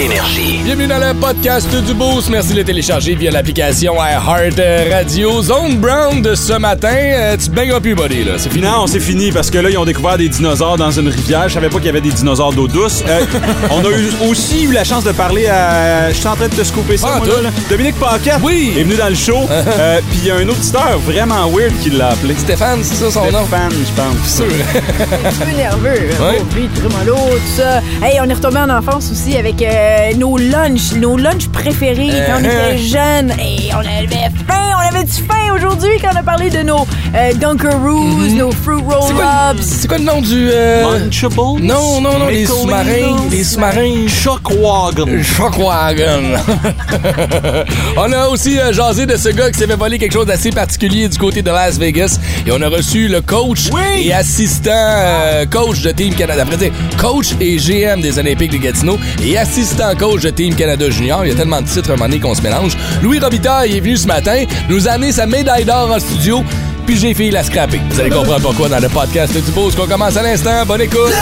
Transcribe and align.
Énergie. 0.00 0.60
Bienvenue 0.64 0.86
dans 0.86 0.96
le 0.98 1.12
podcast 1.12 1.68
du 1.84 1.92
Boost. 1.92 2.30
Merci 2.30 2.52
de 2.54 2.58
le 2.58 2.64
télécharger 2.64 3.14
via 3.16 3.30
l'application 3.30 3.96
iHeart 3.96 4.58
Radio. 4.90 5.42
Zone 5.42 5.76
Brown 5.76 6.22
de 6.22 6.34
ce 6.34 6.54
matin. 6.54 6.88
Euh, 6.94 7.36
tu 7.36 7.50
te 7.50 7.54
baigneras 7.54 7.80
plus, 7.80 7.94
buddy, 7.94 8.24
là. 8.24 8.32
C'est 8.38 8.50
fini. 8.50 8.64
Non, 8.64 8.86
c'est 8.86 8.98
fini 8.98 9.30
parce 9.30 9.50
que 9.50 9.58
là, 9.58 9.68
ils 9.68 9.76
ont 9.76 9.84
découvert 9.84 10.16
des 10.16 10.30
dinosaures 10.30 10.78
dans 10.78 10.90
une 10.90 11.08
rivière. 11.08 11.48
Je 11.50 11.54
savais 11.54 11.68
pas 11.68 11.76
qu'il 11.76 11.86
y 11.86 11.90
avait 11.90 12.00
des 12.00 12.12
dinosaures 12.12 12.54
d'eau 12.54 12.66
douce. 12.66 13.04
Euh, 13.06 13.20
on 13.70 13.84
a 13.84 13.90
eu 13.90 14.10
aussi 14.30 14.64
eu 14.64 14.72
la 14.72 14.84
chance 14.84 15.04
de 15.04 15.12
parler 15.12 15.48
à. 15.48 16.10
Je 16.10 16.16
suis 16.16 16.26
en 16.28 16.34
train 16.36 16.48
de 16.48 16.54
te 16.54 16.64
scooper 16.64 16.96
ça, 16.96 17.08
Ah, 17.12 17.18
moi, 17.18 17.26
toi? 17.26 17.36
là, 17.36 17.42
là. 17.42 17.50
Dominique 17.68 17.96
Paquette 17.96 18.38
Oui. 18.42 18.72
est 18.78 18.84
venu 18.84 18.94
dans 18.96 19.08
le 19.08 19.14
show. 19.14 19.46
Euh, 19.80 20.00
Puis 20.10 20.20
il 20.22 20.28
y 20.28 20.30
a 20.30 20.36
un 20.36 20.48
auditeur 20.48 20.98
vraiment 21.06 21.48
weird 21.50 21.72
qui 21.82 21.90
l'a 21.90 22.08
appelé. 22.08 22.34
Stéphane, 22.36 22.80
c'est 22.82 22.96
ça 22.96 23.10
son 23.10 23.30
nom? 23.30 23.44
fan, 23.44 23.70
je 23.70 23.92
pense. 24.02 24.36
Sûr. 24.36 24.44
un 24.46 25.30
petit 25.30 25.38
peu 25.50 25.56
nerveux. 25.56 26.08
Ouais. 26.20 26.38
Oh, 26.40 26.54
lui, 26.54 26.68
trémolo, 26.68 27.14
tout 27.16 27.56
ça. 27.56 27.78
Hey, 28.02 28.18
on 28.20 28.28
est 28.28 28.34
retombé 28.34 28.58
en 28.58 28.68
enfance 28.70 29.10
aussi 29.12 29.36
avec 29.36 29.62
euh, 29.62 29.89
nos 30.16 30.36
lunchs, 30.36 30.92
nos 30.96 31.16
lunchs 31.16 31.48
préférés 31.48 32.10
quand 32.26 32.38
on 32.38 32.44
Uh-huh. 32.44 32.74
était 32.74 32.78
jeunes. 32.78 33.32
Et 33.40 33.70
on 33.74 33.78
avait 33.78 34.30
faim, 34.46 34.76
on 34.76 34.94
avait 34.96 35.04
du 35.04 35.12
faim 35.12 35.54
aujourd'hui 35.54 35.90
quand 36.00 36.10
on 36.14 36.16
a 36.18 36.22
parlé 36.22 36.50
de 36.50 36.58
nos 36.62 36.86
euh, 37.14 37.32
Dunkaroos, 37.34 38.28
nos 38.36 38.50
Fruit. 38.52 38.82
C'est 39.06 39.14
quoi, 39.14 39.42
Roll-Ups. 39.52 39.66
c'est 39.66 39.88
quoi 39.88 39.98
le 39.98 40.04
nom 40.04 40.20
du. 40.20 40.48
euh, 40.52 40.98
Lunchables? 40.98 41.60
Non, 41.62 42.00
non, 42.00 42.18
non, 42.18 42.28
les 42.28 42.46
sous-marins. 42.46 43.16
Les 43.30 43.44
sous-marins. 43.44 44.06
Shockwagon. 44.08 45.22
Shockwagon. 45.22 46.34
on 47.96 48.12
a 48.12 48.28
aussi 48.28 48.58
euh, 48.58 48.72
jasé 48.72 49.06
de 49.06 49.16
ce 49.16 49.28
gars 49.30 49.50
qui 49.50 49.58
s'est 49.58 49.66
fait 49.66 49.76
voler 49.76 49.98
quelque 49.98 50.12
chose 50.12 50.26
d'assez 50.26 50.50
particulier 50.50 51.08
du 51.08 51.18
côté 51.18 51.42
de 51.42 51.50
Las 51.50 51.78
Vegas. 51.78 52.18
Et 52.46 52.52
on 52.52 52.60
a 52.62 52.68
reçu 52.68 53.08
le 53.08 53.20
coach 53.20 53.68
Oui. 53.72 54.06
et 54.06 54.12
assistant 54.12 54.70
euh, 54.72 55.46
coach 55.46 55.82
de 55.82 55.90
Team 55.92 56.14
Canada. 56.14 56.42
Après, 56.42 56.56
dire, 56.56 56.72
coach 56.98 57.28
et 57.40 57.56
GM 57.56 58.00
des 58.00 58.18
Olympiques 58.18 58.52
de 58.52 58.58
Gatineau 58.58 58.98
et 59.24 59.36
assistant 59.38 59.79
coach 59.98 60.22
de 60.22 60.30
Team 60.30 60.54
Canada 60.54 60.90
Junior. 60.90 61.24
Il 61.24 61.30
y 61.30 61.32
a 61.32 61.34
tellement 61.34 61.60
de 61.60 61.66
titres 61.66 61.90
à 61.90 61.94
un 61.94 61.96
moment 61.96 62.08
donné 62.08 62.20
qu'on 62.20 62.34
se 62.34 62.42
mélange. 62.42 62.76
Louis 63.02 63.18
Robitaille 63.18 63.76
est 63.76 63.80
venu 63.80 63.96
ce 63.96 64.06
matin, 64.06 64.44
nous 64.68 64.86
a 64.88 64.92
amené 64.92 65.12
sa 65.12 65.26
médaille 65.26 65.64
d'or 65.64 65.90
en 65.90 65.98
studio. 65.98 66.44
Puis 66.86 66.98
j'ai 66.98 67.14
fait 67.14 67.30
la 67.30 67.42
scraper. 67.42 67.80
Vous 67.90 68.00
allez 68.00 68.10
comprendre 68.10 68.42
pourquoi 68.42 68.68
dans 68.68 68.80
le 68.80 68.88
podcast 68.88 69.32
du 69.32 69.50
Boost 69.52 69.76
qu'on 69.76 69.86
commence 69.86 70.16
à 70.16 70.22
l'instant. 70.22 70.66
Bonne 70.66 70.82
écoute. 70.82 71.14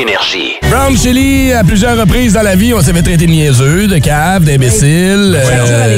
Énergie. 0.00 0.54
Brown 0.70 0.96
Chili, 0.96 1.52
à 1.52 1.62
plusieurs 1.62 1.94
reprises 1.98 2.32
dans 2.32 2.40
la 2.40 2.56
vie, 2.56 2.72
on 2.72 2.80
s'est 2.80 2.94
fait 2.94 3.02
traiter 3.02 3.26
de 3.26 3.30
niaiseux, 3.30 3.86
de 3.86 3.98
cave, 3.98 4.44
d'imbécile. 4.44 5.38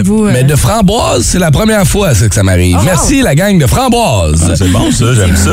vous, 0.05 0.27
euh. 0.27 0.31
Mais 0.33 0.43
de 0.43 0.57
framboise, 0.57 1.23
c'est 1.25 1.39
la 1.39 1.53
première 1.53 1.87
fois 1.87 2.13
ça, 2.13 2.29
que 2.29 2.35
ça 2.35 2.43
m'arrive. 2.43 2.77
Oh. 2.81 2.85
Merci 2.85 3.23
la 3.23 3.37
gang 3.37 3.57
de 3.59 3.67
framboise. 3.67 4.45
Ah, 4.51 4.55
c'est 4.57 4.73
bon, 4.73 4.91
ça, 4.91 5.05
j'aime 5.15 5.37
ça. 5.37 5.51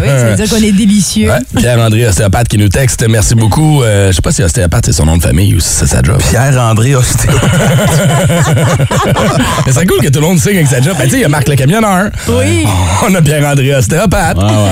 Oui, 0.00 0.08
ça 0.08 0.24
veut 0.30 0.34
dire 0.36 0.48
qu'on 0.48 0.64
est 0.64 0.72
délicieux. 0.72 1.30
Ouais, 1.30 1.38
Pierre-André 1.56 2.06
Ostéopathe 2.08 2.48
qui 2.48 2.58
nous 2.58 2.68
texte. 2.68 3.06
Merci 3.08 3.36
beaucoup. 3.36 3.82
Euh, 3.82 4.08
je 4.10 4.16
sais 4.16 4.22
pas 4.22 4.32
si 4.32 4.42
Ostéopathe 4.42 4.86
c'est 4.86 4.92
son 4.92 5.06
nom 5.06 5.16
de 5.16 5.22
famille 5.22 5.54
ou 5.54 5.60
si 5.60 5.68
c'est 5.68 5.86
sa 5.86 6.02
job. 6.02 6.18
Pierre-André 6.30 6.96
Ostéo. 6.96 7.30
Mais 9.66 9.72
c'est 9.72 9.86
cool 9.86 10.00
que 10.00 10.08
tout 10.08 10.20
le 10.20 10.26
monde 10.26 10.40
signe 10.40 10.56
avec 10.56 10.66
sa 10.66 10.80
job. 10.80 10.96
Ben, 10.98 11.04
tu 11.04 11.10
sais, 11.10 11.16
il 11.18 11.22
y 11.22 11.24
a 11.24 11.28
Marc 11.28 11.48
le 11.48 11.54
camionneur. 11.54 12.10
Oui. 12.28 12.66
On 13.08 13.14
a 13.14 13.22
Pierre-André 13.22 13.74
Ostéopathe. 13.76 14.38
Ah 14.40 14.64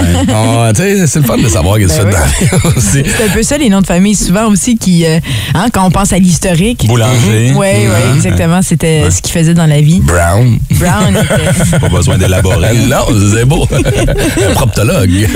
ouais. 0.64 0.72
Tu 0.74 0.82
sais, 0.82 1.06
c'est 1.06 1.20
le 1.20 1.24
fun 1.24 1.38
de 1.38 1.48
savoir 1.48 1.78
qu'est-ce 1.78 1.98
que 1.98 2.02
tu 2.02 2.06
Ben 2.06 2.12
fais 2.12 2.46
dans 2.46 2.58
la 2.60 2.70
vie 2.70 2.76
aussi. 2.76 2.95
C'est 3.04 3.24
un 3.24 3.28
peu 3.32 3.42
ça, 3.42 3.58
les 3.58 3.68
noms 3.68 3.80
de 3.80 3.86
famille, 3.86 4.14
souvent 4.14 4.46
aussi, 4.46 4.76
qui, 4.76 5.04
euh, 5.06 5.18
hein, 5.54 5.66
quand 5.72 5.84
on 5.86 5.90
pense 5.90 6.12
à 6.12 6.18
l'historique. 6.18 6.86
Boulanger. 6.86 7.52
Oui, 7.54 7.66
oui, 7.72 8.16
exactement. 8.16 8.60
C'était 8.62 9.10
ce 9.10 9.20
qu'il 9.22 9.32
faisait 9.32 9.54
dans 9.54 9.66
la 9.66 9.80
vie. 9.80 10.00
Brown. 10.00 10.58
Brown 10.72 11.16
était- 11.16 11.78
Pas 11.80 11.88
besoin 11.88 12.18
d'élaborer. 12.18 12.76
Non, 12.88 13.06
c'est 13.34 13.44
beau. 13.44 13.66
Un 13.72 14.52
proptologue. 14.54 15.10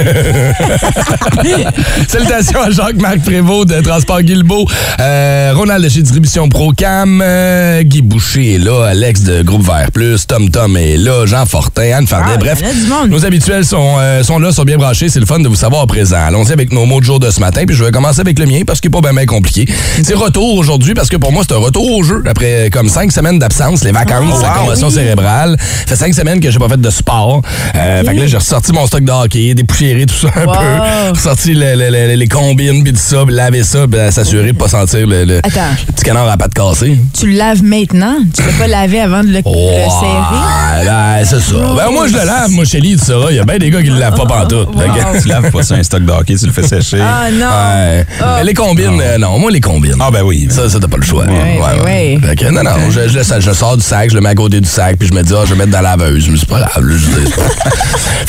Salutations 2.09 2.61
à 2.63 2.71
Jacques-Marc 2.71 3.21
Prévost 3.21 3.69
de 3.69 3.81
Transport 3.81 4.23
Guilbeault, 4.23 4.67
euh, 5.01 5.53
Ronald 5.55 5.85
de 5.85 5.89
chez 5.89 6.03
Distribution 6.03 6.49
Procam, 6.49 7.21
euh, 7.25 7.83
Guy 7.83 8.03
Boucher 8.03 8.55
est 8.55 8.59
là, 8.59 8.87
Alex 8.89 9.23
de 9.23 9.43
Groupe 9.43 9.65
Vert 9.65 9.91
Plus, 9.93 10.27
Tom 10.27 10.51
Tom 10.51 10.77
est 10.77 10.97
là, 10.97 11.27
Jean 11.27 11.47
Fortin, 11.47 11.91
Anne 11.99 12.07
Fardet. 12.07 12.33
Ah, 12.35 12.39
Bref, 12.39 12.59
il 12.61 12.67
y 12.67 12.69
en 12.69 12.71
a 12.71 12.75
du 12.75 12.87
monde. 12.87 13.11
nos 13.11 13.25
habituels 13.25 13.65
sont, 13.65 13.97
sont 14.23 14.39
là, 14.39 14.53
sont 14.53 14.65
bien 14.65 14.77
branchés. 14.77 15.09
C'est 15.09 15.21
le 15.21 15.27
fun 15.27 15.39
de 15.41 15.49
vous 15.49 15.55
savoir 15.57 15.87
présent. 15.87 16.19
Allons-y 16.27 16.53
avec 16.53 16.73
nos 16.73 16.87
mots 16.87 17.01
de 17.01 17.05
jour 17.05 17.21
de 17.21 17.31
ce 17.41 17.45
matin. 17.45 17.63
Puis 17.67 17.75
je 17.75 17.83
vais 17.85 17.91
commencer 17.91 18.21
avec 18.21 18.39
le 18.39 18.47
mien 18.47 18.61
parce 18.67 18.81
qu'il 18.81 18.91
n'est 18.91 19.01
pas 19.01 19.09
bien, 19.11 19.15
bien 19.17 19.27
compliqué. 19.27 19.67
C'est 20.03 20.15
retour 20.15 20.57
aujourd'hui 20.57 20.93
parce 20.95 21.09
que 21.09 21.17
pour 21.17 21.33
moi, 21.33 21.43
c'est 21.49 21.55
un 21.55 21.59
retour 21.59 21.91
au 21.91 22.03
jeu. 22.03 22.23
Après 22.29 22.69
comme 22.71 22.89
cinq 22.89 23.11
semaines 23.13 23.39
d'absence, 23.39 23.83
les 23.83 23.93
vacances, 23.93 24.43
la 24.43 24.51
wow. 24.51 24.59
commotion 24.61 24.89
Oui. 24.89 24.95
cérébrale. 24.95 25.57
Ça 25.61 25.87
fait 25.87 25.97
cinq 25.97 26.15
semaines 26.15 26.41
que 26.41 26.51
j'ai 26.51 26.59
pas 26.59 26.69
fait 26.69 26.81
de 26.81 26.91
sport. 26.91 27.41
Euh, 27.75 28.05
Fait 28.05 28.15
que 28.15 28.21
là, 28.21 28.27
j'ai 28.27 28.37
ressorti 28.37 28.73
mon 28.73 28.87
stock 28.87 29.03
de 29.05 29.11
hockey, 29.13 29.55
dépoussiéré 29.55 30.05
tout 30.07 30.15
ça 30.15 30.29
un 30.37 30.45
Wow. 30.47 30.53
peu. 30.55 31.11
Ressorti 31.19 31.55
le- 31.55 31.75
le- 31.77 31.91
le- 31.91 32.15
les 32.15 32.29
combines, 32.29 32.83
puis 32.85 32.93
tout 32.93 32.99
ça, 33.01 33.25
puis 33.27 33.35
laver 33.35 33.65
ça, 33.65 33.87
puis 33.91 33.99
s'assurer 34.11 34.53
de 34.53 34.59
pas 34.59 34.69
sentir 34.69 35.07
le, 35.07 35.25
le- 35.25 35.39
Attends. 35.39 35.61
le 35.87 35.93
petit 35.93 36.05
canard 36.05 36.29
à 36.29 36.37
pattes 36.37 36.55
cassées. 36.55 36.97
Tu 37.19 37.27
le 37.31 37.37
laves 37.39 37.63
maintenant? 37.63 38.17
Tu 38.35 38.43
peux 38.43 38.53
pas 38.53 38.67
laver 38.67 39.01
avant 39.01 39.23
de 39.23 39.29
le, 39.29 39.39
le 39.39 39.43
serrer? 39.43 40.79
Ouais, 40.81 40.85
ben, 40.85 41.25
c'est 41.25 41.41
ça. 41.41 41.57
Ben, 41.77 41.91
moi, 41.93 42.07
je 42.09 42.13
le 42.13 42.25
lave, 42.25 42.51
moi, 42.51 42.65
Shelly, 42.65 42.97
tu 42.97 43.05
sauras. 43.05 43.31
Il 43.31 43.37
y 43.37 43.39
a 43.39 43.45
bien 43.45 43.59
des 43.59 43.71
gars 43.71 43.83
qui 43.83 43.89
le 43.89 43.99
lavent 43.99 44.17
pas 44.17 44.27
pantoute. 44.27 44.69
Fait 44.79 44.89
que- 44.89 45.23
Tu 45.23 45.29
laves 45.29 45.51
pas 45.51 45.63
ça 45.63 45.75
un 45.77 45.83
stock 45.83 46.05
de 46.05 46.11
hockey, 46.13 46.35
tu 46.37 46.47
le 46.47 46.53
fais 46.53 46.63
sécher. 46.67 46.99
Ah 47.01 47.30
non. 47.33 47.47
Ouais. 47.47 48.05
Mais 48.39 48.45
les 48.45 48.55
combines, 48.55 49.01
euh, 49.01 49.19
non, 49.19 49.39
moi, 49.39 49.51
les 49.51 49.61
combines. 49.61 49.95
Ah, 50.01 50.11
ben 50.11 50.23
oui. 50.23 50.49
Ça, 50.51 50.69
ça, 50.69 50.79
t'as 50.81 50.89
pas 50.89 50.97
le 50.97 51.03
choix. 51.03 51.25
Ouais, 51.25 51.61
ouais, 51.61 51.85
ouais. 51.85 52.19
Fait 52.29 52.37
que, 52.37 52.51
non, 52.51 52.63
non, 52.63 52.71
je, 52.91 53.09
je, 53.09 53.19
laisse- 53.19 53.33
je 53.41 53.53
sors 53.53 53.77
du 53.77 53.83
sac, 53.83 54.11
je 54.11 54.15
le 54.15 54.21
mets 54.21 54.31
à 54.31 54.35
côté 54.35 54.61
du 54.61 54.69
sac, 54.69 54.97
puis 54.99 55.09
je 55.09 55.15
me 55.15 55.23
dis, 55.23 55.33
ah, 55.37 55.43
je 55.45 55.55
vais 55.55 55.59
mettre 55.59 55.71
dans 55.73 55.81
la 55.81 55.97
laveuse. 55.97 56.29
Mais 56.29 56.39
c'est 56.39 56.49
pas 56.49 56.61
grave, 56.61 56.85
là, 56.87 56.95
je 56.97 57.07
dis, 57.07 57.27
c'est 57.27 57.37
pas- 57.37 57.71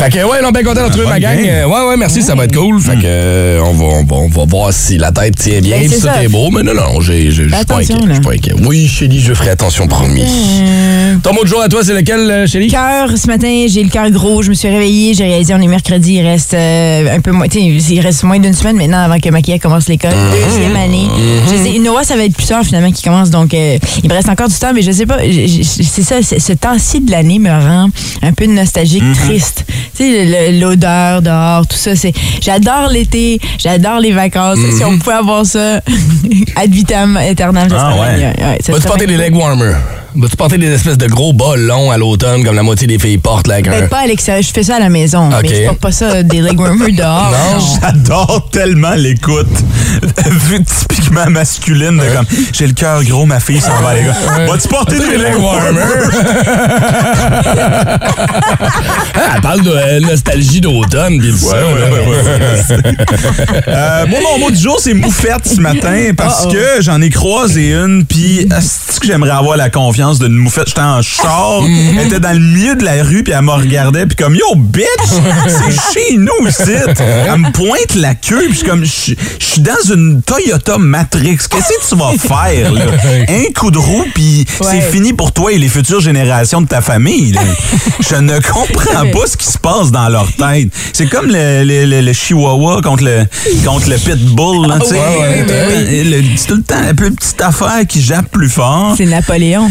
Fait 0.06 0.10
que, 0.12 0.24
ouais, 0.26 0.42
non, 0.42 0.52
bien 0.52 0.64
content 0.64 0.82
de 0.82 0.86
retrouver 0.86 1.08
ma 1.08 1.20
gang. 1.20 1.38
ouais, 1.40 1.66
ouais, 1.90 1.98
merci, 1.98 2.22
ça 2.22 2.36
va 2.36 2.46
être 2.46 2.56
cool. 2.56 2.80
Fait 2.82 2.96
que, 2.96 3.02
euh, 3.06 3.60
on 3.64 3.74
va, 3.74 3.86
on 3.86 4.04
va, 4.04 4.16
on 4.16 4.28
va 4.30 4.46
voir 4.46 4.74
si 4.74 4.98
la 4.98 5.12
tête 5.12 5.36
tient 5.36 5.60
bien, 5.62 5.78
Ben, 5.80 5.90
c'est 5.90 5.96
tout 6.00 6.02
ça. 6.08 6.24
est 6.24 6.28
beau. 6.28 6.50
Mais 6.52 6.64
non, 6.64 6.74
non, 6.74 7.02
j'ai, 7.02 7.32
j'ai- 7.32 7.48
je 7.50 7.56
suis 7.56 7.66
pas 7.66 7.76
inquiet. 7.78 7.96
Je 8.08 8.14
suis 8.14 8.22
pas 8.22 8.32
inquiet. 8.34 8.54
Oui, 8.66 8.88
Chélie, 8.88 9.20
je 9.20 9.34
ferai 9.34 9.50
attention, 9.52 9.88
promis. 9.88 10.24
Euh, 10.24 11.16
Ton 11.24 11.34
mot 11.34 11.44
de 11.44 11.48
jour 11.48 11.62
à 11.62 11.68
toi, 11.70 11.82
c'est 11.84 11.94
lequel, 11.94 12.48
Chélie? 12.48 12.68
Cœur, 12.70 13.10
ce 13.16 13.28
matin, 13.28 13.66
j'ai 13.68 13.84
le 13.84 13.90
cœur 13.90 14.10
gros. 14.10 14.42
Je 14.42 14.50
me 14.50 14.54
suis 14.56 14.70
réveillée, 14.70 15.14
j'ai 15.14 15.26
réalisé, 15.26 15.54
on 15.54 15.62
est 15.62 15.68
mercredi, 15.68 16.16
il 16.16 16.26
reste 16.26 16.54
euh, 16.54 17.16
un 17.16 17.20
peu 17.20 17.32
moins, 17.32 17.46
il 17.54 18.00
reste 18.02 18.24
moins 18.24 18.40
d'une 18.40 18.54
semaine 18.54 18.78
avant 18.98 19.20
que 19.20 19.30
Maquilla 19.30 19.60
commence 19.60 19.88
l'école. 19.88 20.12
Deuxième 20.48 20.76
année. 20.76 21.08
Je 21.50 21.56
sais, 21.56 21.80
Noah, 21.80 22.04
ça 22.04 22.16
va 22.16 22.24
être 22.26 22.36
plus 22.36 22.46
tard 22.48 22.64
finalement 22.64 22.92
qui 22.92 23.02
commence, 23.04 23.30
donc 23.30 23.54
euh, 23.54 23.78
il 24.04 24.10
me 24.10 24.14
reste 24.16 24.30
encore 24.30 24.48
du 24.50 24.56
temps, 24.56 24.72
mais 24.74 24.82
je 24.82 24.92
sais 24.92 25.06
pas, 25.06 25.18
c'est 25.20 26.04
ça, 26.04 26.16
ce 26.22 26.54
temps-ci 26.54 27.02
de 27.02 27.12
l'année 27.12 27.40
me 27.40 27.50
rend 27.50 27.90
un 28.22 28.34
peu 28.34 28.46
nostalgique, 28.46 29.04
triste. 29.14 29.66
Tu 29.96 30.04
sais, 30.04 30.52
l'odeur 30.54 31.22
dehors, 31.22 31.66
tout 31.68 31.78
ça, 31.78 31.96
c'est, 31.96 32.14
j'adore 32.42 32.90
l'été, 32.92 33.40
j'adore 33.58 34.00
les 34.00 34.12
vacances. 34.12 34.60
Si 34.78 34.84
on 34.84 34.98
pouvait 34.98 35.16
avoir 35.16 35.46
ça 35.46 35.76
ad 36.56 36.72
vitam 36.72 37.18
aeternam, 37.18 37.70
ça 37.70 37.76
Ah, 37.80 37.92
serait 37.94 38.00
ouais. 38.18 38.26
Ouais, 38.26 38.58
ça 38.62 38.72
Vas-tu 38.72 38.82
serait 38.84 38.88
porter 38.90 39.08
des 39.08 39.18
leg 39.18 39.36
warmers? 39.36 39.78
Vas-tu 40.14 40.36
porter 40.36 40.58
des 40.58 40.72
espèces 40.72 40.98
de 40.98 41.08
gros 41.08 41.32
bas 41.32 41.56
longs 41.56 41.90
à 41.90 41.98
l'automne, 41.98 42.44
comme 42.44 42.56
la 42.56 42.64
moitié 42.64 42.86
des 42.86 43.00
filles 43.00 43.18
portent, 43.18 43.48
là, 43.48 43.56
avec 43.56 43.68
un... 43.68 43.72
Peut-être 43.72 43.90
pas 43.90 44.00
à 44.00 44.08
l'extérieur, 44.08 44.44
je 44.44 44.52
fais 44.52 44.64
ça 44.64 44.76
à 44.76 44.80
la 44.80 44.90
maison, 44.90 45.30
mais 45.42 45.48
je 45.48 45.66
porte 45.68 45.80
pas 45.80 45.92
ça 45.92 46.22
des 46.24 46.42
leg 46.42 46.60
warmers 46.60 46.94
dehors. 46.94 47.32
Non. 47.32 47.60
J'adore 47.82 48.50
tellement 48.52 48.94
l'écoute. 48.96 49.48
Vu 50.50 50.64
typiquement 50.64 51.30
masculine, 51.30 51.98
de 51.98 52.16
comme 52.16 52.26
j'ai 52.54 52.68
le 52.68 52.74
cœur 52.74 53.04
gros, 53.04 53.26
ma 53.26 53.40
fille 53.40 53.62
s'en 53.62 53.80
va 53.82 53.90
à 53.90 53.96
l'école. 53.96 54.14
Vas-tu 54.50 54.68
porter 54.68 55.00
des 55.00 55.18
leg 55.18 55.38
warmers? 55.38 55.82
Ah, 59.14 59.34
elle 59.36 59.42
parle 59.42 59.62
de 59.62 59.72
euh, 59.72 60.00
nostalgie 60.00 60.62
d'automne, 60.62 61.22
là. 61.22 61.28
Euh, 63.68 64.08
moi, 64.08 64.20
mon 64.32 64.40
mot 64.40 64.52
du 64.52 64.58
jour, 64.58 64.80
c'est 64.80 64.94
moufette 64.94 65.48
ce 65.48 65.60
matin 65.60 66.12
parce 66.16 66.48
que 66.48 66.82
j'en 66.82 67.02
ai 67.02 67.10
croisé 67.10 67.74
une, 67.74 68.06
puis 68.06 68.40
est-ce 68.40 69.00
que 69.00 69.08
j'aimerais 69.08 69.32
avoir 69.32 69.58
la 69.58 69.70
confiance 69.70 70.01
d'une 70.20 70.34
moufette? 70.34 70.68
J'étais 70.68 70.82
en 70.82 71.02
char, 71.02 71.62
elle 71.66 72.08
était 72.08 72.20
dans 72.20 72.34
le 72.34 72.40
milieu 72.40 72.76
de 72.76 72.84
la 72.84 73.04
rue, 73.04 73.24
puis 73.24 73.34
elle 73.34 73.42
me 73.44 73.52
regardait, 73.52 74.06
puis 74.06 74.16
comme 74.16 74.36
Yo, 74.36 74.56
bitch, 74.56 74.86
c'est 75.48 75.94
chez 76.10 76.18
nous 76.18 76.48
ici. 76.48 76.62
Elle 76.98 77.38
me 77.40 77.52
pointe 77.52 77.96
la 77.96 78.16
queue, 78.16 78.44
puis 78.46 78.52
je 78.54 78.58
suis 78.58 78.68
comme 78.68 78.84
Je 78.86 79.46
suis 79.46 79.62
dans 79.62 79.94
une 79.94 80.22
Toyota 80.22 80.78
Matrix. 80.78 81.38
Qu'est-ce 81.50 81.90
que 81.90 81.90
tu 81.90 81.96
vas 81.96 82.12
faire, 82.18 82.72
là? 82.72 82.82
Un 83.30 83.52
coup 83.58 83.72
de 83.72 83.78
roue, 83.78 84.06
puis 84.14 84.46
Ouais. 84.62 84.68
c'est 84.72 84.92
fini 84.92 85.14
pour 85.14 85.32
toi 85.32 85.52
et 85.52 85.58
les 85.58 85.68
futures 85.70 86.02
générations 86.02 86.62
de 86.62 86.68
ta 86.68 86.82
famille. 86.82 87.32
là. 87.34 87.42
Je 88.00 88.16
ne 88.16 88.40
comprends 88.40 89.10
pas 89.12 89.28
ce 89.28 89.38
qui 89.38 89.46
se 89.48 89.58
passe 89.58 89.92
dans 89.92 90.10
leur 90.10 90.32
tête. 90.34 90.70
C'est 90.94 91.08
comme 91.08 91.28
le, 91.28 91.64
le- 91.64 91.86
le- 91.86 92.02
le 92.02 92.14
chihuahua 92.14 92.82
contre 92.82 93.04
le, 93.04 93.26
contre 93.66 93.90
le 93.90 93.98
pitbull. 93.98 94.68
Là, 94.68 94.80
tu 94.80 94.88
sais. 94.88 94.94
ouais, 94.96 95.46
ouais, 95.48 96.24
C'est 96.38 96.48
tout 96.48 96.56
le 96.56 96.64
temps 96.64 96.76
un 96.90 96.94
peu 96.96 97.08
une 97.08 97.16
petite 97.16 97.42
affaire 97.42 97.82
qui 97.88 98.02
jappe 98.02 98.30
plus 98.32 98.50
fort. 98.50 98.94
C'est 98.98 99.06
Napoléon. 99.06 99.70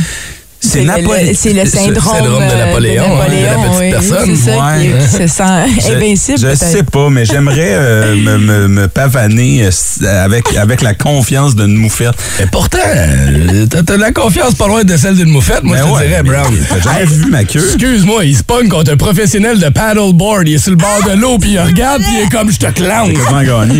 C'est 0.63 0.81
le- 0.81 0.85
Napoléon. 0.87 1.27
le- 1.29 1.35
C'est 1.35 1.53
le 1.55 1.65
C'est 1.65 1.79
le 1.89 1.95
syndrome, 1.95 2.15
syndrome 2.17 2.47
de 2.47 2.53
euh, 2.53 2.67
Napoléon, 2.67 3.05
hein, 3.05 3.27
de 3.31 3.47
la 3.47 3.69
petite 3.69 3.81
oui. 3.81 3.91
personne. 3.91 4.37
C'est 4.37 4.51
ça 4.51 4.67
Ouais. 4.77 4.93
qui, 5.01 5.09
se 5.17 5.27
sent 5.27 5.93
invincible. 5.97 6.39
Je 6.51 6.55
sais 6.55 6.83
pas, 6.83 7.09
mais 7.09 7.25
j'aimerais 7.25 7.73
euh, 7.73 8.15
me, 8.17 8.37
me- 8.39 8.69
me 8.69 8.89
pavaner 8.89 9.65
euh, 9.65 9.69
s- 9.69 10.01
avec, 10.07 10.55
avec 10.57 10.83
la 10.83 10.93
confiance 10.95 11.57
d'une 11.57 11.75
moufette. 11.77 12.13
Mais 12.39 12.47
pourtant, 12.53 12.79
euh, 12.87 13.67
t'as 13.71 13.83
de 13.83 13.95
la 13.95 14.13
confiance 14.13 14.55
pas 14.55 14.67
loin 14.69 14.85
de 14.85 14.97
celle 14.97 15.15
d'une 15.17 15.31
moufette, 15.31 15.63
moi 15.63 15.77
Ben 15.77 15.83
je 15.83 15.89
te 15.89 15.95
ouais, 15.97 16.09
dirais, 16.09 16.23
Brown. 16.23 16.55
T'as 16.69 16.81
jamais 16.93 17.05
vu 17.07 17.31
ma 17.31 17.45
queue? 17.45 17.65
Excuse-moi, 17.65 18.25
il 18.27 18.37
se 18.37 18.43
pogne 18.43 18.69
contre 18.69 18.93
un 18.93 18.97
professionnel 18.97 19.59
de 19.59 19.69
paddleboard. 19.71 20.47
Il 20.47 20.55
est 20.55 20.59
sur 20.59 20.71
le 20.73 20.77
bord 20.77 21.01
de 21.09 21.19
l'eau, 21.19 21.39
puis 21.39 21.53
il 21.53 21.59
regarde, 21.61 22.03
puis 22.03 22.13
il 22.19 22.27
est 22.27 22.29
comme 22.31 22.51
je 22.53 22.59
te 22.59 22.67
clenche. 22.71 23.15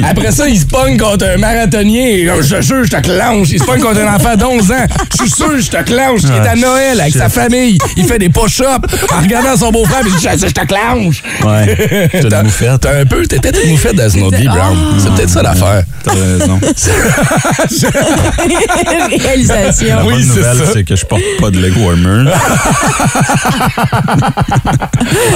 Après 0.09 0.33
ça, 0.33 0.49
il 0.49 0.59
se 0.59 0.67
pogne 0.67 0.97
contre 0.97 1.27
un 1.27 1.37
marathonnier. 1.37 2.23
et, 2.23 2.27
Je 2.43 2.55
te 2.57 2.63
jure, 2.63 2.85
je 2.85 2.91
te 2.91 3.01
clenche. 3.01 3.49
Il 3.53 3.59
se 3.61 3.65
pogne 3.65 3.81
contre 3.81 4.01
un 4.01 4.15
enfant 4.15 4.35
d'11 4.37 4.73
ans. 4.73 4.87
Je 5.13 5.17
suis 5.25 5.31
sûr, 5.31 5.59
je 5.61 5.69
te 5.71 5.83
clenche. 5.83 6.21
Il 6.25 6.31
est 6.33 6.49
à 6.49 6.55
Noël 6.71 7.01
avec 7.01 7.15
sa 7.15 7.29
famille. 7.29 7.79
Il 7.97 8.05
fait 8.05 8.19
des 8.19 8.29
push-ups 8.29 8.67
en 9.13 9.21
regardant 9.21 9.57
son 9.57 9.71
beau-frère, 9.71 10.03
il 10.07 10.15
dit 10.15 10.29
Je 10.47 10.47
te 10.53 10.67
clenche. 10.67 11.23
Ouais, 11.45 12.09
t'as 12.29 12.41
une 12.41 12.43
moufette. 12.45 12.81
T'as 12.81 13.01
un 13.01 13.05
peu, 13.07 13.27
t'es 13.27 13.39
peut-être 13.39 13.65
une 13.65 13.73
moufette 13.73 13.97
dans 13.97 14.09
Brown. 14.09 14.77
C'est 14.99 15.13
peut-être 15.15 15.31
ça 15.31 15.43
l'affaire. 15.43 15.85
T'as 16.03 16.13
raison. 16.13 16.59
Réalisation. 19.19 19.97
La 19.97 20.05
Oui, 20.05 20.15
bonne 20.15 20.23
c'est 20.23 20.37
nouvelle, 20.39 20.69
c'est 20.73 20.85
que 20.85 20.97
je 20.97 21.05
porte 21.05 21.23
pas 21.41 21.51
de 21.51 21.59
leg 21.59 21.73
warmer. 21.79 22.31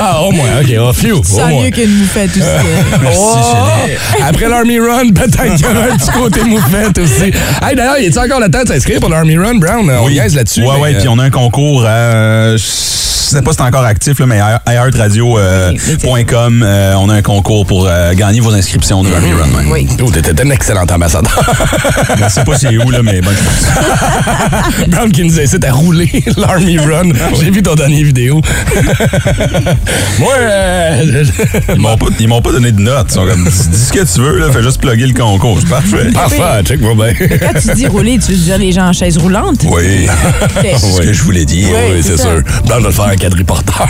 Ah, 0.00 0.20
au 0.22 0.30
moins, 0.32 0.60
ok, 0.60 0.68
oh, 0.80 0.92
phew, 0.92 1.12
au 1.12 1.22
Sans 1.24 1.48
mieux 1.48 1.70
qu'une 1.70 1.90
moufette 1.98 2.30
aussi. 2.30 2.42
Merci, 3.02 3.18
Oh! 3.18 4.22
Après 4.22 4.48
l'Army 4.48 4.78
Run, 4.78 5.10
peut-être 5.10 5.54
qu'il 5.56 5.66
y 5.66 5.68
aura 5.68 5.86
un 5.92 5.96
petit 5.96 6.10
côté 6.10 6.42
moufette 6.44 6.98
aussi. 6.98 7.32
Hey, 7.62 7.74
d'ailleurs, 7.76 7.98
y 7.98 8.06
a-tu 8.06 8.18
encore 8.18 8.40
le 8.40 8.50
temps 8.50 8.62
de 8.62 8.68
s'inscrire 8.68 9.00
pour 9.00 9.08
l'Army 9.08 9.36
Run, 9.36 9.56
Brown? 9.56 9.90
On 9.90 10.08
niaise 10.10 10.34
là-dessus. 10.34 10.62
Ouais, 10.62 10.78
ouais, 10.78 10.94
euh, 10.94 10.98
puis 10.98 11.08
on 11.08 11.18
a 11.18 11.24
un 11.24 11.30
concours 11.30 11.84
à. 11.86 12.56
Je 12.56 13.38
sais 13.38 13.42
pas 13.42 13.52
si 13.52 13.56
c'est 13.56 13.64
encore 13.64 13.84
actif, 13.84 14.18
là, 14.20 14.26
mais 14.26 14.38
iHeartRadio.com, 14.68 16.62
euh, 16.62 16.94
on 16.98 17.08
a 17.08 17.14
un 17.14 17.22
concours 17.22 17.66
pour 17.66 17.86
euh, 17.88 18.12
gagner 18.14 18.40
vos 18.40 18.52
inscriptions 18.52 19.02
de 19.02 19.12
Army 19.12 19.32
Run. 19.32 19.48
Oui. 19.70 19.88
Oh, 20.02 20.10
t'étais 20.10 20.34
excellent 20.54 20.86
ambassadeur. 20.90 21.40
Je 22.16 22.28
sais 22.28 22.44
pas 22.44 22.56
c'est 22.56 22.76
où, 22.78 22.90
là, 22.90 23.00
mais 23.02 23.20
bonne 23.20 23.34
chance. 23.36 24.86
Brown 24.88 25.10
qui 25.10 25.24
nous 25.24 25.38
incite 25.40 25.64
à 25.64 25.72
rouler 25.72 26.10
l'Army 26.36 26.78
Run. 26.78 27.10
J'ai 27.40 27.50
vu 27.50 27.62
ton 27.62 27.74
dernier 27.74 28.02
vidéo. 28.04 28.40
Moi, 30.20 30.32
euh, 30.38 31.24
Ils 31.74 31.80
m'ont 31.80 31.96
pas, 31.96 32.06
ils 32.20 32.28
m'ont 32.28 32.40
pas 32.42 32.52
donné 32.52 32.70
de 32.72 32.80
notes. 32.80 33.08
Ils 33.10 33.14
sont 33.14 33.26
comme, 33.26 33.44
dis, 33.44 33.50
ce 33.86 33.92
que 33.92 34.04
tu 34.14 34.20
veux, 34.20 34.38
là, 34.38 34.52
fais 34.52 34.62
juste 34.62 34.80
plugger 34.80 35.06
le 35.06 35.12
concours. 35.14 35.58
C'est 35.60 35.68
parfait. 35.68 36.10
parfait, 36.12 36.62
check-moi 36.64 36.94
bien. 36.94 37.14
Quand 37.38 37.60
tu 37.60 37.74
dis 37.74 37.86
rouler, 37.86 38.18
tu 38.18 38.32
veux 38.32 38.38
dire 38.38 38.58
les 38.58 38.72
gens 38.72 38.88
en 38.88 38.92
chaise 38.92 39.18
roulante? 39.18 39.60
Oui, 39.66 40.06
c'est 40.62 40.78
ce 40.78 41.00
que 41.00 41.12
je 41.12 41.22
voulais 41.22 41.44
dire. 41.44 41.68
Oui, 41.72 41.94
Oui, 41.96 42.02
c'est 42.02 42.16
sûr. 42.20 42.40
Brown 42.66 42.82
va 42.82 42.88
le 42.88 42.94
faire 42.94 43.04
un 43.06 43.16
quadriporteur. 43.16 43.88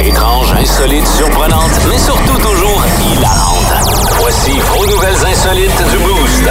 Étrange, 0.00 0.52
insolite, 0.60 1.06
surprenante, 1.16 1.70
mais 1.90 1.98
surtout 1.98 2.36
toujours 2.38 2.84
hilarante. 3.12 3.56
Voici 4.20 4.52
vos 4.76 4.86
nouvelles 4.86 5.26
insolites 5.32 5.82
du 5.90 5.98
Boost. 5.98 6.48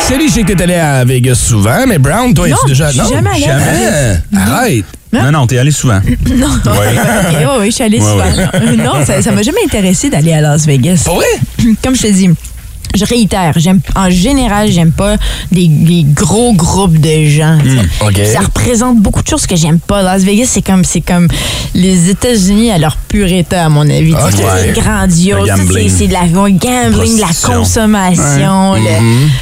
Célie, 0.00 0.28
je 0.28 0.34
sais 0.34 0.42
que 0.44 0.52
t'es 0.52 0.62
allé 0.62 0.74
à 0.74 1.04
Vegas 1.04 1.34
souvent, 1.34 1.84
mais 1.86 1.98
Brown, 1.98 2.32
toi, 2.32 2.46
Non, 2.48 2.54
es-tu 2.56 2.68
déjà... 2.68 2.90
je 2.92 3.02
suis 3.02 3.14
jamais 3.14 3.30
allée 3.30 3.44
à 3.44 3.58
Jamais. 3.58 4.20
Arrête. 4.36 4.84
Non, 5.12 5.32
non, 5.32 5.46
t'es 5.46 5.58
allé 5.58 5.70
souvent. 5.70 6.00
Non. 6.36 6.48
Oui. 6.66 6.72
Ouais, 7.58 7.66
je 7.66 7.70
suis 7.74 7.84
allée 7.84 8.00
Ouais, 8.00 8.04
souvent. 8.04 8.84
Non, 8.84 9.04
ça, 9.04 9.22
ça 9.22 9.32
m'a 9.32 9.42
jamais 9.42 9.60
intéressé 9.64 10.10
d'aller 10.10 10.32
à 10.32 10.40
Las 10.40 10.66
Vegas. 10.66 11.02
Pas 11.04 11.14
vrai? 11.14 11.24
Comme 11.82 11.96
je 11.96 12.02
te 12.02 12.12
dis, 12.12 12.30
je 12.96 13.04
réitère, 13.04 13.52
j'aime 13.56 13.80
en 13.94 14.10
général, 14.10 14.70
j'aime 14.70 14.92
pas 14.92 15.16
les, 15.52 15.68
les 15.68 16.04
gros 16.04 16.52
groupes 16.54 16.98
de 16.98 17.24
gens. 17.26 17.56
Hmm. 17.58 18.12
Ça 18.32 18.40
représente 18.40 18.98
beaucoup 18.98 19.22
de 19.22 19.28
choses 19.28 19.46
que 19.46 19.56
j'aime 19.56 19.78
pas. 19.78 20.02
Las 20.02 20.22
Vegas, 20.24 20.46
c'est 20.48 20.62
comme 20.62 20.84
c'est 20.84 21.00
comme 21.00 21.28
les 21.74 22.10
États-Unis 22.10 22.70
à 22.70 22.78
leur 22.78 22.96
pur 22.96 23.26
état, 23.30 23.64
à 23.64 23.68
mon 23.68 23.88
avis. 23.88 24.14
C'est 24.30 24.72
grandiose. 24.80 25.50
C'est 25.96 26.08
de 26.08 26.12
la 26.12 26.26
gambling, 26.26 27.16
de 27.16 27.20
la 27.20 27.28
consommation. 27.56 28.74
le- 28.74 28.80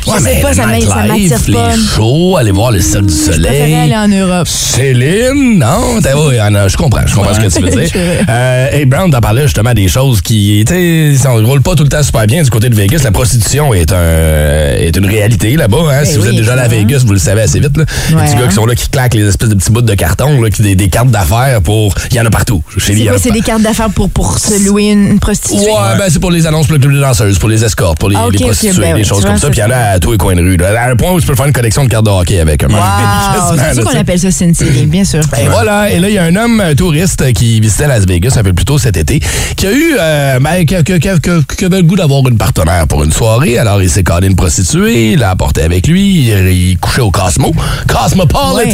je 0.07 0.11
Ouais, 0.11 0.19
sais 0.21 0.41
pas, 0.41 0.53
ça 0.55 0.67
m'attire 0.67 0.89
pas. 0.95 1.07
Les 1.07 1.77
shows, 1.95 2.37
aller 2.37 2.51
voir 2.53 2.71
le 2.71 2.81
Cirque 2.81 3.07
du 3.07 3.13
Je 3.15 3.33
Soleil. 3.33 3.75
aller 3.75 3.97
en 3.97 4.09
Europe. 4.09 4.49
Céline, 4.49 5.59
non? 5.59 6.01
T'as- 6.03 6.17
oui, 6.29 6.39
Anna, 6.39 6.69
je 6.69 6.77
comprends, 6.77 7.07
je 7.07 7.15
comprends 7.15 7.35
ce 7.35 7.41
que 7.41 7.47
tu 7.49 7.63
veux 7.63 7.71
dire. 7.71 7.91
Euh, 8.29 8.69
hey, 8.73 8.85
Brown, 8.85 9.11
t'en 9.11 9.21
parlais 9.21 9.43
justement 9.43 9.73
des 9.75 9.89
choses 9.89 10.21
qui, 10.21 10.65
sais, 10.69 11.15
ça 11.17 11.31
roule 11.31 11.63
pas 11.63 11.75
tout 11.75 11.83
le 11.85 11.89
temps 11.89 12.03
super 12.03 12.27
bien 12.27 12.43
du 12.43 12.51
côté 12.51 12.69
de 12.69 12.75
Vegas. 12.75 13.01
La 13.05 13.13
prostitution 13.13 13.44
est 13.53 13.93
un 13.93 14.77
est 14.77 14.97
une 14.97 15.07
réalité 15.07 15.57
là-bas. 15.57 15.77
Hein? 15.91 16.01
Ben 16.01 16.05
si 16.05 16.17
vous 16.17 16.23
oui, 16.25 16.29
êtes 16.31 16.37
déjà 16.37 16.55
à 16.55 16.67
évidemment. 16.67 16.89
Vegas, 16.89 17.03
vous 17.07 17.13
le 17.13 17.19
savez 17.19 17.43
assez 17.43 17.61
vite. 17.61 17.77
Là. 17.77 17.85
les 18.11 18.15
Ouais, 18.17 18.23
petits 18.25 18.35
gars 18.35 18.43
hein. 18.45 18.49
qui 18.49 18.55
sont 18.55 18.67
là, 18.67 18.75
qui 18.75 18.89
claquent 18.89 19.15
les 19.15 19.27
espèces 19.29 19.49
de 19.49 19.55
petits 19.55 19.71
bouts 19.71 19.81
de 19.83 19.95
carton, 19.95 20.41
là, 20.41 20.51
qui, 20.51 20.63
des, 20.63 20.75
des 20.77 20.89
cartes 20.89 21.11
d'affaires 21.11 21.61
pour... 21.63 21.95
Il 22.11 22.17
y 22.17 22.21
en 22.21 22.27
a 22.27 22.31
partout. 22.31 22.63
Chez 22.79 22.95
C'est 22.97 23.19
c'est 23.19 23.31
des 23.31 23.41
cartes 23.41 23.63
d'affaires 23.63 23.91
pour, 23.91 24.09
pour 24.11 24.39
se 24.39 24.65
louer 24.67 24.91
une, 24.93 25.07
une 25.13 25.21
prostituée? 25.21 25.59
Ouais, 25.67 25.99
ben 25.99 26.05
c'est 26.09 26.19
pour 26.21 26.31
les 26.31 26.47
annonces 26.47 26.67
pour 26.67 26.75
le 26.75 26.81
club 26.81 26.95
de 26.95 27.01
danseuses, 27.01 27.39
pour 27.39 27.49
les 27.49 27.65
escortes, 27.65 27.99
pour 27.99 28.09
les, 28.09 28.17
Ah, 28.17 28.27
les 28.31 28.39
prostituées, 28.39 28.81
ben 28.81 28.97
des 28.97 29.05
choses 29.05 29.25
comme 29.25 29.37
ça. 29.37 29.43
ça, 29.43 29.51
Puis 29.51 29.59
il 29.59 29.63
y 29.63 29.65
en 29.65 29.71
a 29.71 29.77
à 29.95 29.99
tous 29.99 30.13
les 30.13 30.19
coins 30.19 30.35
de 30.37 30.41
rue. 30.43 30.57
là. 30.57 30.83
À 30.85 30.91
un 30.91 30.97
point 30.97 31.13
où 31.13 31.21
tu 31.21 31.27
peux 31.27 31.35
faire 31.35 31.47
une 31.47 31.53
collection 31.53 31.85
de 31.85 31.89
cartes 31.91 32.05
de 32.07 32.11
hockey 32.11 32.41
avec 32.41 32.63
eux. 32.65 32.69
Wow! 32.69 32.77
C'est 33.55 33.81
pour 33.83 33.91
ça 33.91 33.93
qu'on 33.93 33.99
appelle 34.01 34.19
ça 34.19 34.31
Sin 34.31 34.53
City, 34.55 34.87
bien 34.87 35.05
sûr. 35.05 35.21
Et 35.41 35.49
voilà, 35.49 35.91
et 35.91 35.99
là, 35.99 36.09
il 36.09 36.15
y 36.15 36.19
a 36.19 36.25
un 36.25 36.37
homme 36.37 36.61
un 36.61 36.75
touriste 36.75 37.33
qui 37.33 37.61
visitait 37.61 37.87
Las 37.87 38.07
Vegas 38.07 38.35
un 38.37 38.43
peu 38.43 38.53
plus 38.53 38.65
tôt 38.65 38.79
cet 38.79 38.97
été, 38.97 39.21
qui 39.57 39.67
a 39.67 39.73
eu, 39.73 39.97
euh, 39.99 40.39
ben, 40.41 40.65
qui, 40.65 40.75
qui- 40.83 40.99
qui- 41.01 41.21
qui- 41.21 41.57
qui 41.57 41.65
avait 41.65 41.77
le 41.79 41.83
goût 41.85 41.97
d'avoir 41.97 42.27
une 42.29 42.37
partenaire 42.39 42.87
pour 42.89 43.05
une 43.05 43.13
soirée. 43.13 43.34
Alors, 43.43 43.83
il 43.83 43.91
s'est 43.91 44.05
cadré 44.05 44.29
une 44.29 44.37
prostituée, 44.37 45.13
il 45.13 45.19
l'a 45.19 45.31
apporté 45.31 45.63
avec 45.63 45.89
lui, 45.89 46.29
il, 46.29 46.49
il 46.53 46.79
couchait 46.79 47.01
au 47.01 47.11
Cosmo, 47.11 47.53
Cosmopolitan. 47.89 48.71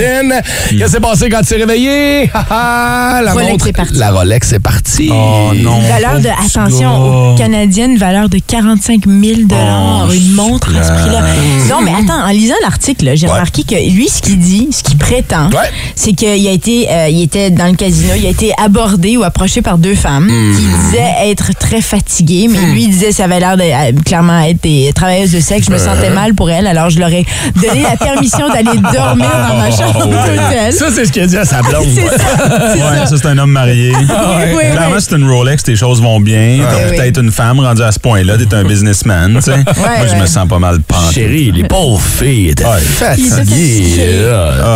Qu'est-ce 0.69 0.85
qui 0.85 0.91
s'est 0.91 1.01
passé 1.01 1.29
quand 1.31 1.39
il 1.41 1.47
s'est 1.47 1.57
réveillé? 1.57 2.31
Ha, 2.35 2.47
ha, 2.51 3.23
la 3.23 3.33
Rolex 3.33 3.51
montre, 3.53 3.67
est 3.69 3.73
partie. 3.73 3.95
la 3.99 4.11
Rolex 4.11 4.53
est 4.53 4.59
partie. 4.61 5.09
Oh 5.11 5.53
non. 5.55 5.81
Valeur 5.81 6.21
de, 6.21 6.29
attention, 6.29 7.33
aux 7.33 7.35
Canadiennes, 7.37 7.97
valeur 7.97 8.29
de 8.29 8.39
45 8.47 9.07
000 9.07 9.41
Oh, 9.51 10.12
une 10.12 10.33
montre 10.33 10.69
à 10.77 10.83
ce 10.83 10.93
prix-là. 10.93 11.23
Non, 11.71 11.81
mais 11.83 11.93
attends, 11.93 12.23
en 12.23 12.31
lisant 12.31 12.55
l'article, 12.62 13.12
j'ai 13.15 13.27
Ouais. 13.27 13.33
remarqué 13.33 13.62
que 13.65 13.75
lui, 13.75 14.09
ce 14.09 14.21
qu'il 14.21 14.39
dit, 14.39 14.69
ce 14.73 14.83
qu'il 14.83 14.99
prétend, 14.99 15.49
Ouais. 15.51 15.71
c'est 15.95 16.12
qu'il 16.12 16.29
a 16.49 16.51
été, 16.53 16.87
euh, 16.91 17.09
il 17.09 17.23
était 17.23 17.51
dans 17.51 17.67
le 17.67 17.75
casino, 17.77 18.12
il 18.17 18.27
a 18.27 18.31
été 18.31 18.53
abordé 18.62 19.17
ou 19.17 19.23
approché 19.23 19.62
par 19.62 19.79
deux 19.79 19.95
femmes 19.95 20.27
Hmm. 20.27 20.55
qui 20.55 20.62
disaient 20.62 21.31
être 21.31 21.53
très 21.59 21.81
fatiguées, 21.81 22.49
mais 22.51 22.59
lui, 22.73 22.85
il 22.85 22.91
disait 22.91 23.12
ça 23.12 23.25
avait 23.25 23.41
l'air 23.41 23.57
de 23.57 23.62
euh, 23.62 23.93
clairement 24.05 24.41
être 24.50 24.62
des 24.62 24.93
travailleuses 24.94 25.32
de 25.32 25.41
sexe. 25.41 25.67
Je 25.67 25.73
me 25.73 25.79
sentais 25.79 26.11
mal 26.11 26.35
pour 26.35 26.50
elle, 26.50 26.67
alors 26.67 26.91
je 26.91 26.99
leur 26.99 27.11
ai 27.12 27.25
donné 27.56 27.82
la 27.82 27.97
permission 27.97 28.49
d'aller 28.49 28.79
dormir 28.93 29.31
dans 29.49 29.56
ma 29.56 29.70
chambre 29.70 30.06
d'hôtel. 30.06 30.73
Ça, 30.73 30.87
c'est 30.94 31.05
ce 31.06 31.12
qu'il 31.12 31.23
a 31.23 31.26
dit 31.26 31.37
à 31.37 31.44
sa 31.44 31.62
blonde. 31.62 31.85
C'est 31.94 32.06
ça, 32.19 32.25
c'est 32.75 32.82
Ouais, 32.82 32.97
ça. 33.00 33.06
ça, 33.06 33.17
c'est 33.17 33.26
un 33.29 33.38
homme 33.38 33.50
marié. 33.52 33.93
Oui, 34.00 34.47
oui, 34.56 34.62
Clairement, 34.73 34.94
oui. 34.97 35.00
c'est 35.00 35.17
une 35.17 35.29
Rolex, 35.31 35.62
tes 35.62 35.76
choses 35.76 36.00
vont 36.00 36.20
bien. 36.20 36.58
T'as 36.70 36.88
peut-être 36.97 37.20
une 37.20 37.31
femme 37.32 37.61
rendue 37.61 37.82
à 37.82 37.93
ce 37.93 37.99
point-là, 37.99 38.37
t'es 38.38 38.55
un 38.55 38.64
businessman, 38.64 39.35
tu 39.37 39.43
sais. 39.43 39.56
Moi, 39.56 40.06
je 40.11 40.17
me 40.20 40.26
sens 40.26 40.49
pas 40.49 40.58
mal 40.58 40.81
penché. 40.81 41.14
Chérie, 41.23 41.52
les 41.52 41.64
pauvres 41.64 42.00
filles 42.00 42.50
étaient 42.50 42.64
Ouais. 42.64 42.79
Il 43.19 43.26
était 43.26 43.35
fatiguées. 43.37 44.25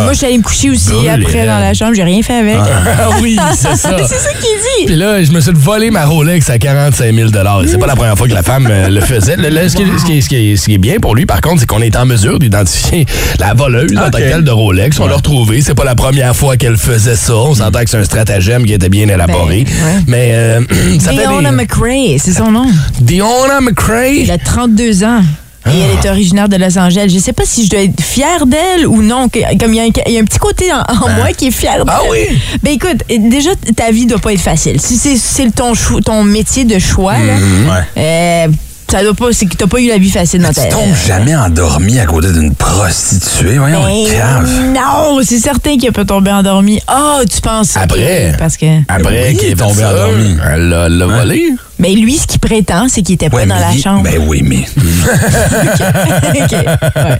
Moi, 0.03 0.11
je 0.13 0.17
suis 0.17 0.25
allée 0.25 0.37
me 0.37 0.43
coucher 0.43 0.69
aussi 0.69 1.07
après 1.09 1.45
dans 1.45 1.59
la 1.59 1.73
chambre, 1.73 1.93
j'ai 1.95 2.03
rien 2.03 2.21
fait 2.21 2.39
avec. 2.39 2.57
Ah 2.57 3.09
oui, 3.21 3.37
c'est 3.55 3.75
ça. 3.75 3.89
C'est 4.07 4.15
ça 4.15 4.29
qu'il 4.33 4.41
dit. 4.41 4.85
Puis 4.87 4.95
là, 4.95 5.23
je 5.23 5.31
me 5.31 5.39
suis 5.41 5.51
volé 5.53 5.91
ma 5.91 6.05
Rolex 6.05 6.49
à 6.49 6.57
45 6.57 7.13
000 7.13 7.27
Et 7.63 7.67
c'est 7.67 7.77
pas 7.77 7.87
la 7.87 7.95
première 7.95 8.17
fois 8.17 8.27
que 8.27 8.33
la 8.33 8.43
femme 8.43 8.67
euh, 8.69 8.89
le 8.89 9.01
faisait. 9.01 9.35
Le- 9.37 9.49
ce, 9.69 9.75
qui 9.75 9.83
est, 9.83 9.97
ce 9.99 10.05
qui 10.05 10.17
est- 10.17 10.21
ce 10.21 10.29
qui 10.29 10.35
est- 10.35 10.55
ce 10.55 10.65
qui 10.65 10.73
est 10.73 10.77
bien 10.77 10.99
pour 10.99 11.15
lui, 11.15 11.25
par 11.25 11.41
contre, 11.41 11.59
c'est 11.61 11.65
qu'on 11.65 11.81
est 11.81 11.95
en 11.95 12.05
mesure 12.05 12.39
d'identifier 12.39 13.05
la 13.39 13.53
voleuse 13.53 13.91
en 13.97 14.09
tant 14.09 14.17
que 14.17 14.23
telle 14.23 14.43
de 14.43 14.51
Rolex. 14.51 14.99
On 14.99 15.07
l'a 15.07 15.15
retrouvée. 15.15 15.61
C'est 15.61 15.75
pas 15.75 15.83
la 15.85 15.95
première 15.95 16.35
fois 16.35 16.57
qu'elle 16.57 16.77
faisait 16.77 17.15
ça. 17.15 17.35
On 17.35 17.55
s'entend 17.55 17.83
que 17.83 17.89
c'est 17.89 17.97
un 17.97 18.03
stratagème 18.03 18.65
qui 18.65 18.73
était 18.73 18.89
bien 18.89 19.07
élaboré. 19.07 19.65
Ben. 19.65 20.03
Mais 20.07 20.29
euh, 20.33 20.61
ça 20.99 21.11
Deonna 21.13 21.49
des... 21.51 21.55
McRae, 21.55 22.17
c'est 22.19 22.33
son 22.33 22.51
nom. 22.51 22.65
Deonna 23.01 23.61
McCrae. 23.61 24.23
Elle 24.23 24.31
a 24.31 24.37
32 24.37 25.03
ans. 25.03 25.21
Et 25.67 25.71
elle 25.79 26.05
est 26.05 26.07
originaire 26.11 26.47
de 26.47 26.57
Los 26.57 26.77
Angeles. 26.77 27.09
Je 27.11 27.17
sais 27.17 27.33
pas 27.33 27.41
si 27.43 27.65
je 27.65 27.71
dois 27.71 27.79
être 27.79 27.99
fière 27.99 28.45
d'elle 28.45 28.85
ou 28.85 29.01
non. 29.01 29.27
Comme 29.59 29.73
il 29.73 29.77
y, 29.77 29.79
a 29.79 29.83
un- 29.83 29.89
il 30.05 30.13
y 30.13 30.17
a 30.17 30.21
un 30.21 30.23
petit 30.23 30.37
côté 30.37 30.65
en, 30.71 30.81
en 30.81 31.09
moi 31.09 31.29
qui 31.35 31.47
est 31.47 31.51
fier 31.51 31.83
d'elle. 31.83 31.85
Ah 31.87 32.01
oui? 32.11 32.19
Ben 32.61 32.73
écoute, 32.73 32.97
déjà, 33.09 33.49
ta 33.75 33.89
vie 33.91 34.05
doit 34.05 34.19
pas 34.19 34.33
être 34.33 34.41
facile. 34.41 34.79
Si 34.79 34.95
c'est 35.17 35.49
ton, 35.55 36.23
métier 36.23 36.65
de 36.65 36.77
choix, 36.77 37.13
là, 37.13 37.33
Mm-hmm. 37.35 37.69
Ouais. 37.71 37.83
euh, 37.97 38.47
ça 38.95 39.03
doit 39.03 39.13
pas, 39.13 39.33
c'est 39.33 39.45
que 39.45 39.55
t'as 39.57 39.67
pas 39.67 39.79
eu 39.81 39.87
la 39.89 39.97
vie 39.97 40.09
facile 40.09 40.41
dans 40.41 40.53
ta 40.53 40.63
Tu 40.63 40.69
tombes 40.69 40.95
jamais 41.05 41.35
endormi 41.35 41.99
à 41.99 42.05
côté 42.05 42.31
d'une 42.31 42.55
prostituée. 42.55 43.57
Voyons, 43.57 43.83
Ben, 43.83 44.05
cave. 44.09 44.49
non, 44.73 45.19
c'est 45.21 45.39
certain 45.39 45.77
qu'il 45.77 45.91
peut 45.91 46.05
tomber 46.05 46.31
endormi. 46.31 46.79
Ah, 46.87 47.19
tu 47.29 47.41
penses. 47.41 47.75
Après. 47.75 48.33
Parce 48.39 48.55
que. 48.55 48.65
Après 48.87 49.31
Oui, 49.31 49.37
qu'il 49.37 49.49
est 49.49 49.55
tombé 49.55 49.81
tombé 49.81 49.83
endormi. 49.85 50.37
Elle 50.49 50.69
l'a 50.69 50.85
elle 50.85 50.97
l'a 50.97 51.05
volé. 51.07 51.49
Mais 51.77 51.91
lui, 51.93 52.15
ce 52.17 52.25
qu'il 52.25 52.39
prétend, 52.39 52.87
c'est 52.87 53.01
qu'il 53.01 53.15
était 53.15 53.29
pas 53.29 53.37
Ouais, 53.37 53.45
dans 53.45 53.59
la 53.59 53.73
il- 53.73 53.81
chambre. 53.81 54.03
Ben 54.03 54.21
oui, 54.27 54.41
mais. 54.43 54.65
OK. 54.77 56.51
Ouais. 56.51 57.17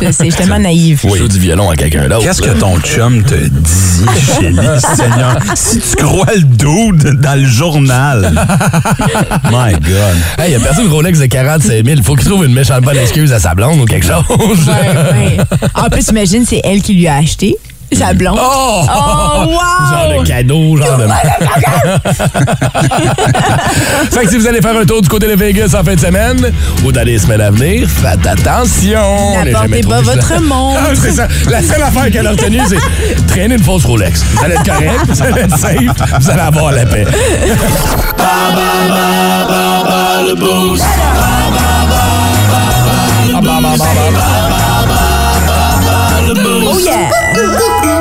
Je 0.00 0.04
sais, 0.04 0.12
je 0.12 0.22
suis 0.24 0.32
tellement 0.32 0.58
naïve. 0.60 1.00
Je 1.02 1.16
joue 1.16 1.28
du 1.28 1.38
violon 1.40 1.70
à 1.70 1.76
quelqu'un 1.76 2.08
d'autre. 2.08 2.24
Qu'est-ce 2.24 2.40
que 2.42 2.50
ton 2.50 2.78
chum 2.80 3.22
te 3.24 3.34
dit, 3.34 4.06
Chélie, 4.40 4.56
Seigneur? 4.94 5.38
Si 5.54 5.80
tu 5.80 5.96
crois 6.04 6.26
le 6.34 6.42
dude 6.42 7.20
dans 7.20 7.40
le 7.40 7.46
journal. 7.46 8.30
My 9.50 9.72
God. 9.72 10.16
Hey, 10.38 10.52
il 10.52 10.56
a 10.56 10.60
perdu 10.60 10.82
une 10.82 10.88
Rolex 10.92 11.18
de 11.18 11.26
45 11.26 11.84
000. 11.84 12.02
Faut 12.02 12.14
qu'il 12.14 12.28
trouve 12.28 12.44
une 12.44 12.54
méchante 12.54 12.82
bonne 12.84 12.96
excuse 12.98 13.32
à 13.32 13.40
sa 13.40 13.54
blonde 13.54 13.80
ou 13.80 13.84
quelque 13.84 14.06
chose. 14.06 14.22
Ouais, 14.28 15.36
ouais. 15.36 15.36
En 15.74 15.88
plus, 15.90 16.06
imagine, 16.08 16.44
c'est 16.46 16.60
elle 16.64 16.82
qui 16.82 16.94
lui 16.94 17.08
a 17.08 17.16
acheté. 17.16 17.56
Sa 17.92 18.12
blonde. 18.12 18.38
Oh! 18.40 18.84
Oh, 18.86 19.44
wow! 19.46 19.56
Genre 19.90 20.20
de 20.20 20.26
cadeau, 20.26 20.76
genre 20.76 20.98
de. 20.98 21.08
fait 24.10 24.24
que 24.24 24.30
si 24.30 24.36
vous 24.36 24.46
allez 24.46 24.60
faire 24.60 24.76
un 24.76 24.84
tour 24.84 25.00
du 25.00 25.08
côté 25.08 25.26
de 25.26 25.34
Vegas 25.34 25.74
en 25.78 25.82
fin 25.82 25.94
de 25.94 26.00
semaine 26.00 26.52
ou 26.84 26.92
dans 26.92 27.02
les 27.02 27.18
semaines 27.18 27.40
à 27.40 27.50
venir, 27.50 27.88
faites 27.88 28.26
attention. 28.26 29.42
N'apportez 29.44 29.80
pas 29.82 30.02
votre 30.02 30.40
montre. 30.42 30.80
Ah, 30.84 30.90
c'est 30.94 31.12
ça. 31.12 31.28
La 31.50 31.62
seule 31.62 31.82
affaire 31.82 32.10
qu'elle 32.10 32.26
a 32.26 32.32
retenue, 32.32 32.60
c'est 32.68 33.26
traîner 33.26 33.54
une 33.54 33.62
fausse 33.62 33.86
Rolex. 33.86 34.22
Vous 34.22 34.44
allez 34.44 34.54
être 34.54 34.64
correct, 34.64 35.00
vous 35.08 35.22
allez 35.22 35.40
être 35.42 35.58
safe, 35.58 36.20
vous 36.20 36.30
allez 36.30 36.40
avoir 36.40 36.72
la 36.72 36.84
paix. 36.84 37.06
Oh 43.40 44.67
Oh, 46.80 46.84
yeah! 46.84 47.97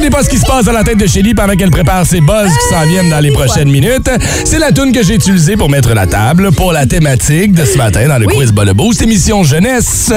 N'est 0.00 0.10
pas 0.10 0.22
ce 0.22 0.30
qui 0.30 0.38
se 0.38 0.46
passe 0.46 0.64
dans 0.64 0.72
la 0.72 0.82
tête 0.82 0.98
de 0.98 1.06
Shelly 1.06 1.34
pendant 1.34 1.54
qu'elle 1.54 1.70
prépare 1.70 2.06
ses 2.06 2.20
buzz 2.20 2.48
qui 2.48 2.74
s'en 2.74 2.86
viennent 2.86 3.10
dans 3.10 3.20
les 3.20 3.30
prochaines 3.32 3.70
minutes. 3.70 4.08
C'est 4.44 4.58
la 4.58 4.72
tune 4.72 4.92
que 4.92 5.02
j'ai 5.02 5.14
utilisée 5.14 5.56
pour 5.56 5.68
mettre 5.68 5.92
la 5.92 6.06
table 6.06 6.52
pour 6.52 6.72
la 6.72 6.86
thématique 6.86 7.52
de 7.52 7.64
ce 7.64 7.76
matin 7.76 8.08
dans 8.08 8.18
le 8.18 8.26
quiz 8.26 8.50
Bas 8.52 8.64
le 8.64 8.72
Boost, 8.72 9.02
émission 9.02 9.42
jeunesse. 9.42 10.12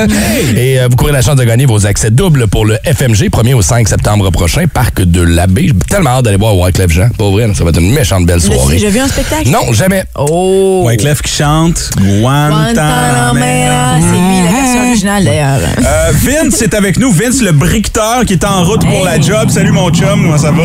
Et 0.56 0.80
euh, 0.80 0.88
vous 0.90 0.96
courez 0.96 1.12
la 1.12 1.22
chance 1.22 1.36
de 1.36 1.44
gagner 1.44 1.66
vos 1.66 1.86
accès 1.86 2.12
doubles 2.12 2.48
pour 2.48 2.66
le 2.66 2.78
FMG, 2.86 3.30
1er 3.30 3.54
au 3.56 3.62
5 3.62 3.88
septembre 3.88 4.32
prochain, 4.32 4.68
parc 4.68 5.02
de 5.02 5.22
l'Abbé. 5.22 5.68
J'ai 5.68 5.74
tellement 5.74 6.12
hâte 6.12 6.26
d'aller 6.26 6.38
voir 6.38 6.58
Wyclef 6.58 6.92
Jean. 6.92 7.10
Pas 7.18 7.30
vrai, 7.30 7.50
ça 7.54 7.64
va 7.64 7.72
être 7.72 7.82
une 7.82 7.92
méchante 7.94 8.26
belle 8.26 8.42
soirée. 8.42 8.76
déjà 8.76 8.90
vu 8.90 9.00
un 9.00 9.08
spectacle? 9.08 9.50
Non, 9.50 9.74
jamais. 9.74 10.04
Oh! 10.16 10.84
Wyclef 10.86 11.22
qui 11.22 11.32
chante 11.32 11.90
Guantanamera. 11.98 13.32
Guantanamera. 13.34 13.96
C'est 14.00 14.18
lui, 14.18 14.46
la 14.46 14.52
version 14.62 14.93
originale 14.94 15.24
d'ailleurs. 15.26 15.60
Euh, 15.80 16.12
Vince 16.14 16.62
est 16.62 16.74
avec 16.76 17.00
nous. 17.00 17.12
Vince, 17.12 17.42
le 17.42 17.52
briqueteur 17.52 18.26
qui 18.26 18.34
est 18.34 18.46
en 18.46 18.64
route 18.64 18.86
pour 18.86 19.04
la 19.04 19.20
job. 19.20 19.50
Salut 19.50 19.72
mon 19.72 19.90
chum, 19.90 20.22
comment 20.24 20.38
ça 20.38 20.52
va? 20.52 20.64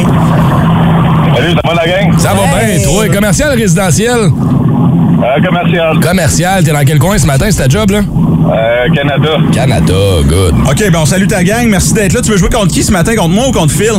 Salut, 1.34 1.54
ça 1.54 1.60
va 1.64 1.74
la 1.74 1.86
gang? 1.88 2.18
Ça 2.18 2.34
va 2.34 2.60
Hey. 2.62 2.78
bien, 2.78 2.84
toi. 2.84 3.08
Commercial, 3.08 3.56
résidentiel? 3.58 4.18
Euh, 4.18 5.46
commercial. 5.46 5.98
Commercial, 6.00 6.62
t'es 6.64 6.72
dans 6.72 6.84
quel 6.84 6.98
coin 6.98 7.16
ce 7.18 7.26
matin, 7.26 7.46
c'est 7.50 7.62
ta 7.62 7.68
job, 7.68 7.90
là? 7.90 8.00
Euh, 8.00 8.94
Canada. 8.94 9.28
Canada, 9.52 9.94
good. 10.26 10.54
OK, 10.70 10.90
ben 10.92 10.98
on 11.00 11.06
salue 11.06 11.26
ta 11.26 11.42
gang. 11.42 11.66
Merci 11.66 11.94
d'être 11.94 12.12
là. 12.12 12.20
Tu 12.20 12.30
veux 12.30 12.36
jouer 12.36 12.50
contre 12.50 12.68
qui 12.72 12.82
ce 12.82 12.92
matin? 12.92 13.14
Contre 13.16 13.34
moi 13.34 13.48
ou 13.48 13.52
contre 13.52 13.72
Phil? 13.72 13.92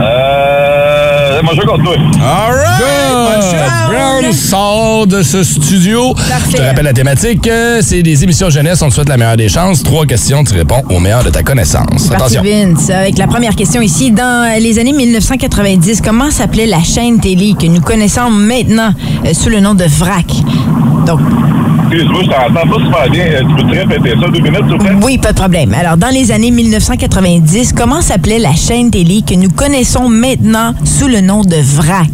Euh, 0.00 1.05
contre 1.44 1.82
toi. 1.82 1.94
All 2.20 2.52
right! 2.54 2.78
Good. 2.78 3.90
Brown 3.90 4.32
sort 4.32 5.06
de 5.06 5.22
ce 5.22 5.42
studio. 5.44 6.14
Je 6.50 6.56
te 6.56 6.62
rappelle 6.62 6.84
la 6.84 6.92
thématique. 6.92 7.46
euh, 7.46 7.80
C'est 7.82 8.02
des 8.02 8.24
émissions 8.24 8.50
jeunesse. 8.50 8.80
On 8.82 8.88
te 8.88 8.94
souhaite 8.94 9.08
la 9.08 9.16
meilleure 9.16 9.36
des 9.36 9.48
chances. 9.48 9.82
Trois 9.82 10.06
questions. 10.06 10.44
Tu 10.44 10.54
réponds 10.54 10.82
au 10.90 10.98
meilleur 10.98 11.24
de 11.24 11.30
ta 11.30 11.42
connaissance. 11.42 12.08
Parti 12.08 12.36
Attention. 12.38 12.42
Vince, 12.42 12.90
avec 12.90 13.18
la 13.18 13.26
première 13.26 13.54
question 13.54 13.80
ici. 13.80 14.10
Dans 14.10 14.56
les 14.60 14.78
années 14.78 14.92
1990, 14.92 16.00
comment 16.02 16.30
s'appelait 16.30 16.66
la 16.66 16.82
chaîne 16.82 17.20
télé 17.20 17.54
que 17.58 17.66
nous 17.66 17.80
connaissons 17.80 18.30
maintenant 18.30 18.92
euh, 19.24 19.32
sous 19.34 19.48
le 19.50 19.60
nom 19.60 19.74
de 19.74 19.84
VRAC? 19.84 20.26
Donc, 21.06 21.20
Excuse-moi, 21.88 22.22
je 22.24 22.28
t'entends 22.30 22.68
pas 22.68 22.84
super 22.84 23.10
bien. 23.10 23.24
Euh, 23.26 23.42
Tu 23.48 23.54
peux 23.64 23.70
te 23.70 23.78
répéter 23.78 24.10
ça 24.20 24.26
deux 24.28 24.40
minutes, 24.40 24.56
s'il 24.66 24.72
vous 24.72 24.78
plaît? 24.78 24.90
oui, 25.04 25.18
pas 25.18 25.30
de 25.32 25.36
problème. 25.38 25.72
Alors, 25.72 25.96
dans 25.96 26.08
les 26.08 26.32
années 26.32 26.50
1990, 26.50 27.72
comment 27.74 28.00
s'appelait 28.02 28.40
la 28.40 28.52
chaîne 28.54 28.90
télé 28.90 29.22
que 29.26 29.34
nous 29.34 29.48
connaissons 29.50 30.08
maintenant 30.08 30.74
sous 30.84 31.06
le 31.06 31.20
nom 31.26 31.42
de 31.42 31.56
VRAC? 31.56 32.08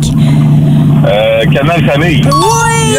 Euh, 1.04 1.44
Canal 1.52 1.84
Famille. 1.84 2.22
Oui! 2.24 2.96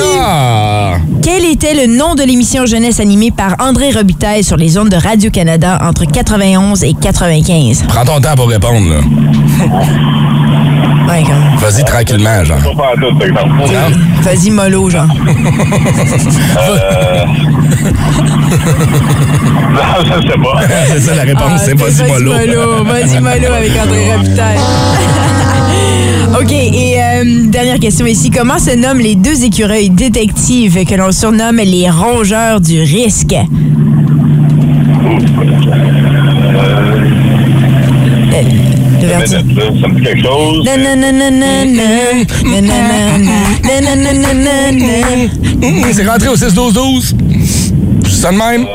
Quel 1.23 1.45
était 1.45 1.73
le 1.73 1.87
nom 1.97 2.15
de 2.15 2.23
l'émission 2.23 2.65
jeunesse 2.65 2.99
animée 2.99 3.31
par 3.31 3.55
André 3.59 3.91
Robitaille 3.91 4.43
sur 4.43 4.57
les 4.57 4.77
ondes 4.77 4.89
de 4.89 4.97
Radio-Canada 4.97 5.79
entre 5.81 6.05
91 6.05 6.83
et 6.83 6.93
95? 6.93 7.85
Prends 7.87 8.03
ton 8.05 8.19
temps 8.19 8.35
pour 8.35 8.49
répondre. 8.49 8.89
là. 8.89 8.97
Ouais, 11.07 11.23
comme- 11.23 11.57
Vas-y 11.59 11.83
tranquillement, 11.85 12.43
genre. 12.43 12.57
Vas-y, 14.21 14.51
mollo, 14.51 14.89
genre. 14.89 15.07
Euh... 16.57 17.25
non, 19.73 19.81
je 20.03 20.27
sais 20.27 20.37
pas. 20.37 20.61
C'est 20.87 20.99
ça 21.01 21.15
la 21.15 21.23
réponse. 21.23 21.61
c'est 21.65 21.71
Ah, 21.71 21.75
vas-y 21.83 22.09
mollo. 22.11 22.33
mollo. 22.33 22.83
Vas-y, 22.85 23.19
mollo 23.19 23.53
avec 23.53 23.71
André 23.81 24.13
Robitaille. 24.15 24.59
OK, 26.39 26.51
et 26.51 26.95
euh, 27.01 27.23
dernière 27.47 27.79
question 27.79 28.05
ici. 28.05 28.29
Comment 28.31 28.57
se 28.59 28.75
nomment 28.75 28.99
les 28.99 29.15
deux 29.15 29.43
écureuils 29.43 29.89
détectives 29.89 30.83
que 30.85 30.95
l'on 30.95 31.11
surnomme 31.13 31.57
les 31.57 31.89
rongeurs 31.89 32.59
du 32.59 32.81
risque? 32.81 33.33
Euh. 33.33 33.43
C'est 45.93 46.07
rentré 46.07 46.29
au 46.29 46.35
6-12-12. 46.35 47.15
Juste 48.23 48.31
ça 48.31 48.31
de 48.31 48.37
même? 48.37 48.67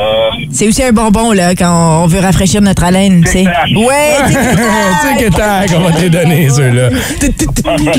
C'est 0.52 0.68
aussi 0.68 0.82
un 0.82 0.92
bonbon 0.92 1.32
là 1.32 1.54
quand 1.54 2.02
on 2.02 2.06
veut 2.06 2.20
rafraîchir 2.20 2.60
notre 2.60 2.84
haleine, 2.84 3.24
tu 3.24 3.30
sais. 3.32 3.44
Ouais, 3.44 4.18
Tu 4.26 4.34
sais 4.34 5.24
que 5.24 5.34
tac, 5.34 5.70
on 5.74 5.80
va 5.80 5.92
te 5.92 6.00
les 6.02 6.10
donner, 6.10 6.50
ceux-là. 6.50 6.90
tic-tac. 7.18 7.96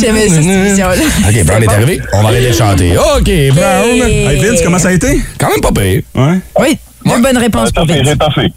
J'aimais 0.00 0.28
ça, 0.28 0.34
cette 0.34 0.44
émission-là. 0.44 0.94
OK, 1.28 1.44
Brown 1.46 1.62
est 1.62 1.68
arrivé. 1.68 2.00
On 2.12 2.22
va 2.22 2.28
aller 2.28 2.40
les 2.40 2.52
chanter. 2.52 2.92
OK, 2.96 3.54
Brown. 3.54 4.08
Hey 4.08 4.38
Vince, 4.40 4.60
comment 4.62 4.78
ça 4.78 4.88
a 4.88 4.92
été? 4.92 5.18
Quand 5.38 5.48
même 5.48 5.60
pas 5.60 5.72
pire. 5.72 6.02
Ouais. 6.14 6.38
Oui, 6.60 6.78
deux 7.04 7.20
bonnes 7.22 7.38
réponses 7.38 7.70
pour 7.72 7.86
J'ai 7.86 8.02
Vince. 8.02 8.18
toffé. 8.18 8.52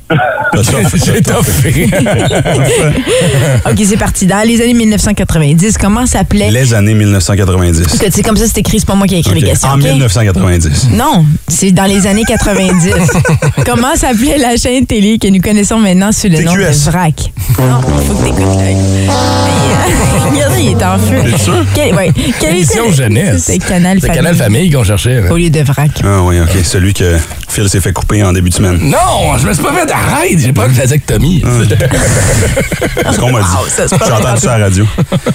J'ai 1.05 1.21
toffé. 1.21 1.89
OK, 3.69 3.81
c'est 3.85 3.97
parti. 3.97 4.25
Dans 4.25 4.47
les 4.47 4.61
années 4.61 4.73
1990, 4.73 5.77
comment 5.77 6.05
s'appelait... 6.05 6.51
Les 6.51 6.73
années 6.73 6.93
1990. 6.93 7.81
Écoute, 7.95 8.09
c'est 8.11 8.23
comme 8.23 8.37
ça, 8.37 8.45
c'est 8.47 8.59
écrit, 8.59 8.79
c'est 8.79 8.85
pas 8.87 8.95
moi 8.95 9.07
qui 9.07 9.15
ai 9.15 9.19
écrit 9.19 9.31
OK. 9.35 9.41
les 9.41 9.47
questions. 9.47 9.69
En 9.69 9.79
OK? 9.79 9.83
1990. 9.85 10.89
Non, 10.93 11.25
c'est 11.47 11.71
dans 11.71 11.85
les 11.85 12.05
années 12.07 12.23
90. 12.27 12.91
Comment 13.65 13.95
s'appelait 13.95 14.37
la 14.37 14.55
chaîne 14.57 14.85
télé 14.85 15.17
que 15.17 15.27
nous 15.27 15.41
connaissons 15.41 15.79
maintenant 15.79 16.11
sous 16.11 16.27
le 16.29 16.41
nom 16.41 16.53
de 16.53 16.59
TQS. 16.63 16.89
VRAC? 16.91 17.31
Non, 17.59 17.81
faut 17.81 18.13
que 18.15 18.23
t'écoutes. 18.23 18.39
là. 18.39 18.65
Regardez, 20.31 20.61
il 20.63 20.69
est 20.71 20.83
en 20.83 20.97
feu. 20.97 21.15
T'es 21.31 21.37
sûr? 21.37 21.65
Quel, 21.73 21.95
ouais. 21.95 22.11
Émission 22.49 22.91
jeunesse. 22.91 23.43
C'est 23.45 23.59
Canal 23.59 23.99
C'est 24.01 24.07
Famille? 24.07 24.21
Canal 24.23 24.35
Famille 24.35 24.71
qu'on 24.71 24.83
cherchait. 24.83 25.21
là. 25.21 25.31
Au 25.31 25.37
lieu 25.37 25.49
de 25.49 25.59
VRAC. 25.61 25.91
Ah 26.03 26.21
oui, 26.23 26.39
OK. 26.41 26.49
Celui 26.63 26.93
que 26.93 27.17
Phil 27.49 27.69
s'est 27.69 27.79
fait 27.81 27.93
couper 27.93 28.23
en 28.23 28.34
début 28.35 28.49
de 28.49 28.53
semaine. 28.55 28.77
Non, 28.81 29.37
je 29.37 29.47
me 29.47 29.53
suis 29.53 29.63
pas 29.63 29.73
fait 29.73 29.91
arrête. 29.91 30.39
J'ai 30.39 30.53
pas 30.53 30.67
de 30.67 30.73
vasectomie. 30.73 31.43
C'est 31.67 33.11
ce 33.13 33.19
qu'on 33.19 33.31
m'a 33.31 33.39
dit. 33.41 33.97
pas 33.97 34.05
J'ai 34.05 34.11
entendu 34.11 34.41
ça 34.41 34.53
à 34.53 34.57
la 34.59 34.65
radio? 34.65 34.85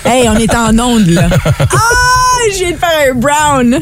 Hey, 0.04 0.28
on 0.28 0.36
est 0.36 0.54
en 0.54 0.78
onde, 0.78 1.08
là. 1.08 1.28
Ah! 1.60 1.76
Je 2.52 2.58
viens 2.58 2.70
de 2.72 2.76
faire 2.76 3.10
un 3.10 3.14
brown. 3.14 3.80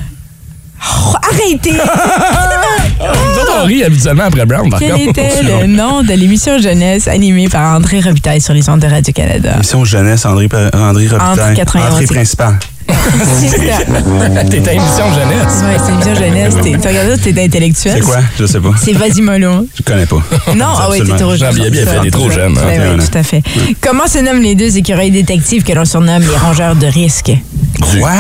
Oh, 0.81 1.15
arrêtez! 1.31 1.73
Nous 3.01 3.41
autres, 3.43 3.53
on 3.63 3.65
rit 3.67 3.85
habituellement 3.85 4.25
après 4.25 4.47
Brown, 4.47 4.71
par 4.71 4.81
Quel 4.81 4.93
contre. 4.93 5.09
était 5.11 5.43
le 5.43 5.67
nom 5.67 6.03
de 6.03 6.13
l'émission 6.13 6.59
jeunesse 6.59 7.09
animée 7.09 7.49
par 7.49 7.77
André 7.77 8.01
Robitaille 8.01 8.41
sur 8.41 8.55
les 8.55 8.69
ondes 8.69 8.81
de 8.81 8.87
Radio-Canada? 8.87 9.57
Mission 9.59 9.85
jeunesse, 9.85 10.25
André, 10.27 10.49
André 10.75 11.09
Robitaille. 11.09 11.51
Entre 11.51 11.55
91 11.55 12.03
Entrée 12.03 12.25
T'es 14.51 14.69
à 14.69 14.73
émission 14.73 15.05
jeunesse. 15.13 15.63
Ouais, 15.63 15.77
c'est 15.79 15.89
une 15.93 15.95
émission 15.95 16.15
jeunesse. 16.15 16.55
T'es- 16.63 16.79
Tu 16.79 16.89
regardes 16.89 17.11
ça, 17.11 17.17
t'es 17.23 17.45
intellectuel. 17.45 17.95
C'est 17.97 18.01
quoi? 18.01 18.19
Je 18.39 18.47
sais 18.47 18.61
pas. 18.61 18.71
C'est 18.83 18.93
Vas-y 18.93 19.21
Mollo. 19.21 19.67
Je 19.77 19.83
connais 19.83 20.07
pas. 20.07 20.17
Non, 20.57 20.67
ah 20.77 20.89
oui, 20.91 21.01
t'es 21.05 21.17
trop 21.17 21.37
jeune. 21.37 21.55
il 21.57 21.67
a 21.67 21.71
bien 21.71 21.87
fait, 21.87 21.99
il 22.03 22.09
est 22.09 22.11
trop 22.11 22.31
jeune, 22.31 22.57
hein. 22.59 22.95
Oui, 22.99 23.05
tout 23.05 23.19
à 23.19 23.23
fait. 23.23 23.43
Comment 23.81 24.07
se 24.07 24.19
nomment 24.19 24.43
les 24.43 24.55
deux 24.55 24.77
écureuils 24.77 25.11
détectives 25.11 25.63
que 25.63 25.73
l'on 25.73 25.85
surnomme 25.85 26.23
les 26.23 26.37
rongeurs 26.37 26.75
de 26.77 26.87
risque? 26.87 27.31
Quoi? 28.01 28.11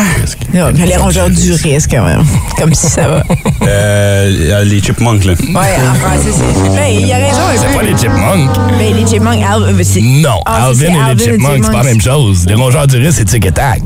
Non, 0.55 0.69
les 0.75 0.97
rongeurs 0.97 1.31
du 1.31 1.53
risque, 1.53 1.91
quand 1.91 2.05
même. 2.05 2.25
Comme 2.57 2.75
si 2.75 2.87
ça 2.89 3.09
va. 3.09 3.23
Euh, 3.67 4.65
les 4.65 4.81
chipmunks, 4.81 5.25
là. 5.25 5.33
Ouais, 5.33 5.57
en 5.57 5.95
français, 5.95 6.31
c'est. 6.33 6.71
Ben, 6.77 6.87
il 6.91 7.13
a 7.13 7.17
raison 7.17 7.41
C'est 7.57 7.77
pas 7.77 7.83
les 7.83 7.97
chipmunks. 7.97 8.51
Ben, 8.79 8.95
les 8.97 9.07
chipmunks, 9.07 9.41
euh, 9.43 9.81
c'est- 9.83 10.01
Non, 10.01 10.41
Ah, 10.47 10.67
Alvin 10.67 10.75
c'est 10.79 10.85
et 10.87 10.91
les 10.93 10.99
Alvin 11.01 11.25
chipmunks, 11.25 11.65
c'est 11.65 11.71
pas 11.73 11.79
la 11.79 11.83
même 11.85 12.01
chose. 12.01 12.45
Les 12.47 12.55
rongeurs 12.55 12.87
du 12.87 12.97
risque, 12.99 13.19
c'est 13.19 13.25
Tic 13.25 13.47
et 13.47 13.53
Tac. 13.53 13.81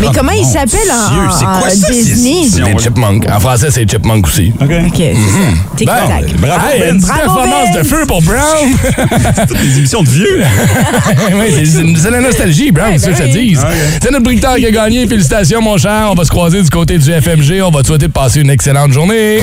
Mais 0.00 0.08
comment 0.26 0.38
il 0.38 0.44
s'appelle 0.44 0.68
Dieu, 0.84 1.26
en, 1.26 1.30
c'est 1.36 1.44
en 1.44 1.58
quoi 1.58 1.70
ça, 1.70 1.90
Disney? 1.90 2.48
c'est- 2.48 2.60
Les 2.62 2.78
chipmunks. 2.78 3.24
En 3.28 3.40
français, 3.40 3.68
c'est 3.72 3.90
chipmunk 3.90 4.24
aussi. 4.26 4.52
OK. 4.60 4.70
Ok, 4.86 4.94
c'est 4.96 5.14
ça. 5.14 5.76
Tic-tac. 5.76 6.08
Ben, 6.08 6.48
bravo, 6.48 6.66
Hey, 6.72 6.80
Ben. 6.80 7.00
bravo, 7.00 7.20
performance 7.20 7.68
Ben. 7.74 7.82
de 7.82 7.86
feu 7.88 8.04
pour 8.06 8.22
Brown. 8.22 8.68
C'est 9.36 9.46
toutes 9.46 9.60
les 9.62 9.78
émissions 9.78 10.02
de 10.02 10.08
vieux. 10.08 10.42
oui, 11.34 11.46
c'est- 11.56 11.64
c'est 11.66 12.00
c'est 12.02 12.10
la 12.10 12.20
nostalgie, 12.20 12.70
Brown, 12.70 12.92
Ouais, 12.92 12.98
c'est 12.98 13.06
ça 13.06 13.10
que 13.10 13.16
je 13.16 13.22
ben 13.22 13.32
te 13.32 13.38
oui. 13.38 13.52
dis. 13.54 13.58
C'est 14.00 14.10
notre 14.12 14.24
bricteur 14.24 14.56
qui 14.56 14.66
a 14.66 14.70
gagné. 14.70 15.06
Félicitations, 15.08 15.60
mon 15.60 15.76
cher. 15.76 16.08
On 16.10 16.14
va 16.14 16.24
se 16.24 16.30
croiser 16.30 16.62
du 16.62 16.70
côté 16.70 16.98
du 16.98 17.10
FMG. 17.12 17.60
On 17.62 17.70
va 17.70 17.82
te 17.82 17.88
souhaiter 17.88 18.06
de 18.06 18.12
passer 18.12 18.40
une 18.40 18.50
excellente 18.50 18.92
journée. 18.92 19.38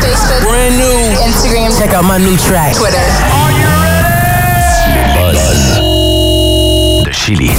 Facebook, 0.00 0.42
Brand 0.42 0.72
new. 0.76 1.28
Instagram, 1.28 1.72
Check 1.78 1.94
out 1.94 2.04
my 2.04 2.24
new 2.24 2.36
track. 2.36 2.74
Twitter. 2.74 2.98
De 7.04 7.10
Chili. 7.12 7.50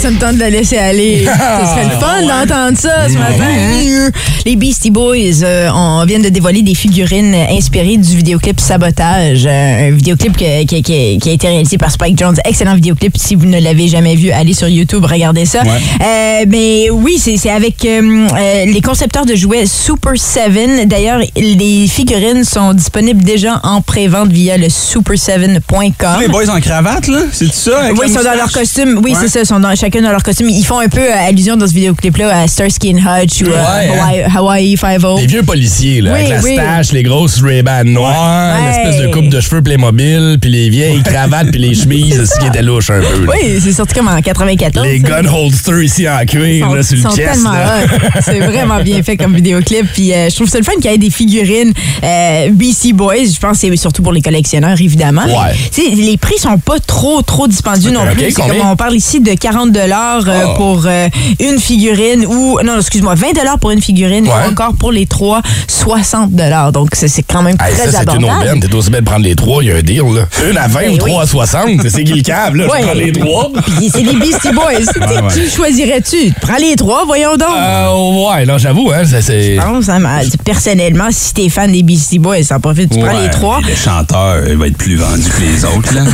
Ça 0.00 0.10
me 0.10 0.18
tente 0.18 0.34
de 0.36 0.40
la 0.40 0.50
laisser 0.50 0.78
aller. 0.78 1.18
Ce 1.24 1.66
serait 1.70 1.84
le 1.84 2.00
fun 2.00 2.22
d'entendre 2.22 2.78
ça 2.78 3.08
ce 3.08 3.14
matin. 3.18 4.10
Les 4.46 4.56
Beastie 4.56 4.90
Boys 4.90 5.42
euh, 5.42 5.68
on 5.74 6.04
vient 6.06 6.18
de 6.18 6.28
dévoiler 6.28 6.62
des 6.62 6.74
figurines 6.74 7.34
inspirées 7.50 7.96
du 7.98 8.16
vidéoclip 8.16 8.58
Sabotage. 8.60 9.44
Euh, 9.46 9.88
un 9.88 9.90
vidéoclip 9.90 10.36
que- 10.36 10.64
qui, 10.64 10.82
qui- 10.82 11.18
qui 11.20 11.28
a 11.28 11.32
été 11.32 11.48
réalisé 11.48 11.76
par 11.78 11.90
Spike 11.90 12.18
Jones. 12.18 12.36
Excellent 12.44 12.74
vidéoclip. 12.74 13.16
Si 13.18 13.34
vous 13.34 13.46
ne 13.46 13.60
l'avez 13.60 13.88
jamais 13.88 14.14
vu, 14.16 14.30
allez 14.30 14.54
sur 14.54 14.68
YouTube, 14.68 15.04
regardez 15.04 15.44
ça. 15.44 15.60
Euh, 15.60 16.44
mais 16.48 16.88
oui, 16.90 17.18
c'est 17.18 17.36
c'est 17.36 17.50
avec 17.50 17.84
euh, 17.84 18.26
euh, 18.34 18.64
les 18.66 18.80
concepteurs 18.80 19.26
de 19.26 19.34
jouets 19.34 19.66
Super 19.66 20.12
7. 20.16 20.88
D'ailleurs, 20.88 21.20
les 21.36 21.86
figurines 21.86 22.44
sont 22.44 22.72
disponibles 22.72 23.22
déjà 23.22 23.60
en 23.62 23.82
pré-vente 23.82 24.28
via 24.30 24.56
le 24.56 24.68
super7.com. 24.68 26.20
Les 26.20 26.28
boys 26.28 26.48
en 26.48 26.60
cravate, 26.60 27.08
là? 27.08 27.20
C'est 27.32 27.52
ça? 27.52 27.80
avec 27.80 27.92
Oui, 27.92 27.98
la 28.02 28.06
ils 28.06 28.08
sont 28.08 28.14
dans 28.14 28.30
moustache? 28.30 28.36
leur 28.38 28.52
costume. 28.52 29.00
Oui, 29.04 29.12
Ouais. 29.12 29.18
c'est 29.20 29.28
ça. 29.28 29.40
Ils 29.40 29.46
sont 29.46 29.60
dans, 29.60 29.74
chacun 29.74 29.89
dans 29.98 30.10
leur 30.10 30.22
costume. 30.22 30.48
Ils 30.48 30.64
font 30.64 30.78
un 30.80 30.88
peu 30.88 31.00
euh, 31.00 31.28
allusion 31.28 31.56
dans 31.56 31.66
ce 31.66 31.74
vidéoclip-là 31.74 32.42
à 32.42 32.46
Starsky 32.46 32.94
and 32.94 32.98
Hutch 32.98 33.42
ou 33.42 33.46
à 33.52 33.78
Ouais, 33.80 33.88
Hawaii, 33.88 34.22
Hawaii 34.36 34.76
Five-O. 34.76 35.18
Les 35.18 35.26
vieux 35.26 35.42
policiers, 35.42 36.00
là, 36.00 36.12
Oui, 36.12 36.20
avec 36.20 36.30
la 36.30 36.40
oui. 36.42 36.52
stache, 36.54 36.92
les 36.92 37.02
grosses 37.02 37.40
Ray-Ban 37.42 37.84
noires, 37.84 38.56
Ouais. 38.56 38.68
l'espèce 38.84 39.02
de 39.02 39.12
coupe 39.12 39.28
de 39.28 39.40
cheveux 39.40 39.62
Playmobil, 39.62 40.38
puis 40.40 40.50
les 40.50 40.68
vieilles 40.70 41.02
cravates, 41.02 41.50
puis 41.50 41.60
les 41.60 41.74
chemises, 41.74 42.24
ce 42.32 42.38
qui 42.40 42.46
était 42.46 42.62
louche 42.62 42.90
un 42.90 43.00
peu. 43.00 43.24
là. 43.26 43.32
Oui, 43.32 43.60
c'est 43.60 43.72
sorti 43.72 43.94
comme 43.94 44.08
en 44.08 44.20
94. 44.20 44.86
Les 44.86 45.00
ça. 45.00 45.08
gun 45.22 45.28
holsters 45.28 45.82
ici 45.82 46.08
en 46.08 46.24
cuir, 46.24 46.46
Ils 46.46 46.60
sont, 46.60 46.72
là, 46.74 46.82
sur 46.82 46.96
ils 46.96 47.02
le 47.02 47.10
sont 47.10 47.16
chest. 47.16 47.32
tellement 47.32 47.52
là. 47.52 47.78
hot. 47.84 48.20
C'est 48.22 48.38
vraiment 48.40 48.80
bien 48.80 49.02
fait 49.02 49.16
comme 49.16 49.34
vidéoclip. 49.34 49.86
Puis 49.92 50.12
euh, 50.12 50.28
je 50.30 50.34
trouve 50.36 50.48
ça 50.48 50.58
le 50.58 50.64
fun 50.64 50.72
qu'il 50.80 50.90
y 50.90 50.94
ait 50.94 50.98
des 50.98 51.10
figurines 51.10 51.72
euh, 52.04 52.48
BC 52.52 52.92
Boys. 52.92 53.14
Je 53.34 53.38
pense 53.40 53.52
que 53.52 53.68
c'est 53.68 53.76
surtout 53.76 54.02
pour 54.02 54.12
les 54.12 54.22
collectionneurs, 54.22 54.80
évidemment. 54.80 55.24
Ouais. 55.24 55.54
Tu 55.72 55.82
sais, 55.82 55.90
les 55.94 56.16
prix 56.16 56.38
sont 56.38 56.58
pas 56.58 56.78
trop, 56.80 57.22
trop 57.22 57.48
dispendieux 57.48 57.90
non 57.90 58.02
Ok, 58.02 58.12
plus. 58.12 58.24
C'est 58.26 58.32
combien? 58.42 58.54
comme 58.60 58.70
on 58.70 58.76
parle 58.76 58.94
ici 58.96 59.20
de 59.20 59.32
40 59.34 59.72
dollars 59.80 60.22
Ah. 60.26 60.54
pour 60.56 60.82
euh, 60.86 61.08
une 61.38 61.58
figurine 61.58 62.26
ou 62.26 62.58
non, 62.64 62.78
excuse-moi, 62.78 63.14
20 63.14 63.32
dollars 63.34 63.58
pour 63.58 63.70
une 63.70 63.80
figurine 63.82 64.24
Ouais. 64.26 64.32
ou 64.46 64.50
encore 64.50 64.74
pour 64.78 64.92
les 64.92 65.06
trois 65.06 65.40
60 65.68 66.32
dollars. 66.32 66.72
Donc 66.72 66.90
c'est 66.94 67.08
quand 67.22 67.42
même 67.42 67.56
Hey, 67.60 67.74
très 67.74 67.86
ça, 67.90 67.98
c'est 67.98 68.02
une 68.16 68.24
abordable. 68.24 68.48
aubaine. 68.48 68.60
T'es 68.60 68.74
aussi 68.74 68.90
bien 68.90 69.00
de 69.00 69.04
prendre 69.04 69.24
les 69.24 69.34
trois, 69.34 69.62
il 69.62 69.68
y 69.68 69.72
a 69.72 69.76
un 69.76 69.82
deal. 69.82 70.02
Là. 70.14 70.26
Une 70.48 70.56
à 70.56 70.68
20 70.68 70.80
Ben 70.80 70.88
ou 70.88 70.92
oui. 70.92 70.98
trois 70.98 71.22
à 71.22 71.26
60. 71.26 71.88
C'est 71.88 72.04
qui 72.04 72.14
le 72.14 72.22
câble, 72.22 72.58
là? 72.62 72.70
Ouais. 72.70 72.78
Je 72.80 72.84
prends 72.86 72.94
les 72.94 73.12
trois. 73.12 73.50
C'est 73.92 74.02
les 74.02 74.14
Beastie 74.14 74.52
Boys. 74.52 74.92
Tu 74.92 75.00
ouais. 75.00 75.20
Qui 75.34 75.50
choisirais-tu? 75.50 76.32
Prends 76.40 76.56
les 76.58 76.76
trois, 76.76 77.04
voyons 77.06 77.36
donc. 77.36 77.48
Euh, 77.56 78.28
ouais, 78.34 78.44
là, 78.44 78.58
j'avoue, 78.58 78.90
hein, 78.92 79.04
ça, 79.04 79.20
c'est... 79.22 79.56
Je 79.56 79.60
pense, 79.60 79.88
hein, 79.88 80.00
personnellement, 80.44 81.08
si 81.10 81.34
t'es 81.34 81.48
fan 81.48 81.70
des 81.72 81.82
Beastie 81.82 82.18
Boys, 82.18 82.42
ça 82.42 82.56
en 82.56 82.60
profite, 82.60 82.90
tu 82.92 82.98
prends 83.00 83.18
les 83.20 83.30
trois. 83.30 83.60
Le 83.66 83.74
chanteur, 83.74 84.36
il 84.48 84.56
va 84.56 84.66
être 84.66 84.76
plus 84.76 84.96
vendu 84.96 85.22
que 85.28 85.40
les 85.40 85.64
autres, 85.64 85.94
là. 85.94 86.02
non? 86.02 86.10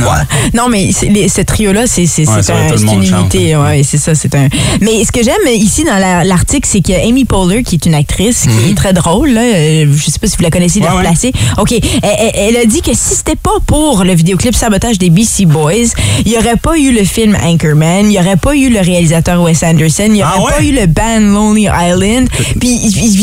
Non, 0.53 0.69
mais 0.69 0.89
les- 1.09 1.29
ce 1.29 1.41
trio-là, 1.41 1.87
c'est 1.87 2.05
c'est- 2.05 2.25
c'est 2.25 2.53
une 2.81 3.03
unité. 3.03 3.55
Ouais, 3.61 3.81
c'est 3.83 3.97
ça, 3.97 4.13
c'est 4.15 4.33
un. 4.35 4.47
Mais 4.81 5.03
ce 5.05 5.11
que 5.11 5.23
j'aime 5.23 5.35
ici 5.53 5.83
dans 5.83 5.97
la- 5.97 6.23
l'article, 6.23 6.67
c'est 6.71 6.81
que 6.81 6.93
Amy 7.07 7.25
Poehler, 7.25 7.63
qui 7.63 7.75
est 7.75 7.85
une 7.85 7.93
actrice 7.95 8.43
qui 8.63 8.71
est 8.71 8.75
très 8.75 8.93
drôle, 8.93 9.29
là, 9.31 9.41
euh, 9.41 9.85
je 9.95 10.05
sais 10.11 10.19
pas 10.19 10.27
si 10.27 10.37
vous 10.37 10.43
la 10.43 10.49
connaissez 10.51 10.79
de 10.79 10.85
Mhm. 10.85 10.91
Ouais. 10.97 11.31
OK, 11.57 11.73
elle, 12.03 12.57
a 12.57 12.65
dit 12.65 12.81
que 12.81 12.91
si 12.93 13.15
c'était 13.15 13.35
pas 13.35 13.57
pour 13.65 14.03
le 14.03 14.13
vidéoclip 14.13 14.55
Sabotage 14.55 14.97
des 14.97 15.09
BC 15.09 15.45
Boys, 15.45 15.93
il 16.25 16.31
y 16.31 16.37
aurait 16.37 16.55
pas 16.57 16.77
eu 16.77 16.91
le 16.91 17.03
film 17.03 17.35
Anchorman, 17.43 18.05
il 18.09 18.13
y 18.13 18.19
aurait 18.19 18.35
pas 18.37 18.55
eu 18.55 18.69
le 18.69 18.79
réalisateur 18.79 19.41
Wes 19.41 19.61
Anderson, 19.63 20.07
il 20.09 20.17
y 20.17 20.23
aurait 20.23 20.31
Ah 20.37 20.41
ouais? 20.43 20.51
pas 20.57 20.63
eu 20.63 20.71
le 20.71 20.85
band 20.87 21.19
Lonely 21.19 21.67
Island. 21.71 22.27
Puis 22.59 22.79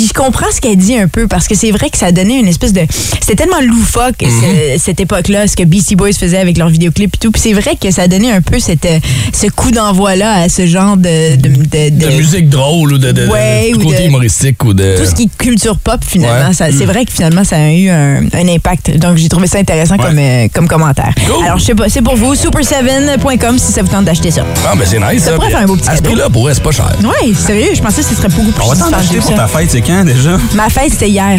je 0.09 0.13
comprends 0.13 0.51
ce 0.55 0.61
qu'elle 0.61 0.77
dit 0.77 0.97
un 0.97 1.09
peu 1.09 1.27
parce 1.29 1.47
que 1.49 1.55
c'est 1.55 1.71
vrai 1.71 1.91
que 1.91 1.99
ça 1.99 2.13
donnait 2.13 2.39
une 2.39 2.49
espèce 2.49 2.73
de 2.73 2.83
c'était 3.21 3.37
tellement 3.45 3.61
loufoque 3.61 4.23
Mhm. 4.23 4.31
ce- 4.31 4.83
cette 4.83 5.01
époque-là 5.01 5.47
ce 5.47 5.57
que 5.57 5.63
BC 5.65 5.97
Boys 5.97 6.13
faisait 6.13 6.39
avec 6.39 6.59
leurs 6.59 6.69
vidéoclips 6.69 7.15
et 7.15 7.19
tout. 7.19 7.31
Puis 7.31 7.41
c'est 7.43 7.53
vrai 7.53 7.77
que 7.81 7.91
ça 7.91 8.09
donnait 8.09 8.31
un 8.33 8.41
peu 8.43 8.59
cette 8.59 8.85
euh, 8.87 8.99
ce 9.33 9.47
coup 9.49 9.71
d'envoi 9.71 10.17
là 10.17 10.24
à 10.31 10.49
ce 10.49 10.67
genre 10.67 10.97
de 10.97 11.37
de, 11.37 11.49
de- 11.49 11.91
de- 11.91 12.07
De 12.07 12.17
musique 12.17 12.49
drôle 12.49 12.95
ou 12.95 12.99
de, 12.99 13.13
Ouais, 13.29 13.73
ou 13.75 13.79
côté 13.83 14.05
humoristique 14.07 14.63
ou 14.65 14.75
de... 14.75 14.97
tout 14.99 15.05
ce 15.07 15.15
qui 15.15 15.25
est 15.25 15.37
culture 15.39 15.77
pop 15.79 16.01
finalement. 16.07 16.51
Ouais. 16.51 16.73
C'est 16.73 16.85
vrai 16.87 17.05
que 17.05 17.13
finalement 17.13 17.45
ça 17.45 17.57
a 17.57 17.71
eu 17.71 17.89
un, 17.89 18.25
un 18.33 18.49
impact. 18.49 18.97
Donc 18.99 19.17
j'ai 19.17 19.29
trouvé 19.29 19.47
ça 19.47 19.59
intéressant 19.59 19.97
comme 19.97 20.19
euh, 20.19 20.49
comme 20.53 20.69
commentaire. 20.69 21.13
Cool. 21.27 21.45
Alors 21.45 21.59
je 21.59 21.65
sais 21.65 21.75
pas, 21.75 21.89
c'est 21.89 22.03
pour 22.03 22.17
vous 22.17 22.35
super7.com 22.35 23.59
si 23.59 23.73
ça 23.73 23.83
vous 23.83 23.89
tente 23.89 24.05
d'acheter 24.05 24.31
ça. 24.31 24.43
Ah, 24.67 24.75
ben 24.77 24.85
c'est 24.87 24.99
nice, 25.01 25.25
Ça 25.25 25.33
pourrait 25.33 25.51
faire 25.51 25.61
un 25.61 25.67
beau 25.67 25.77
petit 25.77 25.89
À 25.89 25.97
ce 25.97 26.03
prix-là, 26.03 26.29
pour 26.31 26.49
c'est 26.53 26.63
pas 26.63 26.71
cher. 26.73 26.93
Ouais, 27.03 27.33
sérieux, 27.35 27.71
je 27.75 27.81
pensais 27.83 28.03
que 28.03 28.09
ce 28.09 28.15
serait 28.15 28.29
beaucoup 28.29 28.51
plus 28.53 28.63
On 28.65 28.69
va 28.73 28.77
t'en 28.77 28.87
acheter 28.93 29.17
dispendieux 29.17 29.21
pour 29.21 29.35
ta 29.37 29.47
fête, 29.47 29.71
c'est 29.71 29.81
quand 29.83 30.05
déjà? 30.05 30.37
Ma 30.55 30.69
fête 30.69 30.91
c'était 30.93 31.09
hier. 31.11 31.39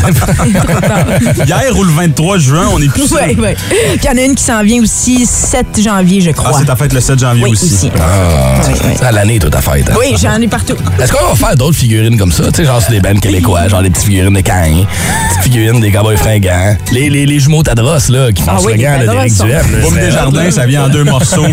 Hier 1.46 1.76
ou 1.76 1.84
le 1.84 1.92
23 1.92 2.38
juin, 2.38 2.68
on 2.72 2.80
est 2.80 2.88
plus. 2.88 3.10
Ouais, 3.12 3.36
ouais. 3.36 3.56
Puis 3.68 3.76
il 4.02 4.04
y 4.04 4.08
en 4.08 4.16
a 4.16 4.22
une 4.22 4.34
qui 4.34 4.42
s'en 4.44 4.62
vient 4.62 4.82
aussi 4.82 5.26
7 5.26 5.80
janvier, 5.82 6.20
je 6.20 6.30
Ah, 6.30 6.32
crois. 6.32 6.58
c'est 6.58 6.64
ta 6.64 6.76
fête 6.76 6.92
le 6.92 7.00
7 7.00 7.18
janvier 7.18 7.44
oui, 7.44 7.50
aussi. 7.52 7.90
Ah, 7.98 8.09
Oui, 8.10 8.74
oui. 8.84 8.90
c'est 8.98 9.04
à 9.06 9.12
l'année, 9.12 9.38
toute 9.38 9.50
ta 9.52 9.60
fête. 9.60 9.88
hein. 9.90 9.94
Oui, 9.98 10.14
j'en 10.20 10.40
ai 10.40 10.48
partout. 10.48 10.76
Est-ce 11.00 11.12
qu'on 11.12 11.26
va 11.28 11.34
faire 11.34 11.56
d'autres 11.56 11.76
figurines 11.76 12.18
comme 12.18 12.32
ça? 12.32 12.44
Tu 12.46 12.50
sais, 12.56 12.64
genre 12.64 12.80
sur 12.82 12.90
des 12.90 13.00
bands 13.00 13.18
québécois, 13.18 13.68
genre 13.68 13.82
des 13.82 13.90
petites 13.90 14.04
figurines 14.06 14.34
de 14.34 14.40
Cain, 14.40 14.84
petites 15.30 15.42
figurines 15.44 15.80
des 15.80 15.90
cowboys 15.90 16.16
fringants, 16.16 16.76
les, 16.92 17.08
les, 17.10 17.26
les 17.26 17.40
jumeaux 17.40 17.62
Tadros, 17.62 17.98
là, 18.10 18.32
qui 18.32 18.42
font 18.42 18.52
Ah 18.54 18.58
ce 18.60 18.66
oui, 18.66 18.76
les 18.76 18.84
fringant, 18.84 19.12
là, 19.14 19.28
sont- 19.28 19.44
Duhem. 19.44 19.66
Boum 19.82 19.94
des 19.94 20.10
jardins, 20.10 20.50
ça 20.50 20.66
vient 20.66 20.84
en 20.84 20.88
deux 20.88 21.04
morceaux. 21.04 21.46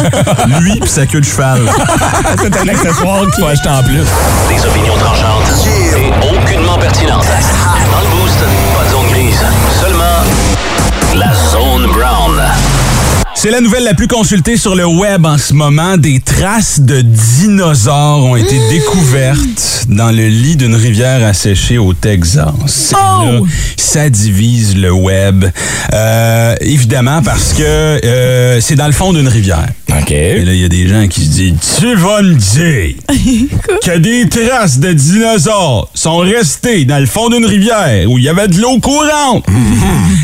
Lui 0.59 0.79
puis 0.79 0.89
sa 0.89 1.05
queue 1.05 1.21
de 1.21 1.25
cheval. 1.25 1.59
C'est 2.41 2.55
un 2.57 2.67
accessoire 2.67 3.21
qu'il 3.25 3.43
faut 3.43 3.47
acheter 3.49 3.69
en 3.69 3.83
plus. 3.83 4.03
Des 4.49 4.65
opinions 4.65 4.95
tranchantes 4.97 5.65
et 5.65 6.11
aucunement 6.27 6.77
pertinentes. 6.77 7.25
C'est 13.39 13.51
la 13.51 13.61
nouvelle 13.61 13.83
la 13.83 13.93
plus 13.93 14.07
consultée 14.07 14.57
sur 14.57 14.75
le 14.75 14.87
web 14.87 15.23
en 15.27 15.37
ce 15.37 15.53
moment. 15.53 15.95
Des 15.95 16.19
traces 16.19 16.79
de 16.79 17.01
dinosaures 17.01 18.25
ont 18.25 18.35
été 18.35 18.57
découvertes 18.71 19.85
dans 19.89 20.09
le 20.09 20.27
lit 20.27 20.55
d'une 20.55 20.73
rivière 20.73 21.23
asséchée 21.23 21.77
au 21.77 21.93
Texas. 21.93 22.95
Oh! 22.95 23.23
Là, 23.23 23.41
ça 23.77 24.09
divise 24.09 24.75
le 24.75 24.91
web. 24.91 25.45
Euh, 25.93 26.55
évidemment 26.61 27.21
parce 27.21 27.53
que 27.53 27.61
euh, 27.63 28.59
c'est 28.59 28.75
dans 28.75 28.87
le 28.87 28.91
fond 28.91 29.13
d'une 29.13 29.27
rivière. 29.27 29.67
OK. 29.89 30.11
Et 30.11 30.43
là, 30.43 30.53
il 30.53 30.59
y 30.59 30.65
a 30.65 30.69
des 30.69 30.87
gens 30.87 31.07
qui 31.07 31.25
se 31.25 31.29
disent 31.29 31.53
Tu 31.79 31.95
vas 31.95 32.23
me 32.23 32.33
dire 32.33 32.95
que 33.83 33.97
des 33.99 34.27
traces 34.27 34.79
de 34.79 34.93
dinosaures 34.93 35.89
sont 35.93 36.17
restées 36.17 36.85
dans 36.85 36.99
le 36.99 37.05
fond 37.05 37.29
d'une 37.29 37.45
rivière 37.45 38.09
où 38.09 38.17
il 38.17 38.23
y 38.23 38.29
avait 38.29 38.47
de 38.47 38.59
l'eau 38.59 38.79
courante. 38.79 39.45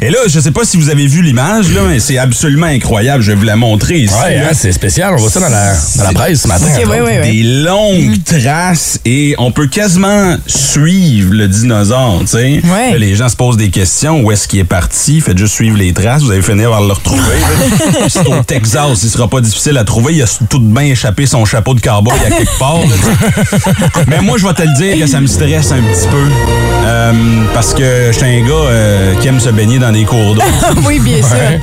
Et 0.02 0.10
là, 0.10 0.18
je 0.28 0.40
sais 0.40 0.52
pas 0.52 0.66
si 0.66 0.78
vous 0.78 0.90
avez 0.90 1.06
vu 1.06 1.22
l'image, 1.22 1.72
là, 1.74 1.82
mais 1.88 2.00
c'est 2.00 2.18
absolument 2.18 2.66
incroyable. 2.66 3.03
Je 3.20 3.32
vais 3.32 3.36
vous 3.36 3.44
la 3.44 3.56
montrer 3.56 4.00
ici. 4.00 4.14
Ouais, 4.24 4.38
hein, 4.38 4.52
c'est 4.54 4.72
spécial. 4.72 5.14
On 5.14 5.18
voit 5.18 5.30
ça 5.30 5.40
dans 5.40 5.50
la, 5.50 5.74
dans 5.98 6.04
la 6.04 6.12
presse 6.14 6.42
ce 6.42 6.48
matin. 6.48 6.66
Ouais. 6.88 7.22
Des 7.32 7.44
longues 7.44 8.24
traces 8.24 9.00
et 9.06 9.36
on 9.38 9.52
peut 9.52 9.68
quasiment 9.68 10.38
suivre 10.48 11.34
le 11.34 11.48
dinosaure, 11.48 12.20
tu 12.22 12.28
sais. 12.28 12.62
Ouais. 12.64 12.92
Là, 12.92 12.98
Les 12.98 13.16
gens 13.16 13.30
se 13.30 13.36
posent 13.36 13.58
des 13.58 13.70
questions. 13.70 14.22
Où 14.22 14.32
est-ce 14.32 14.48
qu'il 14.48 14.60
est 14.60 14.64
parti? 14.64 15.20
Faites 15.22 15.38
juste 15.38 15.54
suivre 15.56 15.78
les 15.78 15.92
traces. 15.94 16.22
Vous 16.24 16.32
allez 16.32 16.42
finir 16.42 16.70
par 16.70 16.82
le 16.82 16.94
retrouver. 16.94 17.22
C'est 18.08 18.26
au 18.28 18.42
Texas. 18.44 19.04
Il 19.04 19.10
sera 19.10 19.28
pas 19.28 19.42
difficile 19.42 19.78
à 19.78 19.84
trouver. 19.84 20.14
Il 20.16 20.22
a 20.24 20.26
tout 20.50 20.60
de 20.60 20.66
bien 20.68 20.84
échappé 20.84 21.26
son 21.26 21.44
chapeau 21.46 21.74
de 21.74 21.82
cowboy 21.82 22.14
à 22.26 22.30
quelque 22.32 22.58
part. 22.60 22.78
là. 22.80 23.64
Mais 24.08 24.22
moi, 24.22 24.38
je 24.38 24.48
vais 24.48 24.54
te 24.54 24.62
le 24.62 24.74
dire 24.78 24.98
que 25.06 25.08
ça 25.12 25.20
me 25.20 25.28
stresse 25.28 25.72
un 25.72 25.82
petit 25.82 26.08
peu. 26.08 26.24
Euh, 26.86 27.14
parce 27.54 27.74
que 27.74 28.08
je 28.12 28.18
suis 28.18 28.26
un 28.26 28.42
gars 28.46 28.54
euh, 28.54 29.16
qui 29.22 29.28
aime 29.28 29.40
se 29.40 29.50
baigner 29.50 29.80
dans 29.80 29.92
des 29.92 30.04
cours 30.04 30.36
d'eau. 30.36 30.42
oui, 30.86 31.00
bien 31.00 31.18
sûr. 31.18 31.60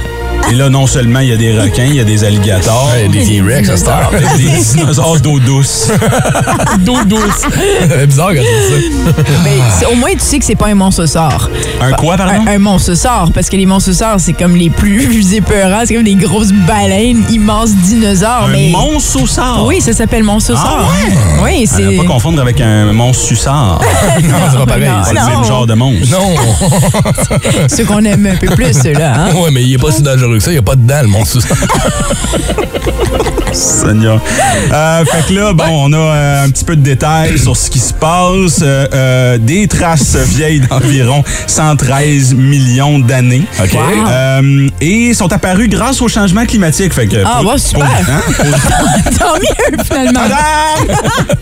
Et 0.49 0.55
là, 0.55 0.69
non 0.69 0.87
seulement 0.87 1.21
il 1.21 1.29
y 1.29 1.33
a 1.33 1.37
des 1.37 1.57
requins, 1.59 1.85
il 1.85 1.95
y 1.95 2.01
a 2.01 2.05
des 2.05 2.25
alligators. 2.25 2.89
Ouais, 2.93 3.09
des 3.09 3.25
T-Rex, 3.25 3.69
à 3.69 3.77
cette 3.77 3.89
heure. 3.89 4.11
Des 4.37 4.49
dinosaures 4.75 5.21
d'eau 5.21 5.39
douce. 5.39 5.89
D'eau 6.81 6.97
douce. 7.07 7.47
C'est 7.89 8.07
bizarre 8.07 8.31
quand 8.35 8.41
tu 8.43 8.83
dis 8.89 8.95
ça. 8.97 9.23
Mais 9.45 9.59
c'est- 9.79 9.87
au 9.87 9.95
moins, 9.95 10.11
tu 10.13 10.19
sais 10.21 10.39
que 10.39 10.45
c'est 10.45 10.57
pas 10.57 10.67
un 10.67 10.75
monstre-sort. 10.75 11.49
Un 11.81 11.93
quoi, 11.93 12.17
pardon? 12.17 12.33
Un, 12.47 12.55
un 12.55 12.59
monstre-sort, 12.59 13.31
parce 13.33 13.49
que 13.49 13.57
les 13.57 13.67
monstres-sorts, 13.67 14.19
c'est 14.19 14.33
comme 14.33 14.57
les 14.57 14.71
plus 14.71 15.35
épeurants. 15.35 15.83
C'est 15.85 15.95
comme 15.95 16.05
des 16.05 16.15
grosses 16.17 16.53
baleines, 16.53 17.23
immenses 17.31 17.75
dinosaures. 17.75 18.47
Un 18.49 18.53
mais... 18.53 18.71
monstre 18.71 19.21
Oui, 19.65 19.81
ça 19.81 19.93
s'appelle 19.93 20.25
monstre-sort. 20.25 20.91
Ah 20.91 21.43
Oui, 21.45 21.65
À 21.71 21.77
c'est... 21.77 21.83
ne 21.83 21.97
pas 21.99 22.05
confondre 22.05 22.41
avec 22.43 22.61
un 22.61 22.93
monstre 22.93 23.25
suçard. 23.25 23.81
Non, 24.25 24.35
c'est 24.51 24.59
pas 24.59 24.67
pareil. 24.67 24.91
C'est 25.05 25.15
le 25.15 25.27
même 25.37 25.45
genre 25.45 25.67
de 25.67 25.75
monstre. 25.75 26.09
Non. 26.11 26.35
ceux 27.69 27.85
qu'on 27.85 28.05
aime 28.05 28.27
un 28.27 28.37
peu 28.37 28.53
plus, 28.55 28.73
ceux-là. 28.83 29.13
Hein? 29.17 29.35
ouais, 29.35 29.51
mais 29.53 29.63
il 29.63 29.75
est 29.75 29.79
pas 29.79 29.93
si 29.93 30.03
dangereux 30.03 30.30
Il 30.39 30.53
n'y 30.53 30.59
a 30.59 30.63
pas 30.63 30.77
de 30.77 30.87
dents, 30.87 31.03
le 31.03 31.09
monstre. 31.09 31.39
Seigneur. 33.53 34.21
Euh, 34.73 35.05
fait 35.05 35.27
que 35.29 35.39
là, 35.39 35.53
bon, 35.53 35.65
on 35.69 35.93
a 35.93 35.97
euh, 35.97 36.45
un 36.45 36.51
petit 36.51 36.65
peu 36.65 36.77
de 36.77 36.83
détails 36.83 37.39
sur 37.39 37.57
ce 37.57 37.69
qui 37.71 37.79
se 37.79 37.93
passe. 37.93 38.61
Euh, 38.63 39.39
des 39.39 39.67
traces 39.69 40.17
vieilles 40.17 40.61
d'environ 40.61 41.25
113 41.47 42.35
millions 42.35 42.99
d'années. 42.99 43.43
OK. 43.63 43.73
Wow. 43.75 44.71
Et 44.81 45.15
sont 45.15 45.33
apparues 45.33 45.69
grâce 45.69 46.01
au 46.01 46.09
changement 46.09 46.47
climatique. 46.47 46.93
Fait 46.93 47.07
que, 47.07 47.17
Ah, 47.25 47.43
ouais, 47.43 47.59
super. 47.59 47.85
hein? 47.87 48.21
Tant 49.19 49.35
mieux, 49.35 49.85
finalement. 49.85 50.21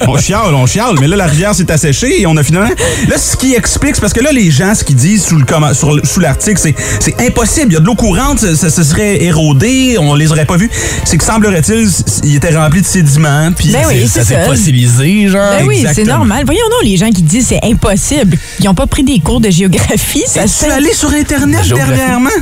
On 0.07 0.17
chiale, 0.19 0.55
on 0.55 0.67
chiale, 0.67 0.95
mais 1.01 1.07
là, 1.09 1.17
la 1.17 1.27
rivière 1.27 1.55
s'est 1.55 1.71
asséchée 1.71 2.21
et 2.23 2.27
on 2.27 2.37
a 2.37 2.43
finalement. 2.43 2.71
Là, 3.09 3.19
ce 3.19 3.37
qui 3.37 3.55
explique, 3.55 3.95
c'est 3.97 4.01
parce 4.01 4.13
que 4.13 4.23
là, 4.23 4.33
les 4.33 4.51
gens, 4.51 4.75
ce 4.75 4.85
qu'ils 4.85 4.97
disent 4.97 5.25
sous 5.25 5.37
le 5.37 5.45
sur 5.75 5.95
sous 6.07 6.21
l'article, 6.21 6.59
c'est 6.61 6.75
c'est 7.01 7.21
impossible. 7.21 7.73
Il 7.73 7.75
y 7.75 7.77
a 7.77 7.81
de 7.81 7.87
l'eau 7.87 7.95
courante, 7.95 8.39
ça, 8.41 8.55
ça- 8.71 8.85
serait 8.89 9.23
érodé, 9.23 9.97
on 9.99 10.15
les 10.15 10.31
aurait 10.33 10.47
pas 10.47 10.57
vus. 10.57 10.71
C'est 11.05 11.19
que 11.19 11.25
semblerait-il, 11.25 11.89
il 12.25 12.37
était 12.37 12.57
rempli 12.57 12.81
de 12.83 12.87
sédiments. 12.87 13.51
Puis 13.57 13.71
Ben 13.71 13.83
oui, 13.89 14.07
Ça 14.09 14.25
s'est 14.25 14.45
fossilisé, 14.45 15.29
genre. 15.29 15.51
Ben 15.59 15.67
oui, 15.67 15.85
c'est 15.95 16.05
normal. 16.05 16.43
Voyons 16.45 16.61
donc 16.71 16.85
les 16.85 16.97
gens 16.97 17.11
qui 17.11 17.23
disent 17.23 17.47
c'est 17.49 17.61
impossible. 17.65 18.37
Ils 18.61 18.67
n'ont 18.67 18.75
pas 18.75 18.87
pris 18.87 19.03
des 19.05 19.19
cours 19.21 19.41
de 19.41 19.51
géographie. 19.51 20.25
Ça 20.27 20.43
Tu 20.43 20.49
se 20.49 20.65
es 20.65 20.69
fait. 20.69 20.75
allé 20.75 20.93
sur 20.93 21.11
Internet 21.13 21.67
dernièrement? 21.69 22.31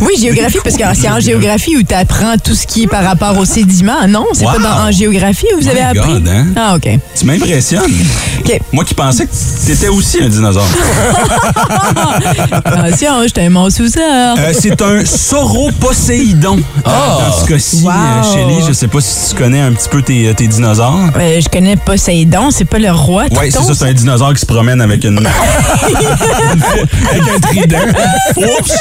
Oui, 0.00 0.14
géographie, 0.20 0.58
parce 0.62 0.76
que 0.76 0.82
c'est 1.00 1.08
en 1.08 1.20
géographie 1.20 1.76
où 1.76 1.82
tu 1.82 1.94
apprends 1.94 2.36
tout 2.42 2.54
ce 2.54 2.66
qui 2.66 2.84
est 2.84 2.86
par 2.86 3.04
rapport 3.04 3.36
aux 3.38 3.44
sédiments. 3.44 4.06
Non, 4.08 4.26
c'est 4.32 4.44
Wow. 4.44 4.52
pas 4.54 4.58
dans, 4.58 4.88
en 4.88 4.90
géographie 4.90 5.46
où 5.56 5.60
vous 5.60 5.68
avez 5.68 5.80
My 5.80 5.98
appris? 5.98 6.12
God, 6.14 6.28
hein? 6.28 6.46
Ah, 6.56 6.74
OK. 6.76 6.88
Tu 7.18 7.24
m'impressionnes. 7.24 7.82
Moi 8.72 8.84
qui 8.84 8.94
pensais 8.94 9.26
que 9.26 9.32
t'étais 9.66 9.88
aussi 9.88 10.22
un 10.22 10.28
dinosaure. 10.28 10.64
Attention, 12.64 13.22
j'étais 13.24 13.42
un 13.42 13.50
monstre 13.50 13.82
sous 13.84 13.88
ça. 13.90 14.34
Euh, 14.38 14.52
c'est 14.58 14.80
un 14.82 15.04
sauroposéidon. 15.04 16.60
Ah! 16.84 17.18
Dans 17.20 17.32
ce 17.40 17.46
cas-ci, 17.48 17.82
Wow. 17.82 17.90
euh, 17.92 18.22
Shelley, 18.32 18.64
je 18.68 18.72
sais 18.72 18.88
pas 18.88 19.00
si 19.00 19.30
tu 19.30 19.34
connais 19.42 19.60
un 19.60 19.72
petit 19.72 19.88
peu 19.88 20.02
tes, 20.02 20.32
tes 20.34 20.46
dinosaures. 20.46 20.98
Euh, 21.16 21.40
je 21.40 21.48
connais 21.48 21.76
Poséidon, 21.76 22.50
c'est 22.50 22.64
pas 22.64 22.78
le 22.78 22.90
roi. 22.92 23.24
Oui, 23.30 23.50
c'est 23.50 23.62
ça, 23.62 23.74
c'est 23.74 23.84
un 23.86 23.92
dinosaure 23.92 24.32
qui 24.34 24.40
se 24.40 24.46
promène 24.46 24.80
avec 24.80 25.04
une. 25.04 25.18
avec 27.10 27.22
un 27.28 27.40
trident. 27.40 27.78
Oups! 28.36 28.72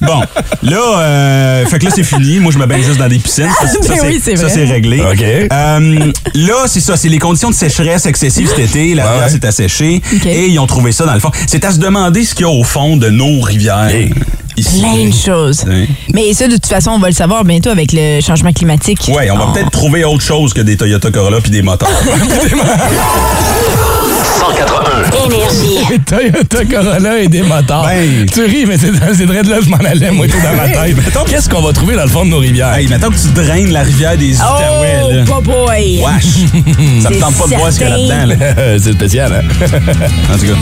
Bon, 0.00 0.20
là, 0.62 0.98
euh, 0.98 1.66
fait 1.66 1.78
que 1.78 1.84
là, 1.86 1.90
c'est 1.94 2.02
fini. 2.04 2.38
Moi, 2.38 2.52
je 2.52 2.58
me 2.58 2.66
baigne 2.66 2.82
juste 2.82 2.98
dans 2.98 3.08
des 3.08 3.18
piscines. 3.18 3.48
Ça, 3.60 3.66
ça, 3.68 3.78
oui, 4.04 4.20
c'est 4.22 4.36
ça, 4.36 4.44
vrai. 4.44 4.52
c'est 4.54 4.64
réglé. 4.64 5.00
OK. 5.00 5.22
Euh, 5.22 6.12
là, 6.34 6.54
c'est 6.66 6.80
ça, 6.80 6.96
c'est 6.96 7.08
les 7.08 7.18
conditions 7.18 7.50
de 7.50 7.54
sécheresse 7.54 8.06
excessive 8.06 8.48
cet 8.48 8.58
été. 8.58 8.94
La 8.94 9.07
rivière 9.10 9.26
ouais? 9.26 9.32
s'est 9.32 9.46
asséchée. 9.46 10.02
Et 10.26 10.46
ils 10.48 10.58
ont 10.58 10.66
trouvé 10.66 10.92
ça, 10.92 11.06
dans 11.06 11.14
le 11.14 11.20
fond. 11.20 11.30
C'est 11.46 11.64
à 11.64 11.70
se 11.72 11.78
demander 11.78 12.24
ce 12.24 12.34
qu'il 12.34 12.46
y 12.46 12.48
a 12.48 12.52
au 12.52 12.64
fond 12.64 12.96
de 12.96 13.08
nos 13.10 13.40
rivières. 13.40 13.88
Hey. 13.88 14.12
Ici. 14.56 14.80
Plein 14.80 15.08
de 15.08 15.14
choses. 15.14 15.62
Oui. 15.68 15.88
Mais 16.12 16.34
ça, 16.34 16.48
de 16.48 16.54
toute 16.54 16.66
façon, 16.66 16.90
on 16.90 16.98
va 16.98 17.08
le 17.08 17.14
savoir 17.14 17.44
bientôt 17.44 17.70
avec 17.70 17.92
le 17.92 18.20
changement 18.20 18.52
climatique. 18.52 19.08
Ouais, 19.14 19.30
on 19.30 19.36
va 19.38 19.46
Oh. 19.48 19.52
peut-être 19.52 19.70
trouver 19.70 20.04
autre 20.04 20.22
chose 20.24 20.52
que 20.52 20.60
des 20.60 20.76
Toyota 20.76 21.10
Corolla 21.12 21.40
puis 21.40 21.52
des 21.52 21.62
moteurs. 21.62 21.88
181. 24.24 25.26
Énergie. 25.26 26.00
Toyota 26.06 26.64
Corolla 26.64 27.18
et 27.20 27.28
des 27.28 27.42
moteurs. 27.42 27.84
Ben. 27.84 28.26
Tu 28.32 28.44
ris, 28.44 28.66
mais 28.66 28.76
c'est 28.78 28.90
vrai 28.90 29.42
de 29.42 29.50
là 29.50 29.58
je 29.62 29.68
m'en 29.68 29.76
allais, 29.78 30.10
moi, 30.10 30.26
tout 30.26 30.36
dans 30.42 30.56
ma 30.56 30.68
tête. 30.68 30.96
Qu'est-ce 31.28 31.48
qu'on 31.48 31.62
va 31.62 31.72
trouver 31.72 31.96
dans 31.96 32.02
le 32.04 32.08
fond 32.08 32.24
de 32.24 32.30
nos 32.30 32.38
rivières? 32.38 32.74
hey, 32.74 32.86
maintenant 32.88 33.10
que 33.10 33.16
tu 33.18 33.28
draines 33.34 33.70
la 33.72 33.82
rivière 33.82 34.16
des 34.16 34.34
Outaouais, 34.36 34.98
Oh, 35.04 35.12
là. 35.12 35.24
pas 35.24 35.40
boy! 35.40 36.00
Wesh! 36.02 37.02
Ça 37.02 37.10
me 37.10 37.20
tente 37.20 37.34
pas 37.36 37.46
de 37.46 37.54
voir 37.54 37.72
ce 37.72 37.78
qu'il 37.78 37.88
y 37.88 37.90
a 37.90 37.96
là-dedans, 37.96 38.26
là. 38.26 38.78
c'est 38.78 38.92
spécial, 38.92 39.32
hein? 39.32 39.66
En 40.32 40.38
tout 40.38 40.46
cas. 40.46 40.52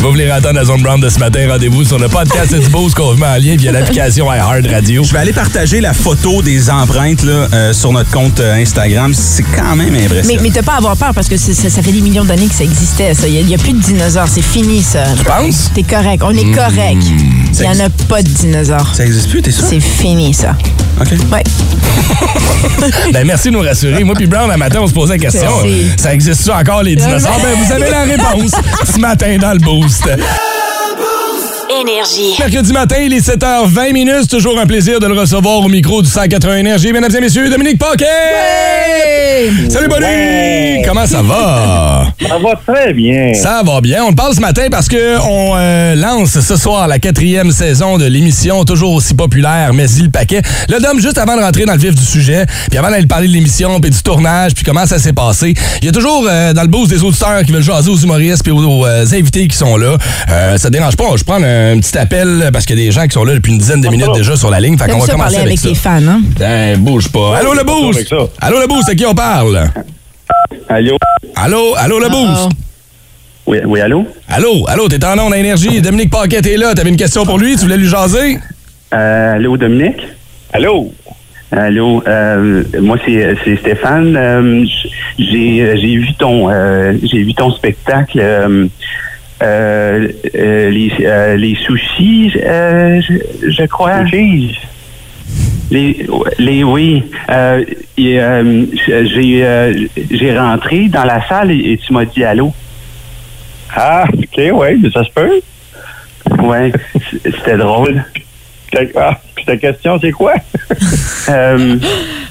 Vous 0.00 0.10
voulez 0.10 0.30
entendre 0.30 0.54
la 0.54 0.64
Zone 0.64 0.82
Brown 0.82 1.00
de 1.00 1.08
ce 1.08 1.18
matin? 1.18 1.46
Rendez-vous 1.48 1.84
sur 1.84 1.98
le 1.98 2.08
podcast 2.08 2.54
du 2.54 2.68
Boost 2.68 2.94
qu'on 2.96 3.12
vous 3.12 3.18
met 3.18 3.26
en 3.26 3.36
lien 3.36 3.56
via 3.56 3.72
l'application 3.72 4.32
iHeart 4.32 4.66
Radio. 4.70 5.04
Je 5.04 5.12
vais 5.12 5.18
aller 5.18 5.32
partager 5.32 5.80
la 5.80 5.92
photo 5.92 6.42
des 6.42 6.70
empreintes 6.70 7.22
là, 7.22 7.48
euh, 7.52 7.72
sur 7.72 7.92
notre 7.92 8.10
compte 8.10 8.40
euh, 8.40 8.54
Instagram. 8.60 9.12
C'est 9.14 9.42
quand 9.42 9.76
même 9.76 9.90
Mais, 9.92 10.04
impressionnant. 10.06 10.40
mais 10.42 10.50
t'as 10.50 10.62
pas 10.62 10.72
à 10.74 10.76
avoir 10.78 10.96
peur 10.96 11.12
parce 11.14 11.28
que 11.28 11.36
ça, 11.36 11.52
ça 11.68 11.82
fait 11.82 11.92
des 11.92 12.00
millions 12.00 12.24
d'années 12.24 12.46
que 12.48 12.54
ça 12.54 12.64
existait. 12.80 13.14
Ça. 13.14 13.28
Il 13.28 13.46
n'y 13.46 13.54
a, 13.54 13.58
plus 13.58 13.72
de 13.72 13.80
dinosaures. 13.80 14.28
C'est 14.28 14.42
fini, 14.42 14.82
ça. 14.82 15.04
Tu 15.16 15.24
penses? 15.24 15.70
T'es 15.74 15.82
correct. 15.82 16.22
On 16.24 16.30
est 16.30 16.50
correct. 16.52 17.02
Il 17.02 17.60
n'y 17.60 17.68
en 17.68 17.84
a 17.84 17.90
pas 18.08 18.22
de 18.22 18.28
dinosaures. 18.28 18.94
Ça 18.94 19.04
existe 19.04 19.28
plus, 19.28 19.42
t'es 19.42 19.50
sûr? 19.50 19.66
C'est 19.68 19.80
fini, 19.80 20.32
ça. 20.32 20.56
OK. 21.00 21.12
Ouais. 21.32 21.42
Ben, 23.12 23.26
merci 23.26 23.48
de 23.48 23.54
nous 23.54 23.60
rassurer. 23.60 24.04
Moi 24.04 24.14
puis 24.14 24.26
Brown, 24.26 24.50
un 24.50 24.56
matin, 24.56 24.80
on 24.82 24.86
se 24.86 24.92
posait 24.92 25.14
la 25.14 25.18
question. 25.18 25.50
Ça 25.96 26.14
existe-tu 26.14 26.50
encore, 26.50 26.82
les 26.82 26.96
dinosaures? 26.96 27.38
Ben, 27.42 27.54
vous 27.62 27.72
avez 27.72 27.90
la 27.90 28.02
réponse 28.02 28.52
ce 28.84 28.98
matin 28.98 29.36
dans 29.38 29.52
le 29.52 29.58
Boost. 29.58 30.08
Énergie. 31.70 32.34
Mercredi 32.38 32.72
matin, 32.72 32.96
il 33.00 33.12
est 33.12 33.28
7h20 33.28 33.92
minutes. 33.92 34.28
Toujours 34.28 34.58
un 34.58 34.66
plaisir 34.66 34.98
de 34.98 35.06
le 35.06 35.14
recevoir 35.14 35.58
au 35.60 35.68
micro 35.68 36.02
du 36.02 36.08
180 36.08 36.56
Énergie. 36.56 36.92
Mesdames 36.92 37.14
et 37.14 37.20
messieurs, 37.20 37.48
Dominique 37.48 37.78
Paquet! 37.78 38.06
Salut, 39.68 39.86
buddy! 39.86 40.02
Ouais. 40.02 40.82
Comment 40.84 41.06
ça 41.06 41.22
va? 41.22 42.12
Ça 42.28 42.38
va 42.38 42.54
très 42.66 42.92
bien. 42.92 43.34
Ça 43.34 43.62
va 43.64 43.80
bien. 43.80 44.04
On 44.04 44.10
le 44.10 44.14
parle 44.14 44.34
ce 44.34 44.40
matin 44.40 44.66
parce 44.70 44.88
que 44.88 45.18
on 45.20 45.54
euh, 45.56 45.94
lance 45.94 46.38
ce 46.38 46.56
soir 46.56 46.86
la 46.86 46.98
quatrième 46.98 47.50
saison 47.50 47.98
de 47.98 48.04
l'émission 48.04 48.64
toujours 48.64 48.92
aussi 48.92 49.14
populaire, 49.14 49.72
mais 49.72 49.90
il 49.90 50.04
le 50.04 50.10
paquet. 50.10 50.42
Le 50.68 50.80
Dom, 50.80 51.00
juste 51.00 51.18
avant 51.18 51.36
de 51.36 51.42
rentrer 51.42 51.64
dans 51.64 51.72
le 51.72 51.78
vif 51.78 51.94
du 51.94 52.04
sujet, 52.04 52.46
puis 52.68 52.78
avant 52.78 52.90
d'aller 52.90 53.06
parler 53.06 53.28
de 53.28 53.32
l'émission, 53.32 53.80
puis 53.80 53.90
du 53.90 54.02
tournage, 54.02 54.54
puis 54.54 54.64
comment 54.64 54.86
ça 54.86 54.98
s'est 54.98 55.12
passé, 55.12 55.54
il 55.82 55.86
y 55.86 55.88
a 55.88 55.92
toujours 55.92 56.26
euh, 56.28 56.52
dans 56.52 56.62
le 56.62 56.68
boost 56.68 56.90
des 56.90 57.02
auditeurs 57.02 57.42
qui 57.44 57.52
veulent 57.52 57.62
jaser 57.62 57.90
aux 57.90 57.96
humoristes 57.96 58.42
puis 58.42 58.52
aux, 58.52 58.62
aux, 58.62 58.86
euh, 58.86 59.04
invités 59.12 59.48
qui 59.48 59.56
sont 59.56 59.76
là. 59.76 59.96
Euh, 60.30 60.56
ça 60.56 60.70
dérange 60.70 60.96
pas? 60.96 61.16
Je 61.16 61.24
prends 61.24 61.42
un 61.42 61.59
petit 61.80 61.98
appel 61.98 62.50
parce 62.52 62.66
qu'il 62.66 62.78
y 62.78 62.82
a 62.82 62.86
des 62.86 62.92
gens 62.92 63.04
qui 63.04 63.12
sont 63.12 63.24
là 63.24 63.34
depuis 63.34 63.52
une 63.52 63.58
dizaine 63.58 63.80
de 63.80 63.88
minutes 63.88 64.12
déjà 64.14 64.36
sur 64.36 64.50
la 64.50 64.60
ligne. 64.60 64.76
Fait 64.78 64.90
qu'on 64.90 64.98
va 64.98 65.06
commencer 65.06 65.16
parler 65.16 65.36
avec, 65.36 65.46
avec 65.48 65.58
ça. 65.58 65.68
les 65.68 65.74
fans, 65.74 66.08
hein? 66.08 66.20
Ben, 66.38 66.78
bouge 66.78 67.08
pas. 67.08 67.38
Allô 67.38 67.54
le 67.54 67.64
boost! 67.64 68.14
Allô 68.40 68.60
le 68.60 68.66
boost, 68.66 68.88
à 68.88 68.94
qui 68.94 69.06
on 69.06 69.14
parle? 69.14 69.70
Allô? 70.68 70.96
Allô, 71.36 71.74
allô 71.76 71.98
le 71.98 72.08
boost! 72.08 72.50
Oui, 73.46 73.58
oui, 73.64 73.80
allô? 73.80 74.06
Allô, 74.28 74.64
allô, 74.68 74.88
t'es 74.88 75.04
en 75.04 75.18
onde 75.18 75.32
à 75.32 75.38
énergie. 75.38 75.80
Dominique 75.80 76.10
Paquet 76.10 76.38
est 76.38 76.56
là. 76.56 76.74
T'avais 76.74 76.90
une 76.90 76.96
question 76.96 77.24
pour 77.24 77.38
lui? 77.38 77.56
Tu 77.56 77.62
voulais 77.62 77.78
lui 77.78 77.88
jaser? 77.88 78.38
Euh, 78.94 79.34
allô, 79.34 79.56
Dominique? 79.56 80.00
Allô? 80.52 80.92
Allô, 81.52 82.00
euh, 82.06 82.62
moi 82.80 82.96
c'est 83.04 83.34
c'est 83.44 83.56
Stéphane. 83.56 84.16
Euh, 84.16 84.64
j'ai 85.18 85.76
j'ai 85.76 85.96
vu 85.96 86.14
ton 86.16 86.48
euh, 86.48 86.92
j'ai 87.02 87.24
vu 87.24 87.34
ton 87.34 87.50
spectacle. 87.50 88.20
Euh, 89.42 90.08
euh, 90.34 90.70
les, 90.70 90.92
euh, 91.00 91.36
les 91.36 91.54
sushis, 91.54 92.32
euh, 92.44 93.00
je, 93.00 93.50
je 93.50 93.66
crois. 93.66 94.02
Les, 95.70 96.06
les 96.38 96.64
oui. 96.64 97.04
Euh, 97.30 97.64
euh, 97.98 98.66
j'ai 99.04 99.44
euh, 99.44 99.74
j'ai 100.10 100.36
rentré 100.38 100.88
dans 100.88 101.04
la 101.04 101.26
salle 101.28 101.52
et, 101.52 101.72
et 101.72 101.78
tu 101.78 101.92
m'as 101.92 102.04
dit 102.04 102.24
allô. 102.24 102.52
Ah, 103.74 104.04
OK, 104.12 104.36
oui, 104.52 104.78
mais 104.82 104.90
ça 104.90 105.04
se 105.04 105.10
peut. 105.10 105.40
Ouais, 106.42 106.72
c'était 107.24 107.56
drôle. 107.56 108.02
Ah, 108.96 109.18
puis 109.34 109.44
ta 109.44 109.56
question, 109.56 109.98
c'est 110.00 110.12
quoi? 110.12 110.34
Euh, 111.28 111.76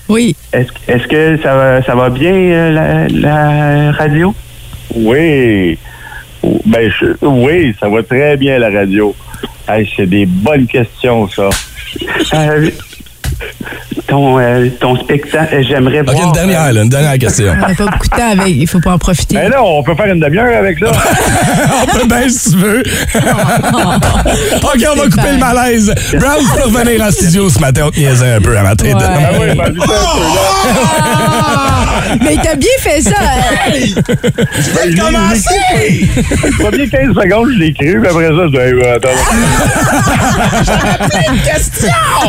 Oui. 0.10 0.36
Est-ce 0.52 0.72
est-ce 0.88 1.08
que 1.08 1.38
ça 1.44 1.56
va, 1.56 1.82
ça 1.84 1.96
va 1.96 2.10
bien, 2.10 2.34
euh, 2.34 2.72
la, 2.72 3.08
la 3.08 3.92
radio? 3.92 4.34
Oui. 4.96 5.78
Ben, 6.66 6.92
oui, 7.22 7.76
ça 7.80 7.90
va 7.90 8.04
très 8.04 8.38
bien, 8.38 8.60
la 8.60 8.70
radio. 8.70 9.16
Hey, 9.68 9.90
c'est 9.96 10.08
des 10.08 10.26
bonnes 10.26 10.68
questions, 10.68 11.28
ça. 11.28 11.50
Ton, 14.08 14.40
euh, 14.40 14.70
ton 14.80 14.96
spectacle, 14.96 15.56
euh, 15.56 15.64
j'aimerais 15.68 16.00
OK, 16.02 16.12
voir... 16.12 16.26
une 16.26 16.32
dernière, 16.32 16.74
là, 16.74 16.82
une 16.82 16.90
dernière 16.90 17.18
question. 17.18 17.54
On 17.54 17.68
n'a 17.68 17.76
pas 17.76 17.86
beaucoup 17.86 18.08
de 18.08 18.16
temps 18.16 18.32
avec. 18.32 18.56
Il 18.56 18.68
faut 18.68 18.80
pas 18.80 18.94
en 18.94 18.98
profiter. 18.98 19.36
Mais 19.36 19.50
là, 19.50 19.64
on 19.64 19.84
peut 19.84 19.96
faire 19.96 20.08
une 20.08 20.20
demi-heure 20.20 20.58
avec 20.58 20.80
ça. 20.80 20.88
on 21.84 21.86
peut 21.86 22.08
bien 22.08 22.28
si 22.28 22.52
tu 22.52 22.58
veux. 22.58 22.80
OK, 23.14 24.86
on 24.92 24.96
va 24.96 25.04
couper 25.04 25.32
le 25.34 25.38
malaise. 25.38 25.94
Brown, 26.14 26.40
tu 26.40 26.58
peux 26.58 26.68
revenir 26.70 27.06
en 27.06 27.12
studio 27.12 27.50
ce 27.50 27.60
matin. 27.60 27.84
On 27.86 27.92
te 27.92 28.00
niaisait 28.00 28.34
un 28.34 28.42
peu 28.42 28.58
à 28.58 28.64
matin. 28.64 28.86
Ouais. 28.86 29.04
Ah 29.04 29.32
oui, 29.40 29.48
ben, 29.56 29.74
peu, 29.74 29.92
là. 29.92 30.00
Ah! 31.02 31.90
Mais 32.22 32.36
t'as 32.42 32.56
bien 32.56 32.70
fait 32.80 33.02
ça. 33.02 33.12
Ben, 33.70 34.96
Commencez! 35.00 36.08
Les 36.44 36.52
premiers 36.52 36.90
15 36.90 37.14
secondes, 37.14 37.50
je 37.54 37.60
l'ai 37.60 37.74
cru, 37.74 38.00
puis 38.00 38.10
après 38.10 38.28
ça, 38.28 38.46
je 38.46 38.50
dis, 38.50 38.58
hey, 38.58 38.74
ouais, 38.74 38.92
attends. 38.92 39.10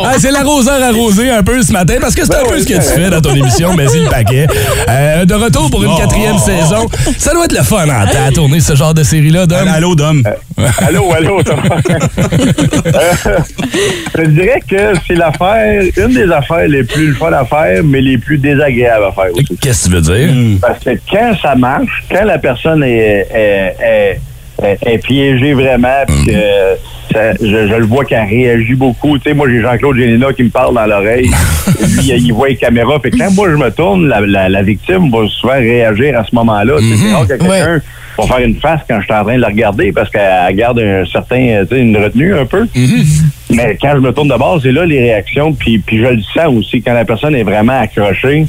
Ah, 0.03 0.13
c'est 0.17 0.31
l'arroseur 0.31 0.81
arrosé 0.81 1.00
un 1.09 1.43
peu 1.43 1.61
ce 1.63 1.71
matin 1.71 1.95
parce 1.99 2.13
que 2.13 2.23
c'est 2.25 2.35
un 2.35 2.43
peu 2.47 2.59
ce 2.59 2.65
que 2.65 2.73
tu 2.75 2.81
fais 2.81 3.09
dans 3.09 3.21
ton 3.21 3.33
émission, 3.33 3.73
mais 3.75 3.87
c'est 3.87 3.99
le 3.99 4.09
paquet. 4.09 4.45
Euh, 4.87 5.25
de 5.25 5.33
retour 5.33 5.69
pour 5.71 5.83
une 5.83 5.95
quatrième 5.97 6.37
saison. 6.37 6.87
Ça 7.17 7.33
doit 7.33 7.45
être 7.45 7.57
le 7.57 7.63
fun 7.63 7.83
en 7.85 8.05
temps 8.05 8.25
à 8.27 8.31
tourner 8.31 8.59
ce 8.59 8.75
genre 8.75 8.93
de 8.93 9.03
série-là, 9.03 9.45
Dom? 9.47 9.67
Allô, 9.67 9.95
Dom. 9.95 10.21
Allô, 10.79 11.11
allô, 11.13 11.41
Thomas. 11.43 11.81
Euh, 12.93 13.37
je 14.17 14.23
dirais 14.29 14.59
que 14.69 14.93
c'est 15.07 15.15
l'affaire, 15.15 15.83
une 15.97 16.13
des 16.13 16.31
affaires 16.31 16.67
les 16.67 16.83
plus 16.83 17.07
le 17.09 17.13
fun 17.15 17.31
à 17.31 17.45
faire, 17.45 17.81
mais 17.83 18.01
les 18.01 18.17
plus 18.17 18.37
désagréables 18.37 19.05
à 19.05 19.11
faire 19.11 19.31
aussi. 19.33 19.45
Qu'est-ce 19.61 19.89
que 19.89 19.89
tu 19.89 19.95
veux 19.95 20.01
dire? 20.01 20.57
Parce 20.61 20.83
que 20.83 20.89
quand 21.09 21.33
ça 21.41 21.55
marche, 21.55 22.03
quand 22.09 22.23
la 22.25 22.37
personne 22.37 22.83
est, 22.83 23.27
est, 23.33 23.75
est, 23.81 24.19
est- 24.63 24.77
est 24.93 24.97
piégée 24.99 25.53
vraiment, 25.53 26.03
puis 26.07 26.25
que 26.33 26.39
ça- 27.13 27.33
je, 27.33 27.67
je 27.67 27.75
le 27.75 27.85
vois 27.85 28.05
qu'elle 28.05 28.27
réagit 28.27 28.75
beaucoup. 28.75 29.17
Tu 29.17 29.29
sais, 29.29 29.33
moi, 29.33 29.47
j'ai 29.49 29.61
Jean-Claude 29.61 29.97
Génina 29.97 30.33
qui 30.33 30.43
me 30.43 30.49
parle 30.49 30.75
dans 30.75 30.85
l'oreille. 30.85 31.29
Lui, 31.79 32.11
il, 32.17 32.33
voit 32.33 32.49
les 32.49 32.55
caméras. 32.55 32.99
Fait 33.01 33.11
que 33.11 33.17
quand 33.17 33.31
moi, 33.31 33.49
je 33.49 33.55
me 33.55 33.69
tourne, 33.71 34.07
la, 34.07 34.21
la, 34.21 34.49
la 34.49 34.61
victime 34.61 35.09
va 35.11 35.27
souvent 35.27 35.53
réagir 35.53 36.17
à 36.17 36.23
ce 36.23 36.33
moment-là. 36.35 36.73
C'est 36.79 37.11
rare 37.11 37.27
que 37.27 37.33
quelqu'un 37.37 37.81
va 38.17 38.23
faire 38.27 38.45
une 38.45 38.55
face 38.59 38.81
quand 38.89 38.99
je 38.99 39.05
suis 39.05 39.13
en 39.13 39.23
train 39.23 39.35
de 39.35 39.41
la 39.41 39.47
regarder 39.47 39.91
parce 39.91 40.09
qu'elle 40.09 40.55
garde 40.55 40.79
un 40.79 41.05
certain, 41.05 41.63
tu 41.69 41.75
sais, 41.75 41.81
une 41.81 41.97
retenue 41.97 42.35
un 42.35 42.45
peu. 42.45 42.67
Mais 43.49 43.77
quand 43.81 43.91
je 43.95 43.99
me 43.99 44.11
tourne 44.13 44.27
de 44.29 44.37
base, 44.37 44.61
c'est 44.63 44.71
là 44.71 44.85
les 44.85 44.99
réactions. 44.99 45.53
Puis, 45.53 45.79
puis 45.79 45.97
je 45.99 46.07
le 46.07 46.21
sens 46.33 46.47
aussi 46.55 46.81
quand 46.81 46.93
la 46.93 47.05
personne 47.05 47.35
est 47.35 47.43
vraiment 47.43 47.79
accrochée. 47.79 48.45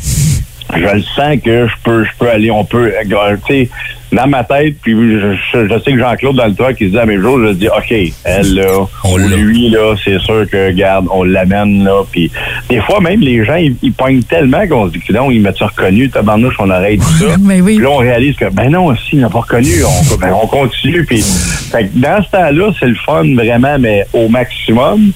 Je 0.75 0.97
le 0.97 1.03
sens 1.03 1.37
que 1.45 1.67
je 1.67 1.75
peux, 1.83 2.05
je 2.05 2.11
peux 2.19 2.31
aller, 2.31 2.51
on 2.51 2.65
peut, 2.65 2.93
euh, 2.93 3.37
tu 3.47 3.53
sais, 3.53 3.71
dans 4.13 4.27
ma 4.27 4.45
tête, 4.45 4.77
puis 4.83 4.93
je, 4.93 5.37
sais 5.53 5.93
que 5.93 5.99
Jean-Claude 5.99 6.37
dans 6.37 6.47
le 6.47 6.55
truck, 6.55 6.77
il 6.81 6.89
se 6.89 6.93
dit 6.93 6.99
à 6.99 7.07
mes 7.07 7.19
jours, 7.19 7.39
je 7.45 7.53
dis, 7.53 7.69
OK, 7.69 7.95
elle, 8.25 8.55
là, 8.55 8.87
On 9.05 9.17
l'a. 9.17 9.37
lui, 9.37 9.71
là, 9.71 9.95
c'est 10.05 10.19
sûr 10.21 10.47
que, 10.51 10.69
regarde, 10.69 11.07
on 11.11 11.25
l'amène, 11.25 11.85
là, 11.85 12.03
puis 12.11 12.31
des 12.69 12.81
fois, 12.81 13.01
même, 13.01 13.21
les 13.21 13.45
gens, 13.45 13.57
ils, 13.57 13.75
ils 13.83 14.25
tellement 14.25 14.67
qu'on 14.67 14.89
se 14.89 14.93
dit 14.93 15.01
non, 15.13 15.31
ils 15.31 15.43
ça 15.59 15.67
reconnu, 15.67 16.11
tabarnouche, 16.11 16.57
on 16.59 16.71
arrête 16.71 17.01
tout 17.01 17.27
ça. 17.27 17.37
Oui. 17.63 17.77
Puis 17.77 17.85
là, 17.85 17.91
on 17.91 17.99
réalise 17.99 18.37
que, 18.37 18.51
ben 18.51 18.71
non, 18.71 18.95
si, 18.97 19.17
il 19.17 19.21
n'a 19.21 19.29
pas 19.29 19.41
reconnu, 19.41 19.85
on, 19.85 20.17
ben, 20.17 20.33
on 20.43 20.47
continue. 20.47 21.05
Puis, 21.05 21.23
fait 21.23 21.85
que 21.85 21.99
dans 21.99 22.23
ce 22.23 22.31
temps-là, 22.31 22.73
c'est 22.79 22.87
le 22.87 22.95
fun 22.95 23.35
vraiment, 23.35 23.79
mais 23.79 24.07
au 24.13 24.29
maximum. 24.29 25.13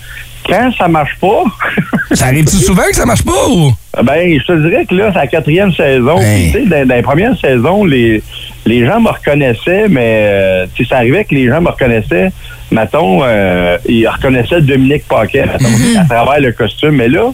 Quand 0.48 0.70
ça 0.78 0.88
marche 0.88 1.16
pas, 1.20 1.42
Ça 2.12 2.26
arrive-tu 2.26 2.56
souvent 2.56 2.85
que 2.88 2.96
ça 2.96 3.04
marche 3.04 3.24
pas 3.24 3.48
ou? 3.48 3.72
ben, 4.02 4.38
je 4.38 4.44
te 4.46 4.52
dirais 4.68 4.87
que 4.87 4.94
là, 4.94 5.11
c'est 5.12 5.18
la 5.18 5.26
quatrième 5.26 5.72
saison. 5.72 6.18
Hey. 6.18 6.52
Tu 6.52 6.59
sais, 6.59 6.66
dans, 6.66 6.87
dans 6.87 6.94
les 6.94 7.02
premières 7.02 7.38
saisons, 7.38 7.85
les, 7.85 8.22
les 8.64 8.87
gens 8.87 9.00
me 9.00 9.09
reconnaissaient, 9.11 9.88
mais 9.88 10.20
euh, 10.28 10.66
tu 10.74 10.85
sais, 10.85 10.90
ça 10.90 10.96
arrivait 10.98 11.24
que 11.24 11.35
les 11.35 11.48
gens 11.48 11.61
me 11.61 11.68
reconnaissaient. 11.68 12.30
Mettons, 12.70 13.20
euh, 13.22 13.76
ils 13.88 14.06
reconnaissaient 14.06 14.61
Dominique 14.61 15.04
Paquet, 15.09 15.46
mettons, 15.46 16.00
à 16.00 16.04
travers 16.04 16.40
le 16.40 16.52
costume. 16.52 16.96
Mais 16.96 17.09
là, 17.09 17.32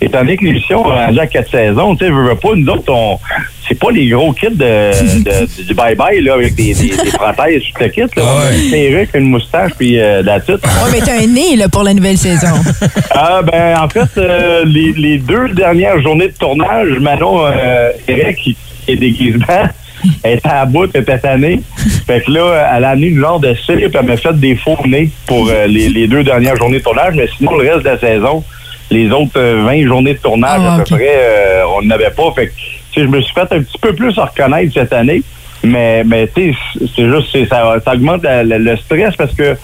étant 0.00 0.18
donné 0.20 0.36
que 0.36 0.44
l'émission 0.44 0.84
est 0.92 1.04
rendue 1.06 1.20
à 1.20 1.26
quatre 1.26 1.50
saisons, 1.50 1.96
tu 1.96 2.04
sais, 2.04 2.10
veux, 2.10 2.28
veux 2.28 2.34
pas, 2.36 2.50
nous 2.54 2.68
autres, 2.72 2.92
on, 2.92 3.18
c'est 3.66 3.78
pas 3.78 3.90
les 3.90 4.08
gros 4.08 4.32
kits 4.32 4.48
de, 4.50 4.90
de- 5.22 5.62
du 5.66 5.74
bye-bye, 5.74 6.20
là, 6.22 6.34
avec 6.34 6.54
des, 6.54 6.74
des, 6.74 6.88
des 6.90 7.10
prothèses, 7.12 7.62
tout 7.74 7.82
le 7.82 7.88
kit, 7.88 8.00
là. 8.16 8.22
A 8.22 8.50
Ouais. 8.50 9.08
une 9.14 9.30
moustache, 9.30 9.72
puis 9.78 9.98
euh, 10.00 10.22
la 10.22 10.40
toute. 10.40 10.64
Ouais, 10.64 10.90
mais 10.92 11.00
t'as 11.00 11.22
un 11.22 11.26
nez 11.26 11.56
là, 11.56 11.68
pour 11.68 11.82
la 11.84 11.94
nouvelle 11.94 12.18
saison. 12.18 12.48
Ah 13.16 13.42
ben 13.42 13.76
en 13.78 13.88
fait 13.88 14.18
euh, 14.18 14.64
les, 14.66 14.92
les 14.92 15.18
deux 15.18 15.48
dernières 15.50 16.00
journées 16.02 16.28
de 16.28 16.34
tournage, 16.34 16.98
Manon 17.00 17.46
euh, 17.46 17.90
Eric 18.08 18.36
qui 18.38 18.56
est 18.88 18.96
déguisement 18.96 19.44
elle 20.22 20.38
était 20.38 20.48
à 20.48 20.66
bout, 20.66 20.90
elle 20.92 21.02
était 21.02 21.18
tannée. 21.18 21.60
Fait 22.06 22.22
que 22.22 22.30
là, 22.32 22.72
elle 22.76 22.84
a 22.84 22.90
amené 22.90 23.06
une 23.06 23.20
genre 23.20 23.38
de 23.40 23.54
slip, 23.54 23.94
elle 23.98 24.04
m'a 24.06 24.16
fait 24.16 24.38
des 24.38 24.56
faux 24.56 24.76
nez 24.84 25.10
pour 25.26 25.48
euh, 25.48 25.66
les, 25.66 25.88
les 25.88 26.06
deux 26.08 26.24
dernières 26.24 26.56
journées 26.56 26.78
de 26.80 26.82
tournage, 26.84 27.14
mais 27.14 27.26
sinon 27.38 27.56
le 27.56 27.70
reste 27.70 27.84
de 27.84 27.90
la 27.90 27.98
saison, 27.98 28.44
les 28.90 29.10
autres 29.10 29.32
euh, 29.38 29.64
20 29.64 29.86
journées 29.86 30.14
de 30.14 30.18
tournage 30.18 30.60
Ah, 30.62 30.74
à 30.74 30.76
peu 30.76 30.82
ok. 30.82 30.88
près, 30.90 31.08
euh, 31.16 31.62
on 31.76 31.82
n'avait 31.82 32.10
pas. 32.10 32.30
Fait 32.34 32.46
que 32.48 32.52
je 32.96 33.06
me 33.06 33.20
suis 33.20 33.34
fait 33.34 33.40
un 33.52 33.62
petit 33.62 33.78
peu 33.80 33.92
plus 33.94 34.16
reconnaître 34.18 34.72
cette 34.74 34.92
année. 34.92 35.22
Mais, 35.62 36.04
mais 36.04 36.28
tu 36.34 36.52
sais, 36.52 36.58
c'est 36.94 37.08
juste, 37.08 37.28
c'est- 37.32 37.46
ça, 37.46 37.74
ça 37.84 37.94
augmente 37.94 38.22
la- 38.22 38.44
la- 38.44 38.58
le 38.58 38.76
stress 38.76 39.16
parce 39.16 39.34
que 39.34 39.56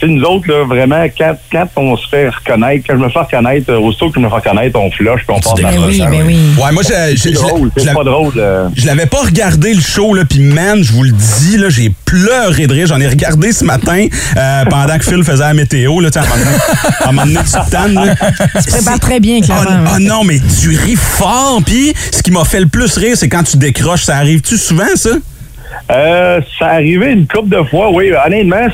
tu 0.00 0.06
sais, 0.06 0.12
nous 0.12 0.22
autres, 0.24 0.48
là, 0.48 0.64
vraiment, 0.64 1.04
quand, 1.16 1.34
quand 1.52 1.66
on 1.76 1.96
se 1.96 2.08
fait 2.08 2.28
reconnaître, 2.28 2.84
quand 2.88 2.94
je 2.98 3.02
me 3.04 3.08
fais 3.08 3.18
reconnaître, 3.20 3.70
euh, 3.72 3.78
aussitôt 3.78 4.08
que 4.10 4.14
je 4.20 4.24
me 4.24 4.28
fais 4.28 4.34
reconnaître, 4.36 4.78
on 4.78 4.90
flush 4.90 5.20
puis 5.26 5.36
on 5.36 5.40
passe 5.40 5.58
à 5.58 5.62
la 5.62 5.70
Ben 5.70 5.78
oui, 5.86 5.98
prochaine. 5.98 6.10
ben 6.10 6.26
oui. 6.26 6.38
Ouais, 6.62 6.72
moi, 6.72 6.82
je, 6.82 7.16
je- 7.16 7.20
C'est 7.22 7.30
drôle, 7.32 7.70
c'est 7.76 7.84
l'avais- 7.84 7.96
pas 7.96 8.04
drôle. 8.04 8.32
euh. 8.36 8.68
je 8.76 8.86
l'avais 8.86 9.06
pas 9.06 9.22
regardé 9.22 9.72
le 9.74 9.80
show, 9.80 10.14
là, 10.14 10.24
puis 10.28 10.40
man, 10.40 10.82
je 10.82 10.92
vous 10.92 11.02
le 11.04 11.12
dis, 11.12 11.56
là, 11.58 11.68
j'ai 11.68 11.92
pleuré 12.04 12.66
de 12.66 12.72
rire. 12.72 12.86
J'en 12.86 13.00
ai 13.00 13.08
regardé 13.08 13.52
ce 13.52 13.64
matin 13.64 14.06
euh, 14.36 14.64
pendant 14.70 14.98
que 14.98 15.04
Phil 15.04 15.22
faisait 15.24 15.42
la 15.44 15.54
météo. 15.54 16.00
Là, 16.00 16.10
tu 16.10 16.20
sais, 16.20 16.26
à 16.26 17.08
un 17.08 17.12
moment 17.12 17.26
donné- 17.26 17.38
tu 17.44 17.52
te. 17.52 18.62
Tu 18.64 18.70
prépares 18.70 19.00
très 19.00 19.20
bien, 19.20 19.40
Ah 19.42 19.46
clairement. 19.64 19.90
ah 19.94 19.98
non, 20.00 20.24
mais 20.24 20.38
tu 20.60 20.70
ris 20.76 20.96
fort. 20.96 21.60
Puis, 21.64 21.92
ce 22.12 22.22
qui 22.22 22.30
m'a 22.30 22.44
fait 22.44 22.60
le 22.60 22.66
plus 22.66 22.96
rire, 22.96 23.16
c'est 23.16 23.28
quand 23.28 23.42
tu 23.42 23.56
décroches. 23.56 24.02
Ça 24.04 24.16
arrive-tu 24.16 24.56
souvent, 24.58 24.84
ça? 24.94 25.10
Euh, 25.90 26.40
ça 26.58 26.66
arrivait 26.66 27.12
une 27.12 27.26
couple 27.26 27.48
de 27.56 27.62
fois, 27.64 27.90
oui. 27.90 28.10
Honnêtement, 28.26 28.66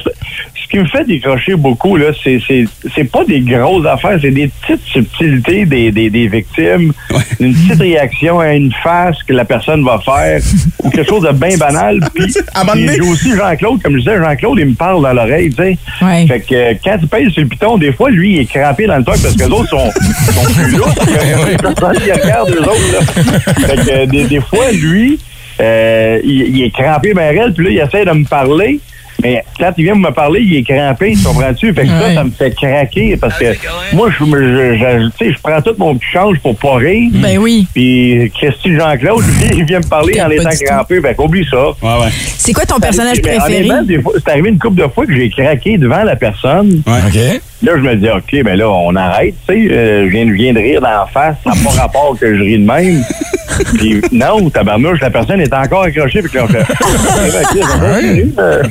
qui 0.70 0.78
me 0.78 0.86
fait 0.86 1.04
décrocher 1.04 1.56
beaucoup, 1.56 1.96
là, 1.96 2.06
c'est, 2.22 2.40
c'est, 2.46 2.64
c'est 2.94 3.04
pas 3.04 3.24
des 3.24 3.40
grosses 3.40 3.86
affaires, 3.86 4.18
c'est 4.22 4.30
des 4.30 4.48
petites 4.48 4.84
subtilités 4.84 5.66
des, 5.66 5.90
des, 5.90 6.10
des 6.10 6.28
victimes, 6.28 6.92
une 7.40 7.52
petite 7.52 7.80
réaction 7.80 8.38
à 8.38 8.54
une 8.54 8.72
face 8.82 9.20
que 9.24 9.32
la 9.32 9.44
personne 9.44 9.84
va 9.84 9.98
faire, 9.98 10.40
ou 10.84 10.90
quelque 10.90 11.08
chose 11.08 11.24
de 11.24 11.32
bien 11.32 11.56
banal. 11.56 11.98
Puis, 12.14 12.32
j'ai 12.76 13.00
aussi 13.00 13.36
Jean-Claude, 13.36 13.82
comme 13.82 13.94
je 13.94 13.98
disais, 13.98 14.16
Jean-Claude, 14.18 14.58
il 14.60 14.66
me 14.66 14.74
parle 14.74 15.02
dans 15.02 15.12
l'oreille, 15.12 15.50
tu 15.50 15.56
sais. 15.56 15.78
Ouais. 16.02 16.26
Fait 16.28 16.40
que 16.40 16.54
euh, 16.54 16.74
quand 16.84 16.98
tu 16.98 17.06
payes 17.08 17.30
sur 17.32 17.42
le 17.42 17.48
piton, 17.48 17.76
des 17.76 17.92
fois, 17.92 18.10
lui, 18.10 18.34
il 18.34 18.40
est 18.40 18.46
crampé 18.46 18.86
dans 18.86 18.96
le 18.96 19.04
toit 19.04 19.14
parce 19.20 19.34
que 19.34 19.40
les 19.40 19.50
autres 19.50 19.70
sont, 19.70 19.90
sont 19.90 20.52
plus 20.54 20.76
lourds 20.76 20.94
que 20.94 21.50
les 21.50 21.56
personnes 21.56 21.98
qui 22.00 22.12
regardent 22.12 22.50
eux 22.50 22.62
autres. 22.62 22.92
Là. 22.92 23.66
Fait 23.66 23.76
que 23.76 23.90
euh, 23.90 24.06
des, 24.06 24.24
des 24.24 24.40
fois, 24.40 24.70
lui, 24.70 25.18
euh, 25.60 26.20
il, 26.22 26.56
il 26.56 26.62
est 26.62 26.70
crampé 26.70 27.12
ben 27.12 27.36
raide, 27.36 27.54
puis 27.54 27.64
là, 27.64 27.70
il 27.70 27.78
essaie 27.88 28.04
de 28.04 28.12
me 28.12 28.24
parler. 28.24 28.78
Mais 29.22 29.44
quand 29.58 29.72
il 29.76 29.84
vient 29.84 29.94
me 29.94 30.10
parler, 30.10 30.40
il 30.42 30.56
est 30.56 30.62
crampé, 30.62 31.12
tu 31.16 31.22
comprends-tu? 31.24 31.72
Fait 31.74 31.82
que 31.84 31.90
Ouais. 31.90 32.00
ça, 32.08 32.14
ça 32.14 32.24
me 32.24 32.30
fait 32.30 32.50
craquer 32.54 33.16
parce 33.16 33.38
que 33.38 33.46
moi, 33.94 34.08
je, 34.18 34.24
me- 34.24 34.38
je, 34.38 34.78
je, 34.78 35.08
tu 35.18 35.26
sais, 35.26 35.32
je 35.32 35.38
prends 35.42 35.60
tout 35.60 35.74
mon 35.78 35.94
petit 35.96 36.08
change 36.12 36.38
pour 36.40 36.56
pas 36.56 36.76
rire. 36.76 37.10
Ben 37.14 37.38
oui. 37.38 37.66
Puis 37.74 38.30
Christy 38.38 38.74
Jean-Claude, 38.76 39.24
il 39.54 39.64
vient 39.64 39.80
me 39.80 39.88
parler 39.88 40.20
en 40.20 40.30
étant 40.30 40.50
crampé. 40.64 41.00
Fait 41.00 41.14
qu'oublie 41.14 41.46
ça. 41.50 41.68
Ouais, 41.82 42.04
ouais. 42.04 42.10
C'est 42.38 42.52
quoi 42.52 42.64
ton 42.66 42.78
personnage 42.80 43.20
préféré? 43.20 43.56
honnêtement, 43.58 43.82
des 43.82 44.00
fois, 44.00 44.12
C'est 44.24 44.30
arrivé 44.32 44.48
une 44.50 44.58
couple 44.58 44.80
de 44.82 44.88
fois 44.88 45.06
que 45.06 45.14
j'ai 45.14 45.28
craqué 45.30 45.78
devant 45.78 46.02
la 46.02 46.16
personne. 46.16 46.82
OK. 46.86 47.40
Là, 47.62 47.72
je 47.76 47.82
me 47.82 47.94
dis, 47.96 48.08
OK, 48.08 48.42
ben 48.42 48.56
là, 48.56 48.70
on 48.70 48.94
arrête, 48.96 49.34
tu 49.46 49.54
sais. 49.54 49.74
euh, 49.74 50.06
je, 50.06 50.10
viens, 50.10 50.26
je 50.26 50.32
viens 50.32 50.52
de 50.54 50.58
rire 50.58 50.80
dans 50.80 50.88
la 50.88 51.06
face. 51.12 51.36
Ça 51.44 51.50
n'a 51.50 51.56
pas 51.62 51.82
rapport 51.82 52.16
que 52.18 52.34
je 52.34 52.42
ris 52.42 52.58
de 52.58 52.64
même. 52.64 53.02
Puis, 53.74 54.00
non, 54.12 54.48
tabarnouche, 54.48 55.00
la 55.00 55.10
personne 55.10 55.40
est 55.40 55.52
encore 55.52 55.82
accrochée. 55.82 56.22
Puis 56.22 56.38
là, 56.38 56.44
on 56.44 56.48
fait, 56.48 56.62
va, 58.34 58.42
euh, 58.42 58.62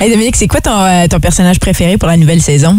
Hey, 0.00 0.10
Dominique, 0.10 0.34
c'est 0.36 0.48
quoi 0.48 0.60
ton, 0.60 0.82
euh, 0.82 1.06
ton 1.08 1.20
personnage 1.20 1.60
préféré 1.60 1.96
pour 1.96 2.08
la 2.08 2.16
nouvelle 2.16 2.40
saison? 2.40 2.78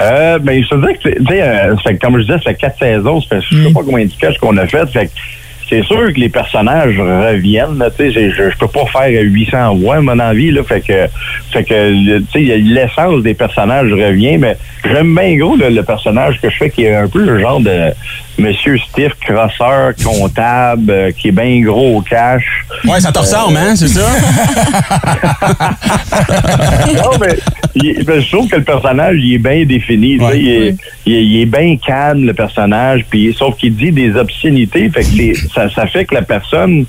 Euh, 0.00 0.38
ben, 0.38 0.62
je 0.62 0.68
te 0.68 0.74
que, 0.74 1.18
tu 1.18 1.26
sais, 1.26 1.42
euh, 1.42 1.74
comme 2.00 2.18
je 2.18 2.22
disais, 2.22 2.38
ça 2.38 2.50
fait 2.50 2.54
quatre 2.54 2.78
saisons, 2.78 3.20
ça 3.20 3.28
fait 3.36 3.42
je 3.50 3.64
sais 3.66 3.72
pas 3.72 3.80
combien 3.84 4.04
de 4.04 4.10
sketchs 4.10 4.38
qu'on 4.38 4.56
a 4.56 4.66
fait, 4.66 4.86
fait 4.90 5.06
que 5.06 5.12
c'est 5.68 5.82
sûr 5.84 6.12
que 6.12 6.18
les 6.18 6.28
personnages 6.28 6.98
reviennent, 6.98 7.84
tu 7.96 8.10
je, 8.10 8.30
je 8.30 8.58
peux 8.58 8.68
pas 8.68 8.86
faire 8.86 9.22
800 9.22 9.76
voix, 9.76 10.00
mon 10.00 10.14
là, 10.14 10.32
fait 10.66 10.80
que, 10.80 11.06
fait 11.52 11.64
que, 11.64 12.34
l'essence 12.34 13.22
des 13.22 13.34
personnages 13.34 13.92
revient, 13.92 14.38
mais 14.38 14.56
j'aime 14.84 15.14
bien 15.14 15.36
gros 15.36 15.56
le 15.56 15.82
personnage 15.82 16.40
que 16.40 16.48
je 16.48 16.56
fais, 16.56 16.70
qui 16.70 16.84
est 16.84 16.94
un 16.94 17.08
peu 17.08 17.20
le 17.20 17.38
genre 17.40 17.60
de 17.60 17.92
Monsieur 18.38 18.78
Stiff, 18.78 19.12
crosseur, 19.20 19.92
comptable, 20.02 20.90
euh, 20.90 21.10
qui 21.10 21.28
est 21.28 21.32
bien 21.32 21.60
gros 21.62 21.96
au 21.96 22.02
cash. 22.02 22.44
Ouais, 22.84 23.00
ça 23.00 23.10
te 23.10 23.18
ressemble, 23.18 23.56
hein, 23.56 23.74
c'est 23.74 23.88
ça? 23.88 24.08
non, 26.94 27.10
mais 27.20 27.36
il- 27.74 28.04
ben, 28.04 28.20
je 28.20 28.30
trouve 28.30 28.48
que 28.48 28.56
le 28.56 28.64
personnage, 28.64 29.16
il 29.18 29.34
est 29.34 29.38
bien 29.38 29.64
défini. 29.64 30.18
tu 30.18 30.24
sais, 30.24 30.24
Ouais. 30.24 30.38
Il, 30.40 30.48
est, 30.48 30.76
il 31.06 31.14
est- 31.14 31.24
il 31.24 31.40
est 31.42 31.46
bien 31.46 31.76
calme, 31.84 32.24
le 32.26 32.34
personnage, 32.34 33.04
puis 33.10 33.34
sauf 33.36 33.56
qu'il 33.56 33.74
dit 33.74 33.90
des 33.92 34.14
obscénités. 34.16 34.88
Fait 34.90 35.00
que 35.00 35.06
c'est- 35.06 35.48
ça, 35.54 35.68
ça 35.70 35.86
fait 35.86 36.04
que 36.04 36.14
la 36.14 36.22
personne, 36.22 36.84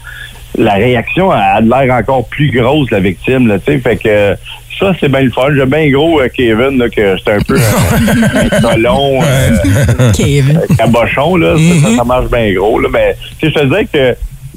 la 0.57 0.73
réaction 0.73 1.31
a, 1.31 1.37
a 1.55 1.61
de 1.61 1.69
l'air 1.69 1.93
encore 1.95 2.27
plus 2.27 2.51
grosse, 2.51 2.91
la 2.91 2.99
victime, 2.99 3.47
là, 3.47 3.59
tu 3.59 3.71
sais. 3.73 3.79
Fait 3.79 3.97
que 3.97 4.35
ça, 4.79 4.93
c'est 4.99 5.09
bien 5.09 5.21
le 5.21 5.31
fun. 5.31 5.47
J'aime 5.55 5.69
bien 5.69 5.89
gros 5.91 6.19
euh, 6.21 6.27
Kevin, 6.33 6.77
là, 6.77 6.89
que 6.89 7.15
c'est 7.23 7.33
un 7.33 7.39
peu 7.41 7.55
un, 8.35 8.39
un 8.39 8.61
colon, 8.61 9.19
euh, 9.21 10.11
Kevin. 10.15 10.57
euh, 10.57 10.75
cabochon, 10.75 11.35
là. 11.35 11.55
Ça, 11.57 11.87
ça, 11.89 11.95
ça 11.97 12.03
marche 12.03 12.29
bien 12.31 12.53
gros, 12.53 12.79
là. 12.79 12.89
Mais, 12.91 13.15
tu 13.39 13.47
sais, 13.47 13.53
je 13.55 13.59
te 13.61 13.65
dirais 13.65 13.87
que 13.91 14.15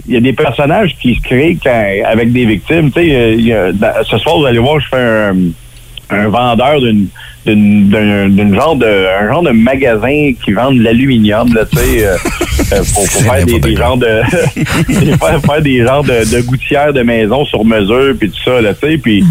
il 0.08 0.14
y 0.14 0.16
a 0.16 0.20
des 0.20 0.32
personnages 0.32 0.96
qui 1.00 1.14
se 1.14 1.20
créent 1.20 1.56
quand- 1.62 1.86
avec 2.06 2.32
des 2.32 2.44
victimes. 2.44 2.90
Tu 2.90 3.02
sais, 3.02 3.52
euh, 3.52 3.72
ce 4.04 4.18
soir, 4.18 4.38
vous 4.38 4.46
allez 4.46 4.58
voir, 4.58 4.80
je 4.80 4.88
fais 4.88 4.96
un, 4.96 5.34
un 6.10 6.28
vendeur 6.28 6.80
d'une 6.80 7.06
d'une 7.44 7.88
d'un- 7.88 8.28
d'une 8.28 8.54
genre 8.54 8.76
de 8.76 8.86
un 9.20 9.26
genre 9.32 9.42
de 9.42 9.50
magasin 9.50 10.30
qui 10.44 10.52
vend 10.52 10.70
de 10.70 10.80
l'aluminium 10.80 11.52
là 11.52 11.64
tu 11.64 11.76
sais 11.76 12.06
euh, 12.06 12.14
euh, 12.72 12.82
pour, 12.94 13.02
pour 13.02 13.22
faire 13.22 13.44
des, 13.44 13.58
des 13.58 13.74
genres 13.74 13.96
de 13.96 14.06
faire, 15.18 15.40
faire 15.44 15.60
des 15.60 15.82
genres 15.84 16.04
de, 16.04 16.24
de 16.36 16.40
gouttières 16.42 16.92
de 16.92 17.02
maison 17.02 17.44
sur 17.44 17.64
mesure 17.64 18.14
puis 18.16 18.30
tout 18.30 18.38
ça 18.44 18.60
là 18.60 18.74
tu 18.74 18.88
sais 18.90 18.96
puis 18.96 19.24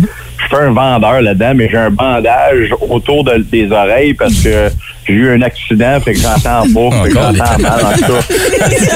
je 0.52 0.56
fais 0.58 0.64
un 0.64 0.72
vendeur 0.72 1.22
là-dedans 1.22 1.54
mais 1.56 1.70
j'ai 1.70 1.78
un 1.78 1.90
bandage 1.92 2.74
autour 2.90 3.24
de- 3.24 3.46
des 3.52 3.72
oreilles 3.72 4.14
parce 4.14 4.34
que 4.36 4.70
j'ai 5.08 5.14
eu 5.14 5.30
un 5.32 5.42
accident 5.42 6.00
fait 6.02 6.14
que 6.14 6.20
j'entends 6.20 6.64
pas 6.74 7.04
fait 7.04 7.10
que 7.10 7.14
j'entends 7.14 7.60
mal 7.60 7.86
en 7.86 7.92
tout 7.94 8.02
cas 8.02 8.36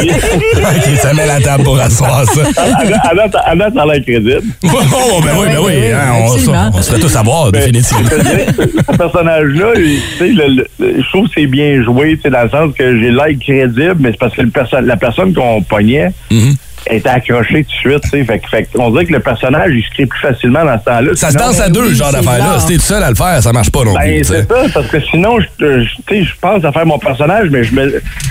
Ok, 0.75 0.97
ça 0.97 1.13
met 1.13 1.25
la 1.25 1.39
table 1.41 1.63
pour 1.63 1.79
asseoir 1.79 2.25
ça. 2.25 2.41
à 2.57 3.09
à 3.09 3.15
date 3.15 3.35
à 3.45 3.55
date, 3.55 3.73
ça 3.75 3.81
a 3.81 3.85
l'air 3.85 4.01
crédible 4.03 4.41
Oh, 4.63 5.21
ben 5.23 5.31
oui, 5.39 5.45
ben 5.47 5.57
oui. 5.63 5.73
hein, 5.93 6.69
on, 6.73 6.81
se 6.81 6.91
fait 6.91 6.99
tout 6.99 7.09
savoir, 7.09 7.51
Ben, 7.51 7.59
définitivement. 7.59 8.09
Ce 8.09 8.97
personnage-là, 8.97 9.67
il- 9.75 9.99
tu 10.17 10.17
sais, 10.17 10.27
le- 10.33 10.65
le- 10.79 11.01
je 11.01 11.09
trouve 11.09 11.27
que 11.27 11.33
c'est 11.35 11.47
bien 11.47 11.83
joué, 11.83 12.15
tu 12.15 12.21
sais, 12.23 12.29
dans 12.29 12.43
le 12.43 12.49
sens 12.49 12.73
que 12.77 12.99
j'ai 12.99 13.11
l'air 13.11 13.27
crédible, 13.39 13.95
mais 13.99 14.11
c'est 14.11 14.19
parce 14.19 14.35
que 14.35 14.41
le 14.41 14.49
perso- 14.49 14.79
la 14.81 14.97
personne 14.97 15.33
qu'on 15.33 15.61
pognait 15.61 16.11
Mhm. 16.31 16.55
Était 16.89 17.09
accrochée 17.09 17.63
tout 17.63 17.71
de 17.89 17.91
suite, 17.91 18.03
tu 18.03 18.09
sais. 18.09 18.23
Fait, 18.23 18.39
que- 18.39 18.47
fait 18.49 18.67
on 18.77 18.89
dirait 18.91 19.05
que 19.05 19.13
le 19.13 19.19
personnage, 19.19 19.71
il 19.73 19.83
se 19.83 19.89
crée 19.91 20.05
plus 20.05 20.19
facilement 20.19 20.63
dans 20.65 20.79
ce 20.79 20.85
temps-là. 20.85 21.09
Ça 21.15 21.27
se 21.27 21.31
Sinon- 21.33 21.45
danse 21.47 21.59
à 21.61 21.69
deux, 21.69 21.87
oui, 21.89 21.95
genre 21.95 22.09
c'est 22.11 22.17
d'affaires-là. 22.17 22.45
rare. 22.45 22.61
Si 22.61 22.67
t'es 22.67 22.75
tout 22.75 22.81
seul 22.81 23.03
à 23.03 23.09
le 23.09 23.15
faire, 23.15 23.41
ça 23.41 23.51
marche 23.53 23.71
pas 23.71 23.83
non 23.83 23.93
plus. 23.95 24.03
Ben, 24.05 24.23
sais. 24.23 24.33
c'est 24.47 24.47
ça, 24.53 24.61
parce 24.73 24.87
que 24.87 24.99
sinon, 25.01 25.39
je, 25.39 25.45
je- 25.83 25.89
tu 26.07 26.15
sais, 26.17 26.23
je 26.23 26.31
pense 26.39 26.63
à 26.63 26.71
faire 26.71 26.85
mon 26.85 26.99
personnage, 26.99 27.49
mais 27.51 27.63
je 27.63 27.71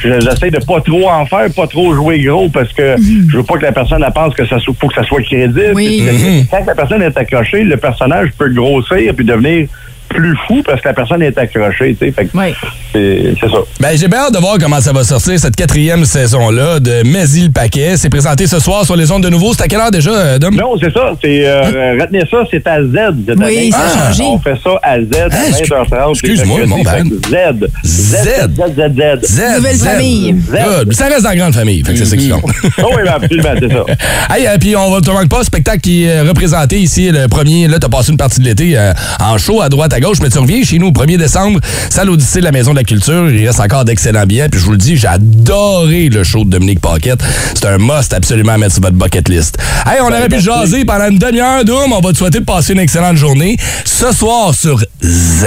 j'essaie 0.03 0.51
de 0.51 0.65
pas 0.65 0.81
trop 0.81 1.09
en 1.09 1.27
faire, 1.27 1.47
pas 1.55 1.67
trop 1.67 1.95
jouer 1.95 2.21
gros, 2.23 2.49
parce 2.49 2.73
que 2.73 2.97
je 3.31 3.37
veux 3.37 3.43
pas 3.43 3.55
que 3.57 3.63
la 3.65 3.73
personne 3.73 4.03
elle 4.07 4.13
pense 4.13 4.35
que 4.35 4.47
ça 4.47 4.59
soit, 4.59 4.75
faut 4.81 4.89
que 4.89 4.95
ça 4.95 5.05
soit 5.05 5.23
crédible. 5.23 5.73
Oui. 5.75 6.03
Mhm. 6.03 6.47
Quand 6.51 6.65
la 6.67 6.75
personne 6.75 7.03
est 7.03 7.17
accrochée, 7.17 7.65
le 7.65 7.77
personnage 7.77 8.31
peut 8.39 8.51
grossir 8.51 9.15
puis 9.15 9.25
devenir 9.25 9.69
plus 10.15 10.37
fou 10.47 10.63
parce 10.65 10.81
que 10.81 10.89
la 10.89 10.95
personne 10.95 11.23
est 11.23 11.37
accrochée, 11.37 11.97
tu 11.99 12.07
sais. 12.07 12.13
Fait 12.13 12.27
que 12.27 12.31
Oui. 12.37 12.55
c'est, 12.93 13.35
ça. 13.41 13.59
Ben, 13.81 13.99
j'ai 13.99 14.09
bien 14.09 14.21
hâte 14.21 14.35
de 14.35 14.39
voir 14.39 14.57
comment 14.61 14.81
ça 14.81 14.93
va 14.93 15.03
sortir, 15.05 15.39
cette 15.39 15.57
quatrième 15.57 16.05
saison-là 16.05 16.79
de 16.81 17.03
Mais-il 17.05 17.47
le 17.47 17.51
paquet. 17.53 17.97
C'est 17.97 18.09
présenté 18.11 18.47
ce 18.47 18.59
soir 18.61 18.85
sur 18.85 18.97
les 18.97 19.11
ondes 19.11 19.23
de 19.25 19.29
nouveau. 19.29 19.53
C'est 19.55 19.63
à 19.65 19.69
quelle 19.69 19.81
heure 19.81 19.91
déjà, 19.91 20.11
euh, 20.11 20.39
Dom? 20.39 20.55
Non, 20.55 20.75
c'est 20.81 20.93
ça. 20.93 21.13
C'est, 21.21 21.47
euh, 21.47 21.97
retenez 22.01 22.23
ça, 22.31 22.39
c'est 22.51 22.67
à 22.67 22.81
Z. 22.81 22.87
Oui, 22.93 23.33
année. 23.45 23.71
ça 23.73 23.79
a 23.79 23.83
Ah, 23.87 24.07
changé. 24.13 24.23
On 24.25 24.39
fait 24.39 24.57
ça 24.63 24.71
à 24.83 25.01
Z, 25.01 25.05
à 25.15 25.29
Ah, 25.31 25.49
excuse- 25.49 25.69
20h30. 25.69 26.11
excuse-moi, 26.13 26.67
mon 26.67 26.83
bad. 26.83 27.09
Que 27.09 27.29
Z. 27.29 27.69
Z. 27.85 28.15
Z, 28.15 28.17
Z, 28.57 28.73
Z, 28.77 29.21
Z. 29.23 29.27
Z. 29.27 29.57
Nouvelle 29.57 29.77
Z. 29.77 29.85
famille. 29.85 30.33
Good. 30.33 30.93
Ça 30.93 31.07
reste 31.07 31.23
dans 31.23 31.31
la 31.31 31.37
grande 31.37 31.55
famille. 31.55 31.83
Fait 31.85 31.93
que 31.93 31.99
c'est 31.99 32.05
ça 32.07 32.17
qui 32.17 32.29
compte. 32.29 32.45
Oh 32.83 32.91
oui, 32.97 33.03
ben, 33.05 33.13
absolument, 33.17 33.51
c'est 33.59 33.69
ça. 33.73 33.85
Hey, 34.35 34.47
euh, 34.47 34.57
puis 34.59 34.75
on 34.77 34.91
va 34.91 35.01
te 35.01 35.11
manque 35.11 35.29
pas, 35.29 35.43
spectacle 35.45 35.81
qui 35.81 36.05
est 36.05 36.21
représenté 36.21 36.79
ici 36.79 37.11
le 37.11 37.29
premier. 37.29 37.69
Là, 37.69 37.79
t'as 37.79 37.89
passé 37.89 38.11
une 38.13 38.17
partie 38.19 38.41
de 38.41 38.45
l'été 38.45 38.77
euh, 38.77 38.93
en 39.21 39.39
show 39.39 39.61
à 39.63 39.69
droite 39.69 39.93
à 39.93 40.01
gauche, 40.01 40.04
mais 40.21 40.29
tu 40.29 40.39
reviens 40.39 40.63
chez 40.63 40.79
nous 40.79 40.89
au 40.89 40.93
1er 40.93 41.17
décembre, 41.17 41.61
salle 41.89 42.11
Odyssée 42.11 42.41
de 42.41 42.45
la 42.45 42.53
Maison 42.53 42.73
de 42.73 42.77
la 42.77 42.85
Culture. 42.85 43.31
Il 43.31 43.47
reste 43.47 43.61
encore 43.61 43.85
d'excellents 43.85 44.27
billets. 44.27 44.49
Puis 44.49 44.61
je 44.61 44.65
vous 44.65 44.73
le 44.73 44.79
dis, 44.79 44.97
j'ai 44.97 45.09
adoré 45.09 46.09
le 46.11 46.23
show 46.25 46.45
de 46.45 46.51
Dominique 46.51 46.81
Paquette. 46.81 47.21
C'est 47.55 47.67
un 47.67 47.79
must 47.79 48.13
absolument 48.13 48.53
à 48.53 48.59
mettre 48.59 48.75
sur 48.75 48.83
votre 48.83 48.97
bucket 48.97 49.29
list. 49.29 49.57
Hey, 49.87 50.01
on 50.03 50.09
aurait 50.09 50.29
pu 50.29 50.41
jaser 50.41 50.85
pendant 50.85 51.09
une 51.09 51.19
demi-heure, 51.19 51.65
Doom. 51.65 51.93
On 51.93 52.01
va 52.01 52.13
te 52.13 52.19
souhaiter 52.19 52.41
de 52.41 52.45
passer 52.45 52.75
une 52.75 52.81
excellente 52.81 53.17
journée. 53.17 53.57
Ce 53.85 54.13
soir 54.13 54.55
sur 54.55 54.79
Z. 55.03 55.45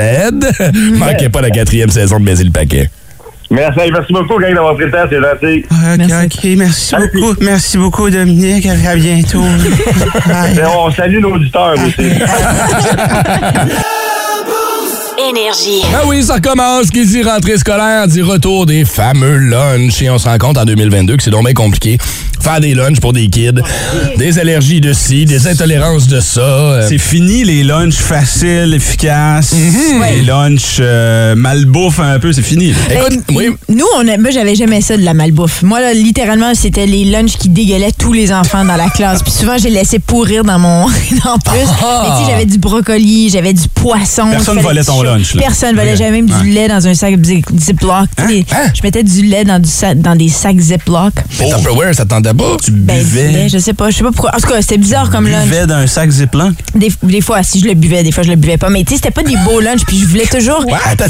Manquez 0.94 1.30
pas 1.30 1.42
la 1.42 1.52
quatrième 1.52 1.90
saison 1.90 2.20
de 2.20 2.26
Mais 2.26 2.36
le 2.36 2.52
paquet. 2.52 2.90
Merci, 3.50 3.80
merci 3.94 4.12
beaucoup, 4.12 4.40
gang, 4.40 4.54
d'avoir 4.54 4.76
pris 4.76 4.86
le 4.86 4.92
temps, 4.92 5.06
c'est 5.10 5.22
gentil. 5.22 5.66
OK, 5.72 5.98
Merci. 5.98 6.26
OK. 6.26 6.58
Merci 6.58 6.96
beaucoup. 6.96 7.36
Merci 7.40 7.78
beaucoup, 7.78 8.10
Dominique. 8.10 8.66
À 8.66 8.96
bientôt. 8.96 9.42
Bye. 10.28 10.58
Et 10.58 10.66
on 10.66 10.92
salue 10.92 11.20
nos 11.22 11.36
auditeurs 11.36 11.76
aussi. 11.88 12.10
Énergie. 15.30 15.82
Ah 15.94 16.04
oui, 16.06 16.24
ça 16.24 16.36
recommence. 16.36 16.90
Qui 16.90 17.06
dit 17.06 17.22
rentrée 17.24 17.58
scolaire 17.58 18.08
dit 18.08 18.22
retour 18.22 18.66
des 18.66 18.86
fameux 18.86 19.38
lunchs. 19.38 20.02
Et 20.02 20.10
on 20.10 20.18
se 20.18 20.28
rend 20.28 20.38
compte 20.38 20.58
en 20.58 20.66
2022 20.66 21.18
que 21.18 21.24
c'est 21.24 21.32
donc 21.32 21.44
bien 21.46 21.54
compliqué. 21.54 21.98
Faire 22.42 22.62
des 22.62 22.74
lunchs 22.76 23.00
pour 23.02 23.12
des 23.14 23.28
kids. 23.30 23.52
Des 24.18 24.40
allergies 24.40 24.80
de 24.80 24.94
ci, 24.94 25.26
des 25.26 25.48
intolérances 25.48 26.08
de 26.08 26.22
ça. 26.22 26.40
Euh, 26.42 26.86
C'est 26.88 26.98
fini 27.00 27.44
les 27.44 27.64
lunchs 27.64 27.96
faciles, 27.96 28.74
efficaces. 28.74 29.54
Les 30.12 30.22
lunchs 30.22 30.78
euh, 30.80 31.36
malbouffe 31.36 32.00
un 32.00 32.20
peu, 32.20 32.32
c'est 32.32 32.44
fini. 32.44 32.72
là. 32.72 32.78
Écoute, 33.02 33.20
Ben, 33.28 33.36
oui. 33.36 33.50
Nous, 33.68 33.86
on 33.98 34.08
a, 34.08 34.18
moi, 34.18 34.30
j'avais 34.32 34.56
jamais 34.56 34.80
ça 34.82 34.96
de 34.96 35.04
la 35.04 35.14
malbouffe. 35.14 35.62
Moi, 35.64 35.82
là, 35.82 35.94
littéralement, 35.94 36.54
c'était 36.54 36.86
les 36.86 37.04
lunchs 37.06 37.36
qui 37.38 37.50
dégueulaient 37.50 37.92
tous 37.92 38.14
les 38.14 38.32
enfants 38.32 38.64
dans 38.64 38.78
la 38.78 38.90
classe. 38.90 39.24
Puis 39.24 39.34
souvent, 39.34 39.58
j'ai 39.58 39.72
laissé 39.72 40.00
pourrir 40.00 40.44
dans 40.46 40.60
mon 40.60 40.84
en 41.26 41.40
plus. 41.40 41.68
Ah! 41.84 42.04
Mais 42.04 42.20
tu 42.20 42.26
sais, 42.26 42.32
j'avais 42.32 42.46
du 42.46 42.60
brocoli, 42.60 43.30
j'avais 43.30 43.54
du 43.54 43.68
poisson. 43.68 44.30
Personne 44.30 44.60
volait 44.60 44.84
ton 44.84 45.04
chaud. 45.04 45.17
Là. 45.18 45.42
Personne. 45.42 45.76
J'avais 45.98 46.12
même 46.12 46.30
Ouais. 46.30 46.42
du 46.42 46.50
lait 46.50 46.68
dans 46.68 46.88
un 46.88 46.94
sac 46.94 47.16
Zip- 47.24 47.46
Ziploc. 47.58 48.08
Tu 48.18 48.24
sais, 48.28 48.46
Hein? 48.52 48.72
Je 48.74 48.82
mettais 48.84 49.04
du 49.04 49.24
lait 49.24 49.44
dans, 49.44 49.60
du 49.60 49.70
sa- 49.70 49.96
dans 49.96 50.16
des 50.16 50.30
sacs 50.30 50.60
Ziploc. 50.60 51.14
Mais 51.40 51.50
Tupperware, 51.50 51.94
ça 51.96 52.06
t'entendait 52.06 52.34
pas? 52.34 52.58
Tu 52.64 52.72
Ben, 52.72 52.98
buvais, 52.98 53.32
lait, 53.32 53.50
je 53.50 53.58
sais 53.58 53.74
pas. 53.74 53.90
Je 53.90 53.98
sais 53.98 54.04
pas 54.04 54.12
pourquoi. 54.12 54.32
En 54.36 54.40
tout 54.40 54.48
cas, 54.48 54.62
c'était 54.62 54.78
bizarre 54.78 55.10
comme 55.10 55.28
lunch. 55.28 55.46
buvais 55.46 55.68
d'un 55.68 55.88
sac 55.88 56.10
Ziploc? 56.10 56.54
Des, 56.76 56.92
des 57.04 57.22
fois, 57.22 57.44
si 57.44 57.60
je 57.60 57.66
le 57.66 57.74
buvais, 57.74 58.04
des 58.04 58.12
fois, 58.12 58.24
je 58.24 58.30
le 58.30 58.36
buvais 58.36 58.58
pas. 58.58 58.70
Mais 58.70 58.84
tu 58.84 58.92
sais, 58.92 58.96
c'était 58.98 59.12
pas 59.12 59.24
des 59.24 59.36
beaux 59.46 59.60
lunchs. 59.60 59.86
Puis 59.88 60.00
je 60.00 60.06
voulais 60.08 60.26
toujours 60.26 60.66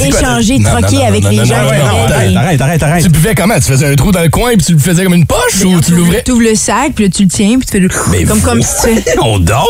échanger, 0.05 0.59
non, 0.59 0.71
non, 0.71 0.81
troquer 0.81 0.97
non, 0.97 1.05
avec 1.07 1.23
non, 1.23 1.29
les 1.29 1.37
non, 1.37 1.45
gens. 1.45 1.55
Arrête, 1.55 2.61
arrête, 2.61 2.83
arrête. 2.83 3.03
Tu 3.03 3.09
buvais 3.09 3.35
comment? 3.35 3.55
Tu 3.55 3.61
faisais 3.63 3.87
un 3.91 3.95
trou 3.95 4.11
dans 4.11 4.21
le 4.21 4.29
coin 4.29 4.51
puis 4.55 4.65
tu 4.65 4.73
le 4.73 4.79
faisais 4.79 5.03
comme 5.03 5.13
une 5.13 5.25
poche 5.25 5.63
ou 5.65 5.79
tu 5.81 5.91
l'ouvrais? 5.93 6.23
Tu 6.23 6.31
ouvres 6.31 6.43
le 6.43 6.55
sac, 6.55 6.93
puis 6.95 7.05
là, 7.05 7.09
tu 7.13 7.23
le 7.23 7.29
tiens, 7.29 7.57
puis 7.59 7.67
tu 7.81 7.89
fais 7.89 8.25
comme, 8.41 8.61
si 8.61 8.69
tu... 8.83 8.89
On 9.21 9.39
dort. 9.39 9.67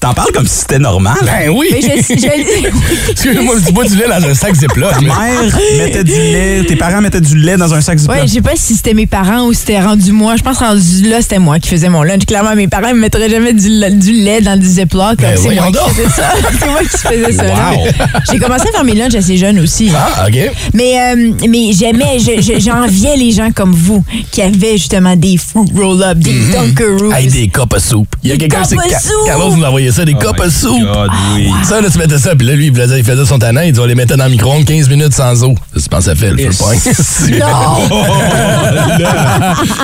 T'en 0.00 0.14
parles 0.14 0.30
comme 0.32 0.46
si 0.46 0.60
c'était 0.60 0.78
normal. 0.78 1.16
Ben 1.24 1.48
oui! 1.50 1.66
Mais 1.72 1.80
je, 1.82 1.88
je- 2.14 3.10
Excuse-moi, 3.10 3.56
tu 3.66 3.72
bois 3.72 3.84
du 3.84 3.96
lait 3.96 4.06
dans 4.06 4.24
un 4.28 4.34
sac 4.34 4.54
Ziploc. 4.54 4.92
Ta 4.92 5.00
mère 5.00 5.58
mettait 5.76 6.04
du 6.04 6.12
lait, 6.12 6.62
tes 6.64 6.76
parents 6.76 7.00
mettaient 7.00 7.20
du 7.20 7.36
lait 7.36 7.56
dans 7.56 7.74
un 7.74 7.80
sac 7.80 7.98
Ziploc. 7.98 8.16
Ouais, 8.16 8.26
je 8.28 8.34
sais 8.34 8.40
pas 8.40 8.52
si 8.54 8.76
c'était 8.76 8.94
mes 8.94 9.06
parents 9.06 9.46
ou 9.46 9.52
c'était 9.54 9.80
rendu 9.80 10.12
moi. 10.12 10.36
Je 10.36 10.42
pense 10.44 10.58
que 10.58 10.64
rendu 10.64 11.08
là, 11.08 11.20
c'était 11.20 11.40
moi 11.40 11.58
qui 11.58 11.68
faisais 11.68 11.88
mon 11.88 12.04
lunch. 12.04 12.26
Clairement, 12.26 12.54
mes 12.54 12.68
parents 12.68 12.94
me 12.94 13.00
mettraient 13.00 13.28
jamais 13.28 13.52
du, 13.52 13.68
du 13.98 14.12
lait 14.12 14.40
dans 14.40 14.56
du 14.56 14.66
Ziploc. 14.68 15.16
Ben, 15.18 15.36
c'est 15.42 15.54
moi 15.56 15.66
qui 15.72 15.94
faisais 15.94 16.08
ça. 16.10 16.30
c'est 16.60 16.68
moi 16.70 16.80
qui 16.82 16.88
faisais 16.96 17.32
ça. 17.32 17.44
Wow. 17.46 17.86
J'ai 18.30 18.38
commencé 18.38 18.68
à 18.68 18.72
faire 18.72 18.84
mes 18.84 18.94
lunchs 18.94 19.14
assez 19.16 19.36
jeune 19.36 19.58
aussi. 19.58 19.90
Ah, 19.96 20.26
OK. 20.28 20.38
Mais, 20.74 20.94
euh, 21.00 21.32
mais 21.48 21.72
j'aimais, 21.72 22.18
je- 22.20 22.40
je- 22.40 22.60
j'enviais 22.60 23.16
les 23.16 23.32
gens 23.32 23.50
comme 23.52 23.72
vous 23.72 24.04
qui 24.30 24.42
avaient 24.42 24.76
justement 24.78 25.16
des 25.16 25.36
fruit 25.38 25.68
roll-up, 25.74 26.18
des 26.18 26.34
Dunkaroos. 26.52 27.10
Mm-hmm. 27.10 27.16
Hey, 27.16 27.26
des 27.26 27.48
copes 27.48 27.74
à 27.74 27.80
soupe. 27.80 28.14
Il 28.22 28.30
y 28.30 28.32
a 28.32 28.36
quelqu'un, 28.36 28.62
c'est. 28.62 28.76
Carlos 29.26 29.56
nous 29.56 29.64
a 29.64 29.68
envoyé 29.68 29.87
ça, 29.92 30.04
des 30.04 30.14
copes 30.14 30.40
à 30.40 30.50
soupe. 30.50 30.80
God, 30.82 31.10
oui. 31.34 31.50
Ça, 31.64 31.80
là, 31.80 31.88
tu 31.90 31.98
mettais 31.98 32.18
ça, 32.18 32.34
puis 32.36 32.46
là, 32.46 32.54
lui, 32.54 32.66
il 32.68 32.74
faisait, 32.74 32.98
il 32.98 33.04
faisait 33.04 33.24
son 33.24 33.38
tanin, 33.38 33.64
il 33.64 33.72
dit, 33.72 33.80
on 33.80 33.84
les 33.86 33.94
mettait 33.94 34.16
dans 34.16 34.24
le 34.24 34.30
micro-ondes 34.30 34.64
15 34.64 34.88
minutes 34.88 35.12
sans 35.14 35.44
eau. 35.44 35.54
Tu 35.80 35.88
penses 35.88 36.04
ça 36.04 36.14
fait 36.14 36.30
le 36.30 36.50
feu 36.50 36.56
point? 36.58 36.74
Non! 37.38 37.98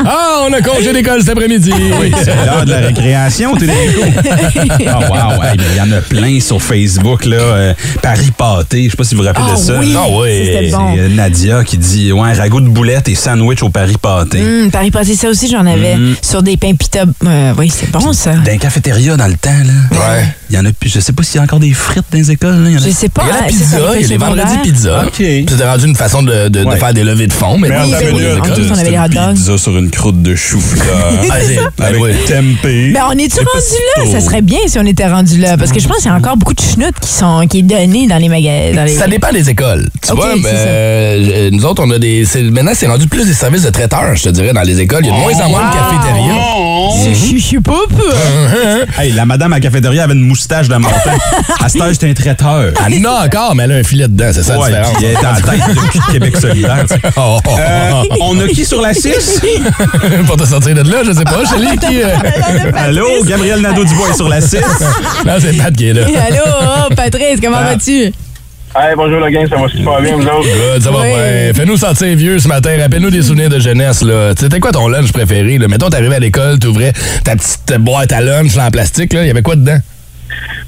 ah, 0.07 0.43
on 0.49 0.53
a 0.53 0.61
congé 0.61 0.93
d'école 0.93 1.21
cet 1.21 1.31
après-midi. 1.31 1.73
Oui, 2.01 2.12
c'est 2.23 2.35
l'heure 2.35 2.64
de 2.64 2.71
la 2.71 2.79
récréation, 2.79 3.55
t'es 3.57 3.67
des 3.67 3.73
Oh 3.75 5.01
wow, 5.11 5.43
hey, 5.43 5.57
il 5.71 5.77
y 5.77 5.81
en 5.81 5.93
a 5.93 6.01
plein 6.01 6.40
sur 6.40 6.61
Facebook, 6.62 7.25
là. 7.25 7.37
euh, 7.37 7.75
Paris 8.03 8.31
pâté, 8.37 8.85
je 8.85 8.90
sais 8.90 8.97
pas 8.97 9.05
si 9.05 9.14
vous 9.14 9.23
vous 9.23 9.27
rappelez 9.27 9.47
Ah 9.51 9.55
de 9.55 9.59
ça. 9.61 9.75
oui. 9.79 9.95
Ah 9.97 10.05
oui. 10.11 10.29
c'était 10.47 10.71
bon. 10.71 10.95
C'est 10.95 11.01
euh, 11.01 11.09
Nadia 11.09 11.64
qui 11.64 11.79
dit 11.79 12.12
ouais, 12.12 12.33
ragoût 12.33 12.61
de 12.61 12.69
boulettes 12.69 13.09
et 13.09 13.14
sandwich 13.14 13.62
au 13.62 13.69
Paris 13.71 13.97
pâté. 14.01 14.40
Hum, 14.40 14.71
Paris 14.71 14.90
passé, 14.90 15.14
ça 15.14 15.29
aussi, 15.29 15.49
j'en 15.51 15.67
avais 15.67 15.95
Mm. 15.97 16.14
sur 16.23 16.43
des 16.43 16.57
pains 16.57 16.75
pita. 16.75 17.05
Euh, 17.27 17.53
oui, 17.59 17.71
c'est 17.75 17.90
bon, 17.90 18.12
ça. 18.12 18.33
Dans 18.33 18.43
les 18.51 18.59
cafétérias 18.59 19.17
dans 19.17 19.27
le 19.27 19.35
temps, 19.37 19.51
là. 19.51 19.93
Ouais. 19.98 20.24
Il 20.50 20.57
y 20.57 20.59
en 20.59 20.64
a 20.66 20.72
plus. 20.72 20.90
Je 20.90 21.00
sais 21.00 21.12
pas 21.12 21.22
s'il 21.22 21.37
y 21.37 21.38
a 21.40 21.42
encore 21.42 21.59
des 21.61 21.72
frites 21.72 22.04
dans 22.12 22.18
les 22.18 22.30
écoles. 22.30 22.62
Là. 22.62 22.70
Il 22.70 22.74
y 22.74 22.78
en 22.78 22.83
a- 22.83 22.87
Je 22.87 22.90
sais 22.90 23.09
pas. 23.09 23.22
Il 23.24 23.28
y 23.28 23.30
a 23.30 23.35
la 23.35 23.42
hein, 23.42 23.46
pizza, 23.48 23.78
il 23.96 24.00
y 24.02 24.04
a 24.04 24.09
les 24.09 24.16
vendredis 24.16 24.59
pizza. 24.62 25.02
OK. 25.07 25.12
Puis 25.14 25.46
C'était 25.48 25.64
rendu 25.68 25.87
une 25.87 25.96
façon 25.96 26.22
de, 26.22 26.48
de- 26.48 26.61
de 26.62 26.64
Ouais. 26.64 26.76
faire 26.78 26.94
des 26.94 27.02
levées 27.04 27.26
de 27.26 27.33
fonds. 27.33 27.59
Mais 27.59 27.68
Mais 27.68 27.76
Oui, 27.80 27.87
les 27.87 27.90
ben 27.92 28.14
oui, 28.14 28.22
écoles. 28.22 28.38
en 28.50 28.54
plus, 28.54 28.70
on 28.70 28.78
avait 28.78 28.90
les 28.90 29.33
pizza 29.35 29.59
sur 29.59 29.76
une 29.78 29.90
croûte 29.90 30.22
de 30.22 30.35
chou-fleur. 30.35 30.85
Ah, 31.30 31.37
ben 31.78 31.85
avec 31.87 32.00
oui. 32.02 32.11
tempeh. 32.28 32.92
Ben, 32.92 33.02
on 33.09 33.18
est-tu 33.18 33.38
rendu 33.38 34.04
là? 34.12 34.20
Ça 34.20 34.20
serait 34.20 34.42
bien 34.42 34.59
si 34.66 34.78
on 34.78 34.87
était 34.87 35.07
rendu 35.09 35.38
là. 35.38 35.57
Parce 35.57 35.72
que 35.72 35.80
je 35.80 35.88
pense 35.88 35.98
qu'il 35.98 36.07
y 36.07 36.11
a 36.11 36.14
encore 36.16 36.37
beaucoup 36.37 36.54
de 36.54 36.61
schnout 36.61 36.94
qui 37.00 37.09
sont 37.11 37.46
qui 37.48 37.59
est 37.59 37.62
donné 37.62 38.07
dans 38.07 38.18
les 38.18 38.28
magasins. 38.28 38.87
Ça 38.98 39.09
dépend 39.09 39.33
des 39.33 39.48
écoles. 39.50 39.88
Tu 40.07 40.12
vois, 40.14 40.35
ça. 40.42 40.48
euh, 40.48 41.50
nous 41.52 41.64
autres, 41.64 41.83
on 41.85 41.90
a 41.90 41.98
des. 41.98 42.24
Maintenant, 42.50 42.72
c'est 42.74 42.87
rendu 42.87 43.07
plus 43.09 43.26
des 43.26 43.33
services 43.35 43.62
de 43.62 43.70
traiteurs, 43.70 44.14
je 44.14 44.24
te 44.24 44.28
dirais, 44.30 44.52
dans 44.52 44.62
les 44.62 44.80
écoles. 44.80 45.00
Il 45.02 45.09
y 45.09 45.11
a 45.11 45.14
de 45.14 45.18
moins 45.20 45.40
en 45.44 45.48
moins 45.48 45.68
de 45.70 45.74
cafétérias. 45.74 46.35
Bon. 46.87 47.14
Je 47.14 47.37
je 47.38 47.42
sais 47.42 47.61
pas. 47.61 47.73
Hey, 49.01 49.12
la 49.12 49.25
madame 49.27 49.53
à 49.53 49.57
la 49.57 49.61
cafétéria 49.61 50.05
avait 50.05 50.14
une 50.14 50.20
moustache 50.20 50.68
de 50.68 50.77
montant. 50.77 50.94
À 51.61 51.68
cette 51.68 51.81
heure, 51.81 51.88
c'était 51.92 52.11
un 52.11 52.14
traiteur. 52.14 52.73
Elle 52.87 53.07
en 53.07 53.11
a 53.11 53.27
encore, 53.27 53.55
mais 53.55 53.64
elle 53.64 53.73
a 53.73 53.77
un 53.77 53.83
filet 53.83 54.07
dedans, 54.09 54.31
c'est 54.33 54.42
ça 54.42 54.55
la 54.55 54.61
Ouais, 54.61 54.68
différence. 54.68 54.97
puis 54.97 55.07
elle 55.07 55.12
est 55.12 55.27
en 55.27 55.35
tête 55.35 55.75
de 55.75 56.12
Québec 56.12 56.37
solidaire. 56.37 56.85
tu 56.88 56.94
sais. 56.94 57.01
Oh, 57.16 57.38
oh, 57.47 57.51
Euh, 57.59 57.90
oh. 58.11 58.16
on 58.20 58.40
a 58.40 58.49
qui 58.49 58.64
sur 58.64 58.81
la 58.81 58.94
6? 58.94 59.40
Pour 60.27 60.37
te 60.37 60.44
sortir 60.47 60.75
de 60.75 60.83
là, 60.90 60.99
je 61.05 61.12
sais 61.12 61.25
pas. 61.25 61.42
Chélie, 61.51 61.77
qui. 61.79 62.03
euh, 62.03 62.73
Allô, 62.77 63.25
Gabriel 63.25 63.61
Nadeau-Dubois 63.61 64.11
est 64.11 64.16
sur 64.16 64.29
la 64.29 64.40
6. 64.40 64.57
Non, 65.27 65.33
c'est 65.40 65.53
Pat 65.57 65.75
qui 65.75 65.88
est 65.88 65.92
là. 65.94 66.03
Allô, 66.07 66.42
oh, 66.90 66.94
Patrice, 66.94 67.40
comment 67.42 67.59
Ah. 67.61 67.70
vas-tu? 67.75 68.12
Hey, 68.76 68.94
bonjour 68.96 69.20
le 69.20 69.30
gang, 69.30 69.46
ça 69.48 69.56
va 69.56 69.68
super 69.68 70.00
bien, 70.00 70.16
vous 70.16 70.22
autres? 70.26 70.42
Good, 70.74 70.82
ça 70.82 70.90
va 70.90 71.02
Oui. 71.02 71.06
bien. 71.08 71.54
Fais-nous 71.54 71.76
sentir 71.76 72.16
vieux 72.16 72.40
ce 72.40 72.48
matin. 72.48 72.70
Rappelle-nous 72.80 73.10
des 73.10 73.22
souvenirs 73.22 73.48
de 73.48 73.60
jeunesse. 73.60 74.02
là. 74.02 74.32
C'était 74.37 74.58
quoi 74.58 74.72
ton 74.72 74.88
lunch 74.88 75.12
préféré? 75.12 75.58
Là? 75.58 75.68
Mettons, 75.68 75.88
t'arrivais 75.90 76.16
à 76.16 76.18
l'école, 76.18 76.58
t'ouvrais 76.58 76.92
ta 77.22 77.37
petite 77.37 77.72
boîte 77.78 78.10
à 78.12 78.20
lunch 78.20 78.56
là, 78.56 78.66
en 78.66 78.70
plastique. 78.72 79.12
là. 79.12 79.22
Il 79.22 79.28
y 79.28 79.30
avait 79.30 79.42
quoi 79.42 79.54
dedans? 79.54 79.78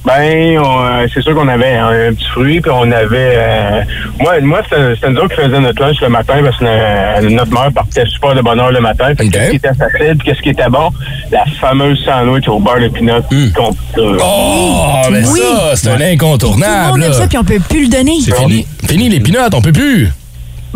Ben, 0.05 0.57
euh, 0.59 1.07
c'est 1.13 1.21
sûr 1.21 1.35
qu'on 1.35 1.49
avait 1.49 1.75
un, 1.75 2.13
petit 2.15 2.29
fruit, 2.31 2.61
puis 2.61 2.71
on 2.73 2.91
avait... 2.93 3.33
euh, 3.37 3.83
moi, 4.21 4.41
moi 4.41 4.61
c'était 4.63 5.11
nous 5.11 5.17
autres 5.19 5.35
qui 5.35 5.43
faisions 5.43 5.61
notre 5.61 5.83
lunch 5.83 6.01
le 6.01 6.09
matin, 6.09 6.35
parce 6.45 6.57
que 6.59 6.65
euh, 6.65 7.29
notre 7.31 7.51
mère 7.53 7.73
partait 7.75 8.07
super 8.07 8.35
de 8.37 8.41
bonne 8.41 8.61
heure 8.61 8.71
le 8.71 8.81
matin. 8.81 9.09
Fait 9.17 9.17
que 9.17 9.25
Ok. 9.27 9.33
Qu'est-ce 9.33 9.51
qui 9.51 9.57
était 9.57 9.75
facile, 9.75 10.17
puis 10.19 10.29
qu'est-ce 10.29 10.43
qui 10.43 10.51
était 10.51 10.69
bon? 10.69 10.91
La 11.33 11.45
fameuse 11.61 12.01
sandwich 12.05 12.47
au 12.49 12.61
beurre 12.61 12.81
de 12.81 12.89
pinot. 12.89 13.21
qu'on- 13.57 13.77
euh, 13.99 14.19
Oh, 14.23 14.93
mais 15.11 15.27
Oui. 15.29 15.41
ça, 15.41 15.73
c'est 15.75 15.89
un 15.89 15.95
Tout 15.95 15.99
le 15.99 16.05
incontournable. 16.13 16.91
monde 17.01 17.03
aime 17.03 17.13
ça, 17.13 17.27
puis 17.27 17.39
on 17.39 17.45
peut 17.45 17.59
plus 17.69 17.85
le 17.85 17.89
donner. 17.91 18.15
C'est 18.25 18.37
fini. 18.37 18.67
Fini 18.89 19.09
les 19.09 19.19
pinottes, 19.21 19.55
on 19.55 19.61
peut 19.61 19.73
plus. 19.73 20.09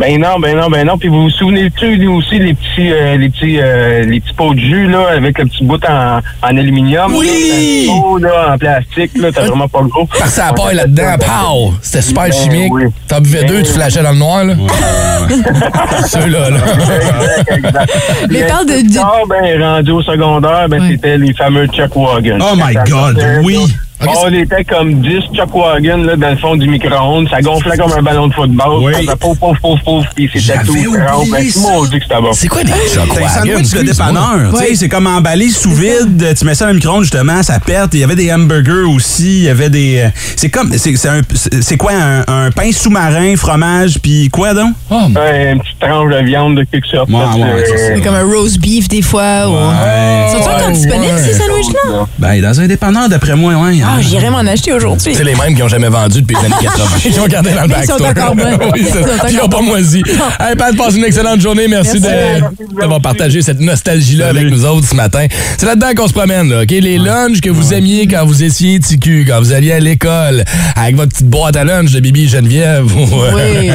Ben 0.01 0.19
non, 0.19 0.39
ben 0.39 0.57
non, 0.57 0.67
ben 0.67 0.83
non. 0.87 0.97
Puis 0.97 1.09
vous 1.09 1.23
vous 1.23 1.29
souvenez-tu 1.29 1.95
lui 1.95 2.07
aussi 2.07 2.39
les 2.39 2.55
petits, 2.55 2.91
euh, 2.91 3.17
les 3.17 3.29
petits, 3.29 3.59
euh, 3.61 4.03
les 4.03 4.19
petits 4.19 4.33
pots 4.33 4.55
de 4.55 4.59
jus 4.59 4.87
là, 4.87 5.09
avec 5.15 5.37
le 5.37 5.45
petit 5.45 5.63
bout 5.63 5.79
en, 5.87 6.17
en 6.41 6.57
aluminium. 6.57 7.13
Oui! 7.15 7.85
Là, 7.87 7.93
un 7.93 8.01
pot, 8.01 8.17
là, 8.17 8.53
en 8.53 8.57
plastique 8.57 9.11
là, 9.19 9.31
t'as 9.31 9.45
vraiment 9.45 9.67
pas 9.67 9.83
gros. 9.83 10.07
Parce 10.07 10.23
que 10.23 10.29
ça 10.29 10.53
paille 10.53 10.75
là-dedans, 10.77 11.17
pow! 11.19 11.73
C'était 11.83 12.01
super 12.01 12.23
Ben 12.23 12.33
chimique. 12.33 12.73
oui. 12.73 12.83
T'en 13.07 13.21
buvais 13.21 13.41
Ben 13.41 13.47
deux, 13.49 13.61
tu 13.61 13.67
oui. 13.69 13.75
flashais 13.75 14.01
dans 14.01 14.11
le 14.11 14.17
noir, 14.17 14.43
là. 14.43 14.55
Ceux-là, 16.07 16.49
là. 16.49 16.57
Mais 18.29 18.43
parle 18.47 18.65
de- 18.65 18.93
tard, 18.95 19.21
ben, 19.29 19.61
rendu 19.61 19.91
au 19.91 20.01
secondaire, 20.01 20.67
ben, 20.67 20.81
Ouais. 20.81 20.87
c'était 20.93 21.17
les 21.19 21.33
fameux 21.33 21.67
Chuck 21.67 21.95
Wagon. 21.95 22.39
Oh 22.41 22.55
my 22.55 22.73
God, 22.89 23.23
oui. 23.43 23.57
On 24.23 24.33
était 24.33 24.63
comme 24.63 25.01
10 25.01 25.09
Chuck 25.35 25.53
Wagon 25.55 25.97
là, 26.03 26.15
dans 26.15 26.29
le 26.29 26.37
fond 26.37 26.55
du 26.55 26.67
micro-ondes. 26.67 27.27
Ça 27.29 27.41
gonflait 27.41 27.77
comme 27.77 27.91
un 27.93 28.01
ballon 28.01 28.27
de 28.27 28.33
football. 28.33 28.83
Oui. 28.83 29.05
Ça 29.05 29.15
pouf, 29.15 29.37
pouf, 29.37 29.57
pouf, 29.59 29.79
pouf, 29.83 30.05
puis 30.15 30.29
c'était 30.33 30.63
tout. 30.63 30.73
rond. 30.73 31.25
Ben, 31.31 31.47
tout 31.51 31.59
le 31.59 31.61
monde 31.61 31.89
dit 31.89 31.97
que 31.97 32.03
c'était 32.03 32.21
bon. 32.21 32.33
C'est 32.33 32.47
quoi 32.47 32.63
des 32.63 32.71
C'est 32.87 32.99
un 33.23 33.27
sandwich 33.29 33.69
de 33.71 33.81
dépanneur. 33.83 34.53
C'est 34.75 34.89
comme 34.89 35.07
emballé 35.07 35.49
sous 35.49 35.71
vide. 35.71 36.33
Tu 36.37 36.45
mets 36.45 36.55
ça 36.55 36.65
dans 36.65 36.71
le 36.71 36.77
micro-ondes, 36.77 37.03
justement, 37.03 37.43
ça 37.43 37.59
pète. 37.59 37.89
Il 37.93 37.99
y 37.99 38.03
avait 38.03 38.15
des 38.15 38.31
hamburgers 38.33 38.87
aussi. 38.93 39.39
Il 39.39 39.43
y 39.43 39.49
avait 39.49 39.69
des. 39.69 39.99
euh, 40.05 40.09
C'est 40.35 40.49
comme. 40.49 40.71
C'est 40.73 41.77
quoi 41.77 41.91
un, 41.93 42.21
un 42.45 42.51
pain 42.51 42.71
sous-marin, 42.71 43.35
fromage, 43.35 43.99
puis 44.01 44.29
quoi 44.29 44.53
donc? 44.53 44.73
Oh, 44.89 44.95
Ouais, 45.15 45.51
une 45.53 45.59
petite 45.59 45.79
tranche 45.79 46.11
de 46.11 46.23
viande 46.25 46.57
de 46.57 46.63
quelque 46.63 46.87
sorte. 46.87 47.09
Ouais, 47.09 47.15
ouais, 47.17 47.63
c'est 47.65 47.97
euh, 47.97 48.01
comme 48.01 48.15
un 48.15 48.23
roast 48.23 48.59
beef 48.59 48.87
des 48.87 49.01
fois. 49.01 49.47
ou- 49.47 49.51
Sont-ils 50.31 50.41
encore 50.49 50.67
Ouais, 50.67 50.73
disponibles, 50.73 51.13
ouais. 51.13 51.21
ces 51.21 51.33
sandwichs-là? 51.33 52.07
Ben, 52.19 52.41
dans 52.41 52.59
un 52.61 52.67
dépanneur, 52.67 53.09
d'après 53.09 53.35
moi, 53.35 53.53
ouais. 53.55 53.81
Ah, 53.97 54.01
j'irais 54.01 54.29
m'en 54.29 54.39
acheter 54.39 54.73
aujourd'hui. 54.73 55.13
C'est 55.15 55.23
les 55.23 55.35
mêmes 55.35 55.55
qui 55.55 55.63
ont 55.63 55.67
jamais 55.67 55.89
vendu 55.89 56.21
depuis 56.21 56.35
les 56.39 56.45
années 56.45 56.55
80. 56.63 56.85
Ils 57.05 57.19
ont 57.19 57.27
gardé 57.27 57.51
dans 57.51 57.61
le 57.63 57.67
Mais 57.67 57.75
ils 57.81 57.87
sont 57.87 57.97
backstore. 57.97 58.25
encore 58.31 58.35
bons. 58.35 58.65
oui, 58.73 58.81
c'est 58.91 58.99
Ils 58.99 59.03
sont 59.03 59.27
ils 59.31 59.39
ont 59.41 59.49
pas 59.49 59.61
moisi. 59.61 60.01
Hey, 60.39 60.55
Pat, 60.55 60.75
passe 60.75 60.95
une 60.95 61.03
excellente 61.05 61.41
journée. 61.41 61.67
Merci, 61.67 61.99
Merci, 61.99 62.41
de- 62.75 62.79
d'avoir 62.81 63.01
partagé 63.01 63.41
cette 63.41 63.59
nostalgie-là 63.59 64.29
avec 64.29 64.45
nous 64.45 64.65
autres 64.65 64.87
ce 64.87 64.95
matin. 64.95 65.25
C'est 65.57 65.65
là-dedans 65.65 65.89
qu'on 65.95 66.07
se 66.07 66.13
promène, 66.13 66.49
là, 66.49 66.61
OK? 66.63 66.71
Les 66.71 66.97
lunchs 66.97 67.41
que 67.41 67.49
vous 67.49 67.73
aimiez 67.73 68.07
quand 68.07 68.25
vous 68.25 68.43
étiez 68.43 68.79
TQ, 68.79 69.25
quand 69.27 69.39
vous 69.39 69.51
alliez 69.53 69.71
à 69.73 69.79
l'école, 69.79 70.43
avec 70.75 70.95
votre 70.95 71.11
petite 71.11 71.27
boîte 71.29 71.55
à 71.55 71.63
lunch 71.63 71.91
de 71.91 71.99
Bibi 71.99 72.27
Geneviève. 72.27 72.85
ou- 72.95 72.99
Oui, 73.35 73.41
oui. 73.67 73.71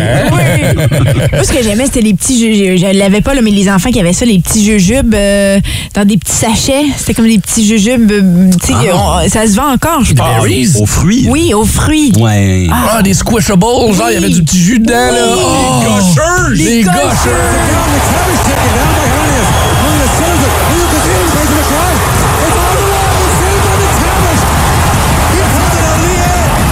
Moi, 1.33 1.45
ce 1.45 1.53
que 1.53 1.63
j'aimais, 1.63 1.85
c'était 1.87 2.01
les 2.01 2.15
petits 2.15 2.39
jujubes. 2.39 2.79
Je 2.79 2.99
l'avais 2.99 3.21
pas, 3.21 3.35
là, 3.35 3.41
mais 3.43 3.51
les 3.51 3.69
enfants 3.71 3.91
qui 3.91 4.01
avaient 4.01 4.13
ça, 4.13 4.25
les 4.25 4.39
petits 4.39 4.65
jujubes 4.65 5.15
euh, 5.15 5.59
dans 5.95 6.05
des 6.05 6.17
petits 6.17 6.33
sachets. 6.35 6.85
C'était 6.97 7.15
comme 7.15 7.29
des 7.29 7.39
petits 7.39 7.67
jujubes. 7.67 8.11
euh, 8.11 8.51
on- 8.95 9.29
ça 9.29 9.47
se 9.47 9.55
vend 9.57 9.73
encore, 9.73 9.96
je 10.03 10.15
pense. 10.15 10.27
Berries? 10.41 10.73
Aux 10.81 10.87
fruits. 10.87 11.27
Oui, 11.29 11.55
aux 11.55 11.65
fruits. 11.65 12.13
Ouais. 12.19 12.69
Ah, 12.71 13.03
des 13.03 13.15
squishables, 13.15 13.63
genre, 13.63 14.11
il 14.11 14.15
y 14.15 14.17
avait 14.17 14.29
du 14.29 14.43
petit 14.43 14.59
jus 14.59 14.79
dedans, 14.79 14.95
là. 14.95 15.35
Oh! 15.37 15.83
Gaucheurs! 15.83 16.51
Des 16.51 16.83
gauchers. 16.83 16.97
gauchers! 16.97 17.31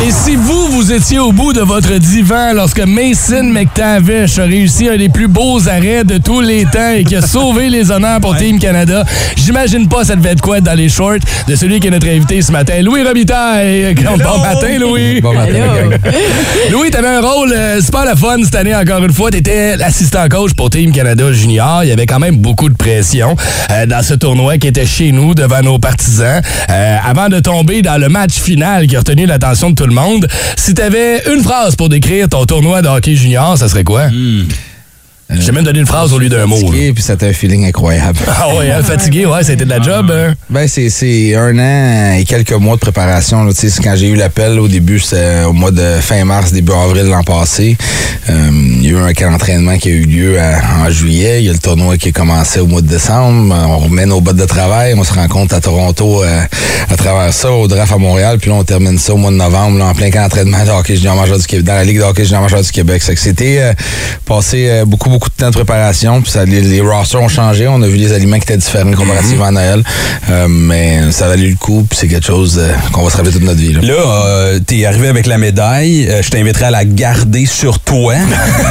Et 0.06 0.10
si 0.10 0.36
vous, 0.36 0.63
vous 0.74 0.92
étiez 0.92 1.20
au 1.20 1.30
bout 1.30 1.52
de 1.52 1.60
votre 1.60 1.98
divan 1.98 2.52
lorsque 2.52 2.80
Mason 2.80 3.44
McTavish 3.44 4.40
a 4.40 4.44
réussi 4.44 4.88
un 4.88 4.96
des 4.96 5.08
plus 5.08 5.28
beaux 5.28 5.68
arrêts 5.68 6.02
de 6.02 6.18
tous 6.18 6.40
les 6.40 6.64
temps 6.64 6.90
et 6.90 7.04
qui 7.04 7.14
a 7.14 7.22
sauvé 7.26 7.68
les 7.68 7.92
honneurs 7.92 8.20
pour 8.20 8.36
Team 8.36 8.58
Canada, 8.58 9.04
j'imagine 9.36 9.88
pas 9.88 10.04
ça 10.04 10.16
devait 10.16 10.30
être 10.30 10.40
quoi 10.40 10.60
dans 10.60 10.74
les 10.74 10.88
shorts 10.88 11.20
de 11.46 11.54
celui 11.54 11.78
qui 11.78 11.86
est 11.86 11.90
notre 11.90 12.08
invité 12.08 12.42
ce 12.42 12.50
matin, 12.50 12.82
Louis 12.82 13.04
Robitaille. 13.04 13.94
Bon 13.94 14.38
matin, 14.38 14.78
Louis. 14.80 15.20
Bon 15.20 15.38
Allô? 15.38 15.58
Louis, 16.72 16.90
t'avais 16.90 17.08
un 17.08 17.20
rôle 17.20 17.52
euh, 17.52 17.80
super 17.80 18.04
le 18.04 18.16
fun 18.16 18.38
cette 18.42 18.56
année, 18.56 18.74
encore 18.74 19.04
une 19.04 19.12
fois. 19.12 19.30
T'étais 19.30 19.76
l'assistant 19.76 20.28
coach 20.28 20.54
pour 20.54 20.70
Team 20.70 20.92
Canada 20.92 21.32
Junior. 21.32 21.84
Il 21.84 21.90
y 21.90 21.92
avait 21.92 22.06
quand 22.06 22.18
même 22.18 22.38
beaucoup 22.38 22.68
de 22.68 22.76
pression 22.76 23.36
euh, 23.70 23.86
dans 23.86 24.02
ce 24.02 24.14
tournoi 24.14 24.58
qui 24.58 24.66
était 24.66 24.86
chez 24.86 25.12
nous, 25.12 25.34
devant 25.34 25.62
nos 25.62 25.78
partisans. 25.78 26.42
Euh, 26.70 26.96
avant 27.04 27.28
de 27.28 27.38
tomber 27.38 27.82
dans 27.82 28.00
le 28.00 28.08
match 28.08 28.32
final 28.32 28.86
qui 28.86 28.96
a 28.96 29.00
retenu 29.00 29.26
l'attention 29.26 29.70
de 29.70 29.74
tout 29.74 29.86
le 29.86 29.94
monde, 29.94 30.26
si 30.64 30.72
t'avais 30.72 31.22
une 31.30 31.42
phrase 31.42 31.76
pour 31.76 31.90
décrire 31.90 32.26
ton 32.26 32.46
tournoi 32.46 32.80
de 32.80 32.88
hockey 32.88 33.14
junior, 33.16 33.58
ça 33.58 33.68
serait 33.68 33.84
quoi? 33.84 34.08
J'ai 35.30 35.52
même 35.52 35.64
donné 35.64 35.80
une 35.80 35.86
phrase 35.86 36.12
au 36.12 36.18
lieu 36.18 36.28
d'un 36.28 36.44
mot. 36.46 36.56
Fatigué, 36.56 36.92
puis 36.92 37.02
c'était 37.02 37.28
un 37.28 37.32
feeling 37.32 37.66
incroyable. 37.66 38.18
Ah 38.28 38.54
ouais, 38.56 38.70
hein, 38.70 38.82
fatigué, 38.82 39.24
ouais, 39.26 39.42
c'était 39.42 39.64
de 39.64 39.70
la 39.70 39.80
job. 39.80 40.10
hein? 40.14 40.34
Ben, 40.50 40.68
c'est, 40.68 40.90
c'est 40.90 41.34
un 41.34 41.58
an 41.58 42.12
et 42.18 42.24
quelques 42.24 42.52
mois 42.52 42.74
de 42.74 42.80
préparation. 42.80 43.42
Là, 43.44 43.52
Tu 43.58 43.70
sais, 43.70 43.82
quand 43.82 43.94
j'ai 43.96 44.08
eu 44.08 44.16
l'appel 44.16 44.58
au 44.60 44.68
début, 44.68 44.98
c'était 45.00 45.44
au 45.44 45.52
mois 45.54 45.70
de 45.70 45.82
fin 46.00 46.24
mars, 46.24 46.52
début 46.52 46.72
avril 46.72 47.04
l'an 47.06 47.22
passé. 47.22 47.76
Euh, 48.28 48.50
il 48.52 48.84
y 48.84 48.88
a 48.88 48.90
eu 48.92 48.96
un 48.98 49.12
camp 49.14 49.30
d'entraînement 49.30 49.78
qui 49.78 49.88
a 49.88 49.92
eu 49.92 50.04
lieu 50.04 50.38
à- 50.38 50.60
en 50.86 50.90
juillet. 50.90 51.40
Il 51.42 51.46
y 51.46 51.48
a 51.48 51.52
le 51.52 51.58
tournoi 51.58 51.96
qui 51.96 52.08
a 52.08 52.12
commencé 52.12 52.60
au 52.60 52.66
mois 52.66 52.82
de 52.82 52.86
décembre. 52.88 53.54
On 53.68 53.78
remet 53.78 54.06
nos 54.06 54.20
bottes 54.20 54.36
de 54.36 54.44
travail. 54.46 54.94
On 54.96 55.04
se 55.04 55.12
rencontre 55.14 55.54
à 55.54 55.60
Toronto 55.60 56.22
euh, 56.22 56.40
à 56.90 56.96
travers 56.96 57.32
ça, 57.32 57.50
au 57.50 57.66
draft 57.66 57.92
à 57.92 57.98
Montréal. 57.98 58.38
Puis 58.40 58.50
là, 58.50 58.56
on 58.56 58.64
termine 58.64 58.98
ça 58.98 59.14
au 59.14 59.16
mois 59.16 59.30
de 59.30 59.36
novembre, 59.36 59.78
là, 59.78 59.86
en 59.86 59.94
plein 59.94 60.10
camp 60.10 60.22
d'entraînement 60.22 60.64
de 60.64 60.70
hockey 60.70 60.96
junior 60.96 61.16
majeur 61.16 61.38
du 61.38 61.46
Québec, 61.46 61.64
dans 61.64 61.74
la 61.74 61.84
Ligue 61.84 61.98
de 61.98 62.02
hockey 62.04 62.24
junior 62.24 62.42
majeur 62.42 62.60
du 62.62 62.70
Québec. 62.70 63.02
C'est 63.02 63.14
que 63.14 63.20
c'était 63.20 63.58
euh, 63.60 63.72
passé 64.26 64.66
euh, 64.68 64.84
beaucoup, 64.84 65.10
beaucoup 65.14 65.30
de 65.30 65.34
temps 65.34 65.50
de 65.50 65.54
préparation. 65.54 66.20
Puis 66.22 66.32
ça, 66.32 66.44
les, 66.44 66.60
les 66.60 66.80
rosters 66.80 67.22
ont 67.22 67.28
changé. 67.28 67.68
On 67.68 67.80
a 67.82 67.86
vu 67.86 67.96
les 67.96 68.12
aliments 68.12 68.36
qui 68.36 68.42
étaient 68.42 68.56
différents 68.56 68.90
comparativement 68.92 69.44
à 69.46 69.50
Noël. 69.52 69.82
Euh, 70.28 70.48
mais 70.48 71.12
ça 71.12 71.28
valait 71.28 71.46
le 71.48 71.54
coup. 71.54 71.86
Puis 71.88 72.00
c'est 72.00 72.08
quelque 72.08 72.26
chose 72.26 72.58
euh, 72.60 72.72
qu'on 72.92 73.04
va 73.04 73.10
se 73.10 73.16
rappeler 73.16 73.32
toute 73.32 73.42
notre 73.44 73.60
vie. 73.60 73.72
Là. 73.74 73.80
Là, 73.80 73.92
euh, 73.94 74.58
t'es 74.58 74.84
arrivé 74.84 75.06
avec 75.08 75.26
la 75.26 75.38
médaille. 75.38 76.08
Euh, 76.10 76.20
je 76.20 76.30
t'inviterai 76.30 76.64
à 76.66 76.70
la 76.72 76.84
garder 76.84 77.46
sur 77.46 77.78
toi. 77.78 78.14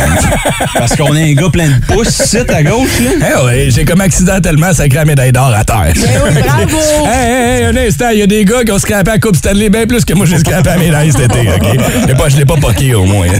Parce 0.78 0.96
qu'on 0.98 1.16
a 1.16 1.20
un 1.20 1.34
gars 1.34 1.50
plein 1.50 1.68
de 1.70 1.86
pouces 1.94 2.20
ici 2.20 2.38
à 2.38 2.62
gauche. 2.64 3.00
Là. 3.00 3.28
Eh 3.40 3.46
ouais, 3.46 3.68
j'ai 3.70 3.86
comme 3.86 4.02
accidentellement 4.02 4.74
sacré 4.74 5.00
la 5.00 5.06
médaille 5.06 5.32
d'or 5.32 5.54
à 5.56 5.64
terre. 5.64 5.94
oui, 5.96 6.42
bravo! 6.42 6.78
Hey, 7.06 7.30
hey, 7.30 7.58
hey, 7.60 7.64
un 7.66 7.78
instant, 7.78 8.10
il 8.12 8.20
y 8.20 8.22
a 8.22 8.28
des 8.28 8.46
gars 8.46 8.64
qui 8.64 8.72
ont 8.72 8.80
scrappé 8.80 9.12
la 9.12 9.20
Coupe 9.20 9.36
Stanley 9.36 9.70
bien 9.70 9.86
plus 9.86 10.04
que 10.06 10.14
moi 10.14 10.26
j'ai 10.26 10.38
scrappé 10.40 10.70
la 10.70 10.78
médaille 10.78 11.12
cet 11.12 11.22
été, 11.22 11.40
OK? 11.40 11.78
Mais 12.08 12.16
pas, 12.16 12.30
je 12.30 12.38
l'ai 12.38 12.46
pas 12.46 12.56
poqué 12.56 12.94
au 12.96 13.06
moins. 13.06 13.28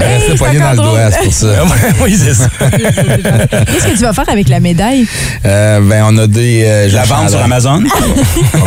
Ben, 0.00 0.20
c'est 0.26 0.36
poigné 0.36 0.58
dans 0.58 0.70
le 0.70 0.76
doigt, 0.76 1.10
c'est 1.10 1.24
pour 1.24 1.32
ça. 1.32 1.64
oui, 2.02 2.16
Qu'est-ce 2.60 3.84
que 3.86 3.96
tu 3.96 4.02
vas 4.02 4.12
faire 4.12 4.28
avec 4.28 4.48
la 4.48 4.60
médaille? 4.60 5.06
Euh, 5.44 5.80
ben, 5.82 6.04
on 6.08 6.16
a 6.18 6.26
des. 6.26 6.64
euh, 6.64 6.88
Je 6.88 6.94
la 6.94 7.02
un 7.02 7.28
sur. 7.28 7.40
Amazon? 7.42 7.82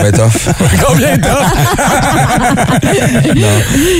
Être 0.05 0.20
off. 0.26 0.49
Combien? 0.86 1.18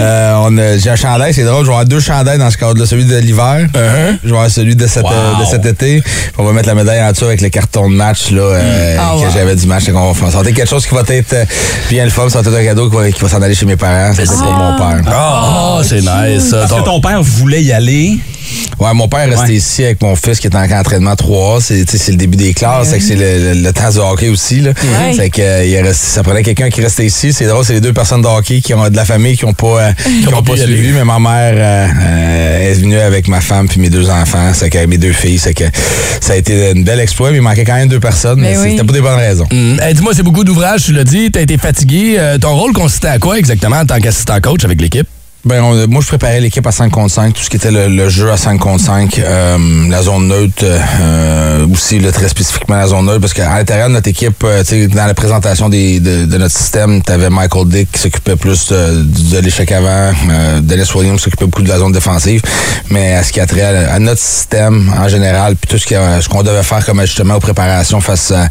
Euh, 0.02 0.78
j'ai 0.82 0.90
un 0.90 0.96
chandail, 0.96 1.34
c'est 1.34 1.44
drôle. 1.44 1.62
Je 1.62 1.68
vais 1.68 1.74
avoir 1.74 1.86
deux 1.86 2.00
chandails 2.00 2.38
dans 2.38 2.50
ce 2.50 2.58
cadre-là. 2.58 2.86
Celui 2.86 3.06
de 3.06 3.16
l'hiver. 3.18 3.68
Je 3.74 4.30
vais 4.30 4.36
avoir 4.36 4.50
celui 4.50 4.76
de, 4.76 4.86
cette, 4.88 5.06
euh, 5.06 5.40
de 5.40 5.46
cet 5.46 5.66
été. 5.66 6.04
On 6.38 6.44
va 6.44 6.52
mettre 6.52 6.68
la 6.68 6.76
médaille 6.76 7.02
en 7.04 7.12
dessous 7.12 7.26
avec 7.26 7.42
le 7.42 7.50
carton 7.50 7.90
de 7.90 7.96
match 7.96 8.32
là, 8.32 8.42
euh, 8.42 8.98
Ah, 9.00 9.12
que 9.16 9.26
wow. 9.26 9.32
j'avais 9.34 9.56
du 9.56 9.66
match. 9.68 9.84
On 9.94 10.08
va 10.08 10.14
faire 10.14 10.32
sortir 10.32 10.54
quelque 10.54 10.70
chose 10.70 10.86
qui 10.86 10.94
va 10.94 11.02
être 11.08 11.34
euh, 11.34 11.46
bien 11.90 12.04
le 12.04 12.10
fun. 12.12 12.30
Ça 12.30 12.42
va 12.42 12.52
être 12.52 12.58
un 12.60 12.66
cadeau 12.66 12.90
qui 12.90 12.96
va, 12.96 13.04
va 13.04 13.30
s'en 13.30 13.42
aller 13.42 13.56
chez 13.56 13.66
mes 13.66 13.76
parents. 13.78 14.14
Ça, 14.14 14.26
c'est 14.26 14.36
pour 14.38 14.54
mon 14.54 14.76
père. 14.78 15.02
Oh, 15.16 15.82
c'est 15.84 16.02
nice. 16.02 16.50
ça. 16.50 16.66
Parce 16.68 16.74
que 16.82 16.86
ton 16.86 17.00
père 17.02 17.22
voulait 17.22 17.64
y 17.64 17.72
aller. 17.72 18.18
Ouais, 18.80 18.94
mon 18.94 19.08
père 19.08 19.20
est 19.22 19.26
resté 19.30 19.48
Ouais. 19.50 19.54
ici 19.56 19.84
avec 19.84 20.02
mon 20.02 20.16
fils 20.16 20.40
qui 20.40 20.48
est 20.48 20.56
en 20.56 20.68
camp 20.68 20.78
d'entraînement 20.78 21.14
3A. 21.14 21.62
C'est, 21.62 21.86
tu 21.86 22.12
le 22.12 22.18
début 22.18 22.36
des 22.38 22.54
classes, 22.54 22.90
c'est 23.00 23.16
le, 23.16 23.54
le- 23.54 23.62
le 23.62 23.72
temps 23.74 23.90
du 23.90 23.98
hockey 24.00 24.30
aussi. 24.30 24.60
Là. 24.62 24.72
Ouais. 24.72 25.14
Fait 25.14 25.30
que, 25.30 25.42
euh, 25.42 25.66
il 25.66 25.74
est 25.74 25.82
resté- 25.82 26.08
ça 26.16 26.24
prenait 26.24 26.44
quelqu'un 26.44 26.70
qui 26.70 26.82
restait 26.82 27.06
ici. 27.06 27.32
C'est 27.34 27.46
drôle, 27.46 27.64
c'est 27.64 27.74
les 27.74 27.82
deux 27.82 27.94
personnes 27.94 28.22
de 28.22 28.28
hockey 28.28 28.62
qui 28.62 28.74
ont 28.74 28.90
de 28.90 28.96
la 28.96 29.06
famille 29.06 29.38
qui 29.38 29.46
ont 29.46 29.54
pas, 29.54 29.82
euh, 29.82 29.92
qui 30.28 30.34
ont 30.34 30.44
pas 30.44 30.58
suivi, 30.58 30.92
mais 30.92 31.04
ma 31.06 31.20
mère 31.20 31.54
euh, 31.56 31.88
euh, 32.02 32.72
est 32.72 32.74
venue 32.74 32.98
avec 32.98 33.28
ma 33.28 33.42
femme 33.42 33.68
puis 33.68 33.80
mes 33.80 33.90
deux 33.90 34.10
enfants, 34.10 34.52
c'est 34.54 34.70
que 34.70 34.86
mes 34.86 34.98
deux 34.98 35.14
filles. 35.14 35.40
C'est 35.40 35.54
que 35.54 35.66
ça 36.20 36.34
a 36.34 36.36
été 36.36 36.72
une 36.76 36.84
belle 36.84 37.00
exploit, 37.00 37.32
mais 37.32 37.38
il 37.38 37.42
manquait 37.42 37.66
quand 37.66 37.76
même 37.76 37.88
deux 37.90 38.00
personnes, 38.00 38.40
mais, 38.42 38.52
Mais 38.52 38.58
oui. 38.58 38.72
c'était 38.72 38.84
pas 38.84 38.94
des 38.94 39.02
bonnes 39.02 39.20
raisons. 39.20 39.48
Hey, 39.82 39.94
Dis-moi, 39.94 40.14
c'est 40.16 40.24
beaucoup 40.24 40.44
d'ouvrages, 40.44 40.84
tu 40.84 40.94
l'as 40.94 41.04
dit, 41.04 41.32
t'as 41.32 41.42
été 41.42 41.58
fatigué. 41.58 42.16
Euh, 42.18 42.38
ton 42.38 42.56
rôle 42.56 42.74
consistait 42.74 43.08
à 43.08 43.20
quoi 43.20 43.38
exactement 43.38 43.78
en 43.78 43.86
tant 43.86 44.00
qu'assistant 44.00 44.40
coach 44.42 44.66
avec 44.66 44.82
l'équipe? 44.82 45.08
Ben, 45.46 45.62
on- 45.62 45.88
moi, 45.90 46.02
je 46.02 46.08
préparais 46.08 46.40
l'équipe 46.40 46.66
à 46.66 46.72
5 46.72 46.90
contre 46.90 47.12
5, 47.14 47.34
tout 47.34 47.44
ce 47.44 47.50
qui 47.50 47.58
était 47.58 47.70
le, 47.70 47.90
le 47.90 48.08
jeu 48.08 48.32
à 48.32 48.38
5 48.38 48.58
contre 48.60 48.82
5, 48.86 49.20
euh, 49.20 49.58
la 49.90 50.02
zone 50.02 50.30
neutre, 50.30 50.64
euh, 50.64 51.68
aussi 51.68 52.00
là, 52.00 52.14
très 52.14 52.30
spécifiquement 52.30 52.78
la 52.78 52.88
zone 52.88 53.06
neutre, 53.08 53.20
parce 53.20 53.34
qu'à 53.34 53.50
l'intérieur 53.54 53.90
de 53.90 53.94
notre 53.94 54.08
équipe, 54.08 54.42
euh, 54.46 54.64
dans 54.88 55.06
la 55.06 55.14
présentation 55.14 55.68
des, 55.68 56.00
de, 56.00 56.24
de 56.24 56.38
notre 56.38 56.56
système, 56.56 57.02
tu 57.04 57.12
avais 57.12 57.30
Michael 57.30 57.68
Dick 57.68 57.92
qui 57.92 58.00
s'occupait 58.00 58.38
plus 58.38 58.68
de, 58.70 59.04
de 59.04 59.40
l'échec 59.40 59.70
avant, 59.74 60.14
euh, 60.32 60.62
Dennis 60.62 60.88
Williams 60.96 61.18
qui 61.18 61.26
s'occupait 61.26 61.46
beaucoup 61.48 61.62
de 61.64 61.68
la 61.68 61.78
zone 61.80 61.92
défensive, 61.92 62.42
mais 62.90 63.14
à 63.16 63.24
ce 63.24 63.34
qui 63.34 63.42
a 63.42 63.46
trait 63.46 63.64
à, 63.64 63.96
à 63.96 64.00
notre 64.00 64.22
système 64.22 64.94
en 64.98 65.10
général, 65.10 65.58
puis 65.58 65.68
tout 65.70 65.78
ce 65.78 65.94
a- 65.94 66.22
ce 66.22 66.30
qu'on 66.30 66.44
devait 66.44 66.64
faire 66.64 66.86
comme 66.86 67.02
ajustement 67.02 67.36
aux 67.36 67.40
préparations 67.42 68.00
face 68.00 68.32
à, 68.32 68.48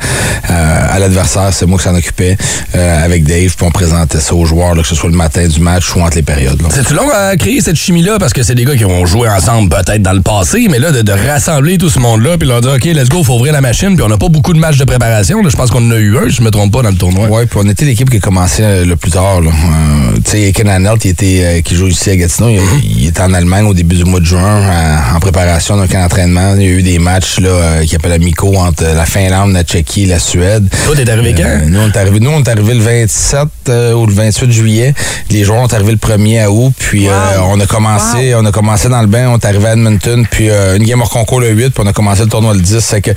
à- 0.47 0.93
à 0.93 0.99
l'adversaire, 0.99 1.55
c'est 1.55 1.65
moi 1.65 1.79
qui 1.79 1.85
s'en 1.85 1.95
occupais 1.95 2.37
euh, 2.75 3.03
avec 3.03 3.25
Dave, 3.25 3.55
puis 3.57 3.67
on 3.67 3.71
présentait 3.71 4.21
ça 4.21 4.35
aux 4.35 4.45
joueurs, 4.45 4.75
là, 4.75 4.83
que 4.83 4.89
ce 4.89 4.95
soit 4.95 5.09
le 5.09 5.17
matin 5.17 5.47
du 5.49 5.61
match 5.61 5.97
ou 5.97 6.03
entre 6.03 6.17
les 6.17 6.23
périodes. 6.23 6.61
là. 6.61 6.69
C'est-tu 6.83 6.95
long 6.95 7.09
à 7.15 7.37
créer 7.37 7.61
cette 7.61 7.77
chimie-là? 7.77 8.19
Parce 8.19 8.33
que 8.33 8.43
c'est 8.43 8.57
des 8.57 8.65
gars 8.65 8.75
qui 8.75 8.85
ont 8.85 9.07
joué 9.07 9.29
ensemble 9.29 9.69
peut-être 9.69 10.03
dans 10.03 10.13
le 10.13 10.21
passé, 10.21 10.67
mais 10.69 10.81
là, 10.81 10.91
de, 10.91 11.03
de 11.03 11.13
rassembler 11.13 11.79
tout 11.79 11.89
ce 11.89 12.01
monde-là, 12.01 12.37
puis 12.39 12.49
leur 12.49 12.61
dire, 12.61 12.73
OK, 12.73 12.85
let's 12.87 13.09
go, 13.09 13.23
faut 13.23 13.35
ouvrir 13.35 13.53
la 13.53 13.61
machine, 13.61 13.95
puis 13.95 14.03
on 14.05 14.09
n'a 14.09 14.17
pas 14.17 14.29
beaucoup 14.29 14.53
de 14.53 14.59
matchs 14.59 14.79
de 14.79 14.85
préparation. 14.85 15.43
là. 15.43 15.49
Je 15.49 15.55
pense 15.57 15.71
qu'on 15.71 15.87
en 15.87 15.91
a 15.93 15.97
eu 15.99 16.19
un, 16.19 16.29
si 16.29 16.37
je 16.39 16.43
me 16.43 16.51
trompe 16.51 16.73
pas, 16.73 16.83
dans 16.83 16.89
le 16.91 16.97
tournoi. 16.97 17.29
Ouais, 17.29 17.47
puis 17.47 17.57
on 17.63 17.69
était 17.69 17.85
l'équipe 17.85 18.11
qui 18.11 18.17
a 18.17 18.21
commencé 18.21 18.63
euh, 18.65 18.85
le 18.85 18.97
plus 18.97 19.13
tard. 19.13 19.41
là. 19.41 19.51
Euh, 19.51 20.17
tu 20.25 20.31
sais, 20.33 20.53
Ken 20.53 20.69
Hanelt, 20.69 21.05
il 21.05 21.11
était, 21.13 21.41
euh, 21.45 21.61
qui 21.61 21.77
joue 21.77 21.87
ici 21.87 22.11
à 22.11 22.17
Gatineau, 22.17 22.49
il, 22.51 23.01
il 23.03 23.07
était 23.07 23.21
en 23.21 23.33
Allemagne 23.33 23.67
au 23.67 23.75
début 23.75 23.95
du 23.95 24.05
mois 24.05 24.19
de 24.19 24.25
juin 24.27 24.43
euh, 24.43 24.97
en 25.17 25.21
préparation 25.21 25.77
d'un 25.77 25.87
camp 25.87 26.01
d'entraînement. 26.01 26.55
Il 26.57 26.63
y 26.63 26.67
a 26.67 26.71
eu 26.71 26.83
des 26.83 26.99
matchs 26.99 27.39
là, 27.39 27.49
euh, 27.51 27.85
qui 27.85 27.95
appellent 27.95 28.11
amicaux 28.13 28.57
entre 28.57 28.83
la 28.85 29.07
Finlande, 29.07 29.53
la 29.53 29.63
Tchéquie, 29.63 30.07
la 30.07 30.19
Suède. 30.19 30.67
Toi, 30.87 30.97
t'es 30.97 31.09
arrivé 31.09 31.33
quand? 31.37 31.45
Euh, 31.47 31.59
nous, 31.69 31.79
on 31.81 31.87
est 31.87 31.97
arrivé, 31.97 32.19
nous, 32.19 32.31
on 32.31 32.43
est 32.43 32.49
arrivé 32.49 32.75
le 32.75 32.81
27 32.81 33.39
euh, 33.69 33.93
ou 33.93 34.07
le 34.07 34.13
28 34.13 34.51
juillet. 34.51 34.95
Les 35.31 35.45
joueurs 35.45 35.61
ont 35.63 35.67
arrivé 35.73 35.93
le 35.93 35.99
1er 35.99 36.47
août. 36.49 36.72
Puis 36.79 37.09
euh, 37.09 37.13
on 37.45 37.59
a 37.61 37.67
commencé 37.67 38.35
on 38.35 38.45
a 38.45 38.53
commencé 38.53 38.89
dans 38.89 39.01
le 39.01 39.07
bain. 39.07 39.29
On 39.29 39.39
est 39.39 39.45
arrivé 39.45 39.67
à 39.67 39.73
Edmonton. 39.73 40.27
Puis 40.31 40.51
euh, 40.51 40.77
une 40.77 40.85
game 40.85 41.01
hors 41.01 41.11
concours 41.11 41.41
le 41.41 41.51
8. 41.51 41.71
Puis 41.71 41.83
on 41.85 41.87
a 41.87 41.93
commencé 41.93 42.23
le 42.23 42.29
tournoi 42.29 42.55
le 42.55 42.61
10. 42.61 42.79
C'est 42.81 43.01
que 43.01 43.11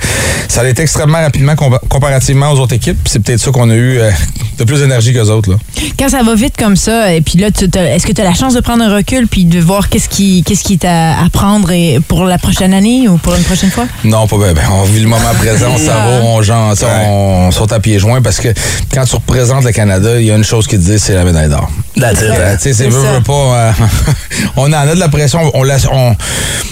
ça 0.48 0.60
a 0.62 0.68
été 0.68 0.82
extrêmement 0.82 1.18
rapidement 1.20 1.54
compa- 1.54 1.80
comparativement 1.88 2.50
aux 2.52 2.58
autres 2.60 2.74
équipes. 2.74 2.98
Puis 3.02 3.12
c'est 3.12 3.20
peut-être 3.22 3.40
ça 3.40 3.50
qu'on 3.50 3.70
a 3.70 3.74
eu 3.74 3.98
euh, 3.98 4.10
de 4.58 4.64
plus 4.64 4.80
d'énergie 4.80 5.12
qu'eux 5.12 5.30
autres. 5.30 5.50
Là. 5.50 5.56
Quand 5.98 6.08
ça 6.08 6.22
va 6.22 6.34
vite 6.34 6.54
comme 6.58 6.76
ça, 6.76 7.12
et 7.12 7.20
puis 7.20 7.38
là, 7.38 7.48
est-ce 7.48 8.06
que 8.06 8.12
tu 8.12 8.20
as 8.20 8.24
la 8.24 8.34
chance 8.34 8.54
de 8.54 8.60
prendre 8.60 8.82
un 8.84 8.94
recul 8.94 9.26
puis 9.28 9.44
de 9.44 9.60
voir 9.60 9.88
qu'est-ce 9.88 10.08
qui, 10.08 10.42
qu'est-ce 10.44 10.64
qui 10.64 10.74
est 10.74 10.84
à, 10.84 11.14
prendre 11.32 11.70
et- 11.72 12.00
pour 12.06 12.24
la 12.24 12.38
prochaine 12.38 12.72
année 12.74 13.08
ou 13.08 13.16
pour 13.18 13.34
une 13.34 13.42
prochaine 13.44 13.70
fois? 13.70 13.86
Non, 14.04 14.26
pas 14.26 14.36
bien. 14.38 14.52
Ben, 14.54 14.62
on 14.72 14.82
vit 14.84 15.00
le 15.00 15.08
moment 15.08 15.34
présent, 15.38 15.66
on 15.74 15.78
s'avoue, 15.78 16.24
on, 16.26 16.42
genre, 16.42 16.74
on 17.08 17.50
saute 17.50 17.72
à 17.72 17.80
pieds 17.80 17.98
joints 17.98 18.22
parce 18.22 18.38
que 18.40 18.48
quand 18.92 19.04
tu 19.04 19.16
représentes 19.16 19.64
le 19.64 19.72
Canada, 19.72 20.18
il 20.20 20.26
y 20.26 20.30
a 20.30 20.36
une 20.36 20.44
chose 20.44 20.66
qui 20.66 20.76
te 20.76 20.82
dit, 20.82 20.98
c'est 20.98 21.14
la 21.14 21.24
médaille 21.24 21.48
d'or. 21.48 21.68
Hein? 22.42 22.56
tu 22.56 22.62
sais, 22.62 22.72
c'est 22.74 22.88
veut 22.88 23.20
pas. 23.22 23.32
Euh, 23.54 23.70
on 24.56 24.72
en 24.72 24.72
a 24.72 24.94
de 24.94 25.00
la 25.00 25.08
pression, 25.08 25.50
on 25.54 25.62
laisse. 25.62 25.86
On, 25.90 26.14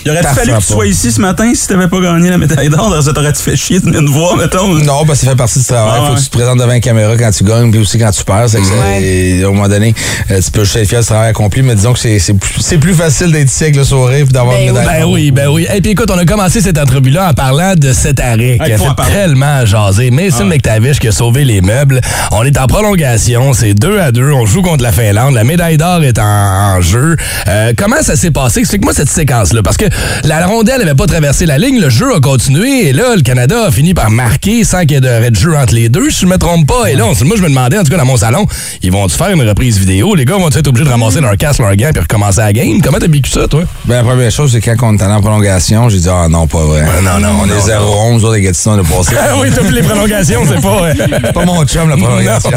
Il 0.05 0.11
aurait 0.11 0.23
fallu 0.23 0.53
que 0.53 0.57
tu 0.59 0.63
sois 0.65 0.87
ici 0.87 1.13
ce 1.13 1.21
matin 1.21 1.51
si 1.55 1.67
t'avais 1.67 1.89
pas 1.89 2.01
gagné 2.01 2.31
la 2.31 2.39
médaille 2.39 2.69
d'or. 2.69 2.95
Ça 3.03 3.13
t'aurait-tu 3.13 3.43
fait 3.43 3.57
chier 3.57 3.81
de 3.81 3.85
venir 3.87 4.03
nous 4.03 4.13
voir, 4.13 4.37
mettons? 4.37 4.69
Non, 4.75 5.05
parce 5.07 5.21
que 5.21 5.25
ça 5.27 5.31
fait 5.33 5.37
partie 5.37 5.59
du 5.59 5.65
travail. 5.65 5.93
Ah 5.95 6.05
Faut 6.07 6.11
ouais. 6.13 6.17
que 6.17 6.21
tu 6.21 6.27
te 6.31 6.37
présentes 6.37 6.59
devant 6.59 6.73
une 6.73 6.81
caméra 6.81 7.17
quand 7.17 7.31
tu 7.31 7.45
gagnes, 7.45 7.71
puis 7.71 7.81
aussi 7.81 7.99
quand 7.99 8.11
tu 8.11 8.25
perds. 8.25 8.49
C'est 8.49 8.59
que 8.59 8.65
c'est- 8.67 8.75
Ouais. 8.75 9.03
et, 9.03 9.45
au 9.45 9.53
moment 9.53 9.69
donné, 9.69 9.95
euh, 10.31 10.41
tu 10.45 10.51
peux 10.51 10.65
juste 10.65 10.77
être 10.77 10.89
fier 10.89 11.01
du 11.01 11.07
travail 11.07 11.31
accompli, 11.31 11.63
mais 11.63 11.75
disons 11.75 11.93
que 11.93 11.99
c'est- 11.99 12.19
c'est 12.19 12.35
plus, 12.35 12.61
c'est 12.61 12.79
plus 12.79 12.95
facile 12.95 13.33
d'être 13.33 13.51
ici 13.51 13.65
avec 13.65 13.77
le 13.77 13.85
sourire 13.85 14.25
puis 14.25 14.33
d'avoir 14.33 14.57
Ben 14.57 14.63
une 14.69 14.73
médaille. 14.75 14.87
Ben 14.87 15.01
d'or. 15.03 15.11
oui, 15.13 15.31
ben 15.31 15.49
oui. 15.49 15.67
Et 15.75 15.81
puis 15.81 15.93
écoute, 15.93 16.11
on 16.13 16.19
a 16.19 16.25
commencé 16.25 16.61
cette 16.61 16.79
entrevue-là 16.79 17.31
en 17.31 17.33
parlant 17.35 17.75
de 17.77 17.93
cet 17.93 18.21
arrêt 18.21 18.59
qui 18.65 18.73
a 18.73 18.79
fait 18.79 19.13
tellement 19.13 19.65
jaser. 19.65 20.11
Mason 20.11 20.45
McTavish 20.45 20.99
qui 20.99 21.09
a 21.09 21.13
sauvé 21.13 21.45
les 21.45 21.61
meubles. 21.61 22.01
On 22.33 22.43
est 22.45 22.59
en 22.59 22.67
prolongation, 22.67 23.53
c'est 23.53 23.75
deux 23.75 23.99
à 24.01 24.13
deux. 24.13 24.31
On 24.33 24.45
joue 24.47 24.63
contre 24.63 24.83
la 24.83 24.93
Finlande. 24.93 25.35
La 25.35 25.45
médaille 25.45 25.77
d'or 25.79 26.03
est 26.03 26.19
en, 26.19 26.23
en 26.65 26.81
jeu. 26.81 27.17
Euh, 27.49 27.73
comment 27.77 28.03
ça 28.03 28.17
s'est 28.17 28.31
passé? 28.31 28.61
Explique-moi 28.61 28.93
cette 28.95 29.09
séquence-là. 29.11 29.63
Parce 29.63 29.77
que 29.77 29.87
la 30.25 30.47
rondelle 30.47 30.79
n'avait 30.79 30.95
pas 30.95 31.07
traversé 31.07 31.47
la 31.47 31.59
ligne. 31.59 31.81
Le 31.81 31.91
jeu 31.91 32.15
a 32.15 32.21
continué. 32.21 32.89
Et 32.89 32.93
là, 32.93 33.15
le 33.17 33.23
Canada 33.23 33.67
a 33.67 33.71
fini 33.71 33.95
par 33.95 34.11
marquer 34.11 34.65
sans 34.65 34.81
qu'il 34.81 34.93
y 34.93 34.95
ait 34.97 35.01
de 35.01 35.31
de 35.31 35.35
jeu 35.37 35.57
entre 35.57 35.75
les 35.75 35.89
deux, 35.89 36.11
si 36.11 36.21
je 36.23 36.27
me 36.27 36.37
trompe 36.39 36.67
pas. 36.67 36.91
Et 36.91 36.95
là, 36.97 37.05
on- 37.07 37.25
moi, 37.25 37.37
je 37.37 37.43
me 37.43 37.49
demandais, 37.49 37.79
en 37.79 37.83
tout 37.85 37.91
cas, 37.91 37.97
dans 37.97 38.05
mon 38.05 38.17
salon, 38.17 38.47
ils 38.83 38.91
vont-tu 38.93 39.17
faire 39.17 39.31
une 39.31 39.43
reprise 39.49 39.79
vidéo? 39.79 40.15
Les 40.15 40.25
gars 40.25 40.35
vont 40.37 40.49
être 40.49 40.67
obligés 40.69 40.85
de 40.85 40.91
ramasser 40.91 41.21
leur 41.21 41.37
casque, 41.37 41.61
leur 41.61 41.75
gant, 41.77 41.91
puis 41.93 42.01
recommencer 42.03 42.41
la 42.41 42.53
game? 42.53 42.81
Comment 42.83 42.99
t'as 42.99 43.07
vécu 43.09 43.31
ça, 43.31 43.47
toi? 43.49 43.63
Ben, 43.87 43.97
la 43.97 44.03
première 44.03 44.31
chose, 44.31 44.53
c'est 44.53 44.61
quand 44.61 44.75
on 44.83 44.97
est 44.97 45.03
allé 45.03 45.13
en 45.15 45.21
prolongation, 45.21 45.89
j'ai 45.89 45.99
dit, 45.99 46.09
ah 46.11 46.27
non, 46.29 46.47
pas 46.47 46.59
vrai. 46.65 46.83
non, 47.03 47.19
non, 47.21 47.29
on 47.43 47.47
non, 47.47 47.55
est 47.55 47.69
0-11, 47.71 48.25
autres, 48.25 48.35
les 48.35 48.43
Gatineaux, 48.43 48.75
on 48.77 48.81
a 48.81 48.83
passé. 48.99 49.17
Ah 49.19 49.35
oui, 49.41 49.49
t'as 49.55 49.63
plus 49.63 49.73
les 49.75 49.83
prolongations, 49.83 50.43
c'est 50.47 50.61
pas. 50.61 50.89
euh, 50.89 51.33
pas 51.33 51.45
mon 51.45 51.65
chum, 51.65 51.89
la 51.89 51.97
prolongation. 52.05 52.51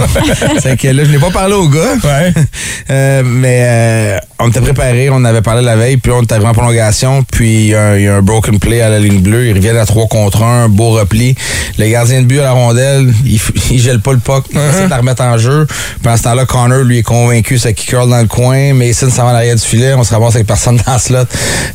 c'est 0.61 0.77
que 0.77 0.87
là, 0.89 1.03
je 1.05 1.11
n'ai 1.11 1.19
pas 1.19 1.29
parlé 1.31 1.53
au 1.53 1.67
gars. 1.69 1.79
Ouais. 2.03 2.33
Euh, 2.89 3.21
mais 3.25 3.59
euh, 3.63 3.96
on 4.39 4.49
était 4.49 4.61
préparé, 4.61 5.09
on 5.09 5.23
avait 5.25 5.41
parlé 5.41 5.61
la 5.63 5.75
veille, 5.75 5.97
puis 5.97 6.11
on 6.11 6.21
est 6.21 6.31
arrivé 6.31 6.47
en 6.47 6.53
prolongation, 6.53 7.23
puis 7.23 7.53
il 7.55 7.67
y, 7.67 7.75
a 7.75 7.87
un- 7.89 7.97
il 7.97 8.03
y 8.03 8.07
a 8.07 8.15
un 8.15 8.21
broken 8.21 8.59
play 8.59 8.81
à 8.81 8.89
la 8.89 8.99
ligne 8.99 9.19
bleue, 9.19 9.47
ils 9.47 9.53
reviennent 9.53 9.77
à 9.77 9.85
3 9.85 10.07
contre 10.07 10.43
1, 10.43 10.63
un 10.65 10.69
beau 10.69 10.91
repli. 10.91 11.35
Le 11.77 11.87
gardien 11.89 12.21
de 12.21 12.25
but 12.27 12.39
à 12.39 12.43
la 12.43 12.51
rondelle, 12.51 13.11
il, 13.25 13.39
il 13.71 13.79
gèle 13.79 13.99
pas 13.99 14.11
le 14.13 14.19
puck, 14.19 14.45
il 14.51 14.57
essaie 14.57 14.85
de 14.85 14.89
la 14.89 14.97
remettre 14.97 15.21
en 15.23 15.37
jeu. 15.37 15.65
Pendant 16.03 16.17
ce 16.17 16.23
temps-là, 16.23 16.45
Connor, 16.45 16.83
lui, 16.83 16.99
est 16.99 17.03
convaincu, 17.03 17.57
ça 17.57 17.73
kick 17.73 17.87
curl 17.89 18.09
dans 18.09 18.21
le 18.21 18.27
coin, 18.27 18.73
Mason 18.73 19.09
s'en 19.09 19.23
va 19.23 19.29
à 19.29 19.33
l'arrière 19.33 19.55
du 19.55 19.61
filet, 19.61 19.93
on 19.93 20.03
se 20.03 20.13
ramasse 20.13 20.35
avec 20.35 20.47
personne 20.47 20.79
dans 20.85 20.93
le 20.93 20.99
slot. 20.99 21.17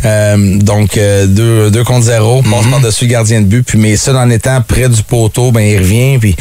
Euh, 0.04 0.58
donc, 0.58 0.94
2 0.96 1.84
contre 1.84 2.02
0, 2.06 2.42
passe 2.42 2.66
par-dessus 2.70 3.04
le 3.06 3.10
gardien 3.10 3.40
de 3.40 3.46
but, 3.46 3.62
puis 3.66 3.78
Mason, 3.78 4.16
en 4.16 4.30
étant 4.30 4.60
près 4.66 4.88
du 4.88 5.02
poteau, 5.02 5.52
ben 5.52 5.60
il 5.62 5.78
revient, 5.78 6.18
puis 6.18 6.36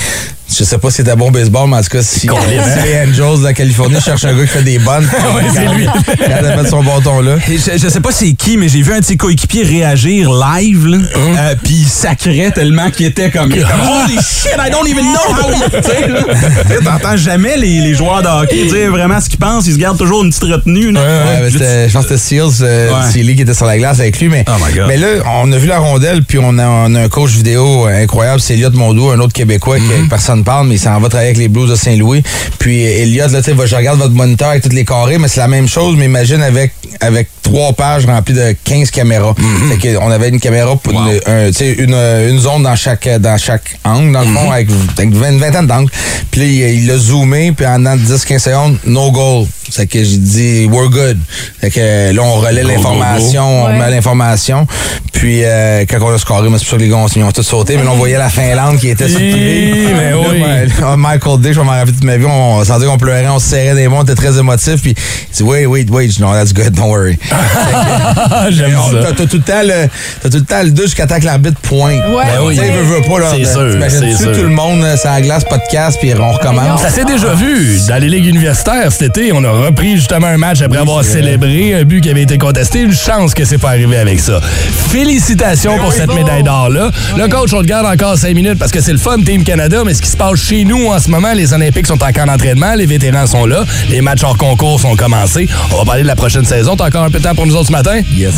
je 0.57 0.63
sais 0.63 0.77
pas 0.77 0.89
si 0.89 0.97
c'était 0.97 1.15
bon 1.15 1.31
baseball, 1.31 1.69
mais 1.69 1.77
en 1.77 1.81
tout 1.81 1.89
cas, 1.89 2.01
si, 2.01 2.21
si 2.21 2.27
les 2.27 2.99
Angels 3.09 3.39
de 3.39 3.43
la 3.43 3.53
Californie 3.53 3.99
cherchent 4.01 4.25
un 4.25 4.33
gars 4.35 4.41
qui 4.43 4.47
fait 4.47 4.63
des 4.63 4.79
bonnes, 4.79 5.03
Ouais, 5.35 5.43
c'est 5.53 5.67
lui. 5.75 5.85
Quand 5.85 6.63
fait 6.63 6.69
son 6.69 6.83
bâton 6.83 7.21
là. 7.21 7.35
Et 7.49 7.57
Je, 7.57 7.77
je 7.77 7.87
sais 7.89 7.99
pas 8.01 8.11
c'est 8.11 8.33
qui, 8.33 8.57
mais 8.57 8.67
j'ai 8.69 8.81
vu 8.81 8.93
un 8.93 8.99
de 8.99 9.05
ses 9.05 9.17
coéquipiers 9.17 9.63
réagir 9.63 10.29
live, 10.31 10.87
là. 10.87 10.97
Euh, 11.17 11.55
puis 11.63 11.73
il 11.81 11.87
sacrait 11.87 12.51
tellement 12.53 12.89
qu'il 12.91 13.05
était 13.05 13.29
comme, 13.31 13.51
Holy 13.51 14.15
shit, 14.15 14.51
I 14.57 14.69
don't 14.71 14.87
even 14.87 15.05
know 15.05 15.33
how 15.33 15.51
he... 15.51 16.83
T'entends 16.83 17.17
jamais 17.17 17.57
les, 17.57 17.81
les 17.81 17.93
joueurs 17.93 18.21
de 18.21 18.27
hockey 18.27 18.65
dire 18.65 18.91
vraiment 18.91 19.19
ce 19.21 19.29
qu'ils 19.29 19.39
pensent. 19.39 19.67
Ils 19.67 19.73
se 19.73 19.77
gardent 19.79 19.97
toujours 19.97 20.23
une 20.23 20.29
petite 20.29 20.43
retenue. 20.43 20.87
Ouais, 20.93 21.39
mais 21.43 21.49
je 21.51 21.93
pense 21.93 22.05
que 22.05 22.17
c'était 22.17 22.41
Seals, 22.41 22.61
euh, 22.63 22.89
Ouais. 22.91 23.11
Sealy 23.11 23.35
qui 23.35 23.41
était 23.43 23.53
sur 23.53 23.65
la 23.65 23.77
glace 23.77 23.99
avec 23.99 24.19
lui. 24.19 24.27
Mais, 24.27 24.43
Oh 24.47 24.51
my 24.65 24.73
God. 24.73 24.85
mais 24.87 24.97
là, 24.97 25.07
on 25.41 25.51
a 25.51 25.57
vu 25.57 25.67
la 25.67 25.79
rondelle, 25.79 26.23
puis 26.23 26.39
on 26.41 26.57
a, 26.57 26.67
on 26.67 26.93
a 26.95 27.01
un 27.03 27.09
coach 27.09 27.31
vidéo 27.31 27.85
incroyable, 27.85 28.39
c'est 28.41 28.53
Elliot 28.53 28.71
Mondou, 28.71 29.09
un 29.09 29.19
autre 29.19 29.33
Québécois 29.33 29.71
Mm-hmm. 29.71 30.03
que 30.05 30.09
personne 30.09 30.40
parle, 30.43 30.67
mais 30.67 30.75
il 30.75 30.79
s'en 30.79 30.99
va 30.99 31.09
travailler 31.09 31.29
avec 31.29 31.37
les 31.39 31.47
Blues 31.47 31.69
de 31.69 31.75
Saint-Louis. 31.75 32.23
Puis 32.59 32.85
euh, 32.85 33.01
Elliot, 33.03 33.27
là, 33.27 33.41
tu 33.41 33.51
je 33.65 33.75
regarde 33.75 33.99
votre 33.99 34.13
moniteur 34.13 34.49
avec 34.49 34.63
tous 34.63 34.69
les 34.75 34.85
carrés, 34.85 35.17
mais 35.17 35.27
c'est 35.27 35.39
la 35.39 35.47
même 35.47 35.67
chose, 35.67 35.95
mais 35.97 36.05
imagine 36.05 36.41
avec, 36.41 36.71
avec 36.99 37.27
trois 37.41 37.73
pages 37.73 38.05
remplies 38.05 38.33
de 38.33 38.55
15 38.63 38.91
caméras. 38.91 39.33
Mm-hmm. 39.37 39.69
Fait 39.71 39.77
que 39.77 39.97
on 40.01 40.09
avait 40.11 40.29
une 40.29 40.39
caméra 40.39 40.75
pour 40.75 40.93
une, 40.93 41.19
un- 41.25 41.47
tu 41.47 41.53
sais, 41.53 41.73
une, 41.73 41.93
une 41.95 42.39
zone 42.39 42.63
dans 42.63 42.75
chaque, 42.75 43.07
dans 43.19 43.37
chaque 43.37 43.77
angle, 43.83 44.11
dans 44.13 44.21
le 44.21 44.27
Mm-hmm. 44.27 44.33
fond, 44.33 44.51
avec, 44.51 44.67
avec 44.97 45.11
vingt- 45.13 45.31
une 45.33 45.39
vingtaine 45.39 45.67
d'angles. 45.67 45.91
Puis 46.31 46.41
là, 46.41 46.47
il, 46.47 46.83
il 46.83 46.91
a 46.91 46.97
zoomé, 46.97 47.51
puis 47.51 47.65
en 47.65 47.79
dedans 47.79 47.95
de 47.95 48.01
10-15 48.01 48.39
secondes, 48.39 48.77
no 48.85 49.11
goal. 49.11 49.45
C'est 49.69 49.87
que 49.87 50.03
j'ai 50.03 50.17
dit, 50.17 50.65
we're 50.69 50.89
good. 50.89 51.17
Fait 51.61 51.69
que 51.69 51.79
euh, 51.79 52.11
là, 52.13 52.23
on 52.23 52.35
relaie 52.35 52.63
l'information, 52.63 53.63
on 53.63 53.67
Ouais. 53.67 53.77
met 53.79 53.89
l'information. 53.91 54.67
Puis 55.13 55.41
euh, 55.43 55.85
quand 55.89 55.97
on 56.01 56.13
a 56.13 56.17
scoré, 56.17 56.49
mais 56.49 56.57
c'est 56.57 56.65
pour 56.65 56.71
ça 56.71 56.77
que 56.77 56.81
les 56.81 56.89
gars, 56.89 57.05
ils 57.15 57.23
ont 57.23 57.31
tous 57.31 57.43
sauté. 57.43 57.77
Mais 57.77 57.83
là, 57.83 57.91
on 57.93 57.97
voyait 57.97 58.17
la 58.17 58.29
Finlande 58.29 58.79
qui 58.79 58.89
était 58.89 59.07
sur 59.07 59.19
le 59.19 59.25
mais 59.25 60.11
Là, 60.11 60.30
oui. 60.31 60.71
ben, 60.79 60.95
Michael 60.97 61.39
Dick, 61.39 61.53
je 61.53 61.59
vais 61.59 61.65
m'en 61.65 61.71
rappeler 61.71 61.93
toute 61.93 62.03
ma 62.03 62.17
vie. 62.17 62.25
On 62.25 62.63
sentait 62.63 62.85
qu'on 62.85 62.97
pleurait, 62.97 63.27
on 63.27 63.39
se 63.39 63.49
serrait 63.49 63.75
des 63.75 63.87
mains, 63.87 63.97
on 63.99 64.03
était 64.03 64.15
très 64.15 64.37
émotifs. 64.37 64.81
Puis 64.81 64.95
il 64.95 65.35
dit, 65.35 65.43
wait, 65.43 65.65
wait, 65.65 65.89
wait. 65.89 66.07
Je 66.07 66.15
dis, 66.15 66.21
no, 66.21 66.33
that's 66.33 66.53
good, 66.53 66.71
don't 66.73 66.89
worry. 66.89 67.17
J'aime 68.49 68.71
ça. 68.71 69.13
T'as 69.15 69.25
tout 69.25 69.37
le 69.37 69.41
temps 69.41 69.63
le, 69.63 69.87
t'as 70.21 70.29
tout 70.29 70.37
le 70.37 70.43
temps 70.43 70.63
le 70.63 70.71
2 70.71 70.83
jusqu'à 70.83 71.07
temps 71.07 71.19
que 71.19 71.25
l'arbitre 71.25 71.59
pointe. 71.61 72.03
Ouais. 72.09 72.25
Ben 72.25 72.45
oui. 72.45 72.55
Tu 72.55 72.61
sais, 72.61 73.09
pas, 73.09 73.19
là. 73.19 73.25
C'est 73.31 73.37
ben, 73.39 73.51
sûr, 73.51 73.71
T'imagines-tu 73.71 74.23
sûr. 74.23 74.31
tout 74.33 74.43
le 74.43 74.49
monde, 74.49 74.83
euh, 74.83 74.95
ça 74.95 75.19
glace, 75.21 75.43
pas 75.43 75.57
de 75.57 75.71
casse, 75.71 75.97
puis 75.97 76.13
on 76.19 76.31
recommence? 76.31 76.81
Ça 76.81 76.89
s'est 76.89 77.05
déjà 77.05 77.33
vu. 77.33 77.79
Dans 77.87 77.97
les 77.97 78.09
ligues 78.09 78.27
universitaires 78.27 78.91
cet 78.91 79.17
été, 79.17 79.31
on 79.31 79.43
a 79.43 79.51
repris 79.51 79.95
justement 79.95 80.27
un 80.27 80.37
match 80.37 80.61
après 80.61 80.79
avoir 80.79 81.03
célébré 81.03 81.73
un 81.73 81.83
but 81.83 82.01
qui 82.01 82.09
avait 82.09 82.23
été 82.23 82.37
contesté. 82.37 82.81
Une 82.81 82.93
chance 82.93 83.33
que 83.33 83.45
c'est 83.45 83.57
pas 83.57 83.69
arrivé 83.69 83.97
avec 83.97 84.19
ça. 84.19 84.39
Félicitations 84.41 85.77
pour 85.77 85.93
cette 85.93 86.13
médaille 86.13 86.43
d'or-là. 86.43 86.91
Le 87.17 87.27
coach, 87.27 87.53
on 87.53 87.59
le 87.59 87.65
garde 87.65 87.85
encore 87.85 88.17
cinq 88.17 88.35
minutes 88.35 88.59
parce 88.59 88.71
que 88.71 88.81
c'est 88.81 88.91
le 88.91 88.97
fun, 88.97 89.17
Team 89.17 89.43
Canada, 89.43 89.83
mais 89.85 89.93
ce 89.93 90.01
qui 90.01 90.10
qui 90.10 90.10
se 90.11 90.17
passe 90.17 90.39
chez 90.39 90.65
nous 90.65 90.87
en 90.87 90.99
ce 90.99 91.09
moment. 91.09 91.33
Les 91.33 91.53
Olympiques 91.53 91.87
sont 91.87 92.01
en 92.03 92.11
camp 92.11 92.25
d'entraînement, 92.25 92.75
les 92.75 92.85
vétérans 92.85 93.27
sont 93.27 93.45
là, 93.45 93.63
les 93.89 94.01
matchs 94.01 94.23
hors 94.23 94.37
concours 94.37 94.79
sont 94.79 94.95
commencés. 94.95 95.47
On 95.71 95.77
va 95.77 95.85
parler 95.85 96.03
de 96.03 96.07
la 96.07 96.15
prochaine 96.15 96.45
saison. 96.45 96.75
T'as 96.75 96.87
encore 96.87 97.03
un 97.03 97.09
peu 97.09 97.19
de 97.19 97.23
temps 97.23 97.35
pour 97.35 97.47
nous 97.47 97.55
autres 97.55 97.67
ce 97.67 97.71
matin? 97.71 98.01
Yes. 98.11 98.35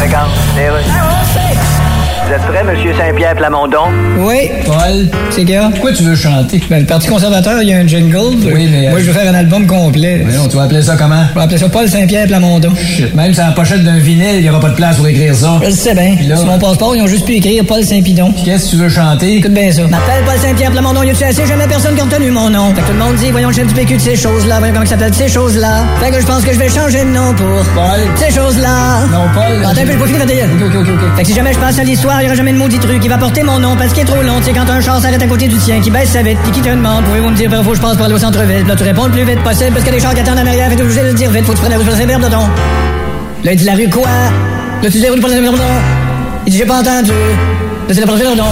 Regarde, 0.00 0.30
Vous 2.32 2.38
êtes 2.38 2.46
prêt, 2.46 2.64
Monsieur 2.64 2.94
Saint-Pierre 2.94 3.34
Plamondon? 3.34 3.90
Oui. 4.20 4.48
Paul, 4.64 5.06
c'est 5.28 5.44
gars. 5.44 5.68
Pourquoi 5.70 5.92
tu 5.92 6.02
veux 6.02 6.14
chanter? 6.14 6.62
Ben, 6.70 6.78
le 6.80 6.86
Parti 6.86 7.06
conservateur, 7.06 7.60
il 7.60 7.68
y 7.68 7.74
a 7.74 7.76
un 7.76 7.86
jingle. 7.86 8.38
Oui, 8.50 8.70
mais. 8.72 8.88
Moi, 8.88 9.00
je 9.00 9.04
veux 9.04 9.12
faire 9.12 9.30
un 9.30 9.34
album 9.34 9.66
complet. 9.66 10.22
Mais 10.24 10.32
non, 10.32 10.48
tu 10.48 10.56
vas 10.56 10.62
appeler 10.62 10.80
ça 10.80 10.96
comment? 10.96 11.24
Je 11.28 11.34
vais 11.34 11.44
appeler 11.44 11.58
ça 11.58 11.68
Paul 11.68 11.86
Saint-Pierre 11.86 12.28
Plamondon. 12.28 12.72
Même 13.14 13.34
sur 13.34 13.44
la 13.44 13.50
pochette 13.50 13.84
d'un 13.84 13.98
vinyle, 13.98 14.36
il 14.36 14.40
n'y 14.44 14.48
aura 14.48 14.60
pas 14.60 14.70
de 14.70 14.76
place 14.76 14.96
pour 14.96 15.06
écrire 15.08 15.34
ça. 15.34 15.58
Je 15.60 15.66
le 15.66 15.72
sais 15.72 15.94
bien. 15.94 16.16
Sur 16.34 16.46
mon 16.46 16.58
passeport, 16.58 16.96
ils 16.96 17.02
ont 17.02 17.06
juste 17.06 17.26
pu 17.26 17.34
écrire 17.34 17.66
Paul 17.66 17.84
Saint-Pidon. 17.84 18.32
Qu'est-ce 18.46 18.64
que 18.64 18.70
tu 18.70 18.76
veux 18.76 18.88
chanter? 18.88 19.36
Écoute 19.36 19.52
bien 19.52 19.70
ça. 19.70 19.82
M'appelle 19.82 20.24
Paul 20.24 20.38
Saint-Pierre 20.38 20.70
Plamondon, 20.70 21.02
y 21.02 21.10
a-tu 21.10 21.24
assez? 21.24 21.44
Jamais 21.44 21.66
personne 21.66 21.94
qui 21.94 22.00
a 22.00 22.04
retenu 22.04 22.30
mon 22.30 22.48
nom. 22.48 22.74
Fait 22.74 22.80
que 22.80 22.86
tout 22.86 22.92
le 22.94 22.98
monde 22.98 23.16
dit, 23.16 23.30
voyons 23.30 23.48
le 23.48 23.54
chef 23.54 23.66
du 23.66 23.74
PQ 23.74 23.96
de 23.96 24.00
ces 24.00 24.16
choses-là. 24.16 24.56
Voyons 24.58 24.72
comment 24.72 24.86
ça 24.86 24.92
s'appelle 24.92 25.12
ces 25.12 25.28
choses-là. 25.28 25.84
Fait 26.00 26.10
que 26.10 26.18
je 26.18 26.26
pense 26.26 26.42
que 26.44 26.54
je 26.54 26.58
vais 26.58 26.70
changer 26.70 27.04
de 27.04 27.10
nom 27.10 27.34
pour. 27.34 27.62
Paul. 27.74 28.00
Ces 28.16 28.34
choses-là. 28.34 29.00
Non, 29.12 29.28
Paul. 29.34 29.62
Attends 29.70 29.82
un 29.82 29.84
peu, 29.84 29.92
je 29.92 29.98
peux 29.98 30.06
finir 30.06 30.24
ta 30.24 30.32
gueule. 30.32 30.48
Ok, 30.64 30.74
ok, 30.80 30.88
ok. 30.88 31.16
Fait 31.16 31.22
que 31.24 31.28
si 31.28 31.34
jamais 31.34 31.52
je 31.52 31.58
passe 31.58 31.78
à 31.78 31.84
l'histoire, 31.84 32.21
il 32.22 32.26
y 32.26 32.28
aura 32.28 32.36
jamais 32.36 32.52
de 32.52 32.58
maudit 32.58 32.78
truc 32.78 33.00
qui 33.00 33.08
va 33.08 33.18
porter 33.18 33.42
mon 33.42 33.58
nom 33.58 33.76
parce 33.76 33.92
qu'il 33.92 34.02
est 34.02 34.06
trop 34.06 34.22
long. 34.22 34.38
Tu 34.38 34.44
sais, 34.44 34.52
quand 34.52 34.68
un 34.68 34.80
char 34.80 35.00
s'arrête 35.00 35.22
à 35.22 35.26
côté 35.26 35.48
du 35.48 35.56
tien, 35.56 35.80
qui 35.80 35.90
baisse 35.90 36.10
sa 36.10 36.22
vitre, 36.22 36.40
puis 36.42 36.52
qui 36.52 36.60
te 36.60 36.68
demande, 36.68 37.04
pouvez-vous 37.04 37.30
me 37.30 37.36
dire 37.36 37.50
où 37.50 37.64
faut 37.64 37.70
que 37.70 37.76
je 37.76 37.80
passe 37.80 37.96
pour 37.96 38.04
aller 38.04 38.14
au 38.14 38.18
centre-ville? 38.18 38.64
Là, 38.66 38.76
tu 38.76 38.84
réponds 38.84 39.06
le 39.06 39.12
plus 39.12 39.24
vite 39.24 39.42
possible 39.42 39.72
parce 39.72 39.84
que 39.84 39.90
les 39.90 40.00
chars 40.00 40.14
qui 40.14 40.20
attendent 40.20 40.38
en 40.38 40.46
arrière, 40.46 40.70
fait 40.70 40.80
obligé 40.80 41.00
de 41.00 41.06
le 41.06 41.14
dire 41.14 41.30
vite, 41.30 41.44
faut 41.44 41.52
que 41.52 41.56
tu 41.56 41.62
prennes 41.62 41.72
la 41.72 41.78
route 41.78 41.86
pour 41.86 41.96
Saint-Pierre 41.96 42.20
de 42.20 42.28
ton. 42.28 42.46
Là, 43.44 43.52
il 43.52 43.56
dit 43.56 43.64
la 43.64 43.74
rue 43.74 43.88
quoi? 43.90 44.06
Là, 44.06 44.90
tu 44.90 44.90
dis 44.90 45.00
la 45.00 45.10
rue 45.10 45.20
pour 45.20 45.30
Saint-Pierre 45.30 45.52
de 45.52 45.58
Il 46.46 46.52
dit 46.52 46.58
j'ai 46.58 46.64
pas 46.64 46.80
entendu. 46.80 47.10
Là, 47.10 47.94
c'est 47.94 48.00
la 48.00 48.06
prochaine 48.06 48.36
don. 48.36 48.44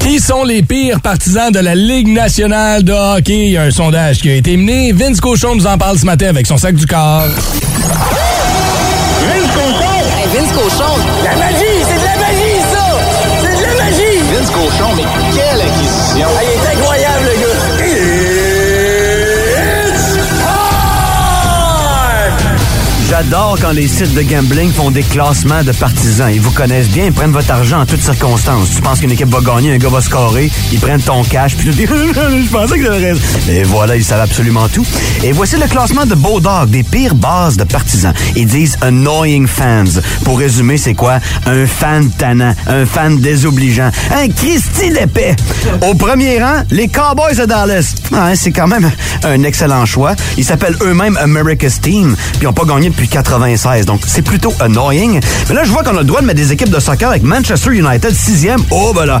Qui 0.00 0.18
sont 0.18 0.42
les 0.42 0.62
pires 0.62 1.00
partisans 1.00 1.52
de 1.52 1.60
la 1.60 1.74
Ligue 1.74 2.08
nationale 2.08 2.82
de 2.82 2.92
hockey? 2.92 3.46
Il 3.46 3.50
y 3.50 3.56
a 3.56 3.62
un 3.62 3.70
sondage 3.70 4.18
qui 4.20 4.30
a 4.30 4.34
été 4.34 4.56
mené. 4.56 4.92
Vince 4.92 5.20
Cochon 5.20 5.54
nous 5.54 5.66
en 5.66 5.78
parle 5.78 5.98
ce 5.98 6.06
matin 6.06 6.26
avec 6.28 6.46
son 6.46 6.56
sac 6.56 6.74
du 6.74 6.86
corps. 6.86 7.28
Vince 9.20 9.50
Cochon! 9.54 10.21
Vince 10.32 10.52
Cochon! 10.52 10.96
La 11.24 11.36
magie! 11.36 11.84
C'est 11.86 11.98
de 11.98 12.04
la 12.04 12.16
magie, 12.16 12.58
ça! 12.72 12.84
C'est 13.42 13.54
de 13.54 13.62
la 13.62 13.74
magie! 13.84 14.18
Vince 14.32 14.50
Cochon, 14.50 14.94
mais 14.96 15.04
quelle 15.34 15.60
acquisition! 15.60 16.26
J'adore 23.12 23.58
quand 23.60 23.72
les 23.72 23.88
sites 23.88 24.14
de 24.14 24.22
gambling 24.22 24.72
font 24.72 24.90
des 24.90 25.02
classements 25.02 25.62
de 25.62 25.72
partisans. 25.72 26.30
Ils 26.32 26.40
vous 26.40 26.50
connaissent 26.50 26.88
bien, 26.88 27.04
ils 27.04 27.12
prennent 27.12 27.30
votre 27.30 27.50
argent 27.50 27.82
en 27.82 27.84
toutes 27.84 28.00
circonstances. 28.00 28.70
Tu 28.74 28.80
penses 28.80 29.00
qu'une 29.00 29.10
équipe 29.10 29.28
va 29.28 29.40
gagner, 29.42 29.74
un 29.74 29.76
gars 29.76 29.90
va 29.90 30.00
scorer, 30.00 30.50
ils 30.72 30.80
prennent 30.80 31.02
ton 31.02 31.22
cash, 31.22 31.54
puis 31.54 31.68
tu 31.68 31.74
dis, 31.74 31.86
je 31.86 32.48
pensais 32.50 32.78
que 32.78 32.82
j'avais 32.82 33.10
raison. 33.10 33.20
Et 33.50 33.64
voilà, 33.64 33.96
ils 33.96 34.04
savent 34.04 34.22
absolument 34.22 34.66
tout. 34.66 34.86
Et 35.22 35.32
voici 35.32 35.58
le 35.58 35.66
classement 35.66 36.06
de 36.06 36.14
Dog, 36.14 36.70
des 36.70 36.84
pires 36.84 37.14
bases 37.14 37.58
de 37.58 37.64
partisans. 37.64 38.14
Ils 38.34 38.46
disent 38.46 38.78
annoying 38.80 39.46
fans. 39.46 40.00
Pour 40.24 40.38
résumer, 40.38 40.78
c'est 40.78 40.94
quoi? 40.94 41.20
Un 41.44 41.66
fan 41.66 42.08
tannant, 42.12 42.54
un 42.66 42.86
fan 42.86 43.20
désobligeant, 43.20 43.90
un 44.10 44.28
Christy 44.28 44.88
d'épais. 44.88 45.36
Au 45.86 45.92
premier 45.92 46.42
rang, 46.42 46.62
les 46.70 46.88
Cowboys 46.88 47.36
de 47.36 47.44
Dallas. 47.44 47.94
Ah, 48.14 48.34
c'est 48.34 48.52
quand 48.52 48.68
même 48.68 48.90
un 49.22 49.42
excellent 49.42 49.84
choix. 49.84 50.14
Ils 50.38 50.44
s'appellent 50.44 50.78
eux-mêmes 50.80 51.18
America's 51.18 51.78
Team, 51.78 52.16
puis 52.16 52.38
ils 52.40 52.44
n'ont 52.46 52.54
pas 52.54 52.64
gagné 52.64 52.88
depuis 52.88 53.01
96. 53.08 53.86
Donc, 53.86 54.00
c'est 54.06 54.22
plutôt 54.22 54.52
annoying. 54.60 55.20
Mais 55.48 55.54
là, 55.54 55.64
je 55.64 55.70
vois 55.70 55.82
qu'on 55.82 55.96
a 55.96 56.00
le 56.00 56.04
droit 56.04 56.20
de 56.20 56.26
mettre 56.26 56.40
des 56.40 56.52
équipes 56.52 56.70
de 56.70 56.80
soccer 56.80 57.08
avec 57.08 57.22
Manchester 57.22 57.70
United 57.70 58.14
sixième. 58.14 58.60
Oh, 58.70 58.92
ben 58.94 59.06
là, 59.06 59.20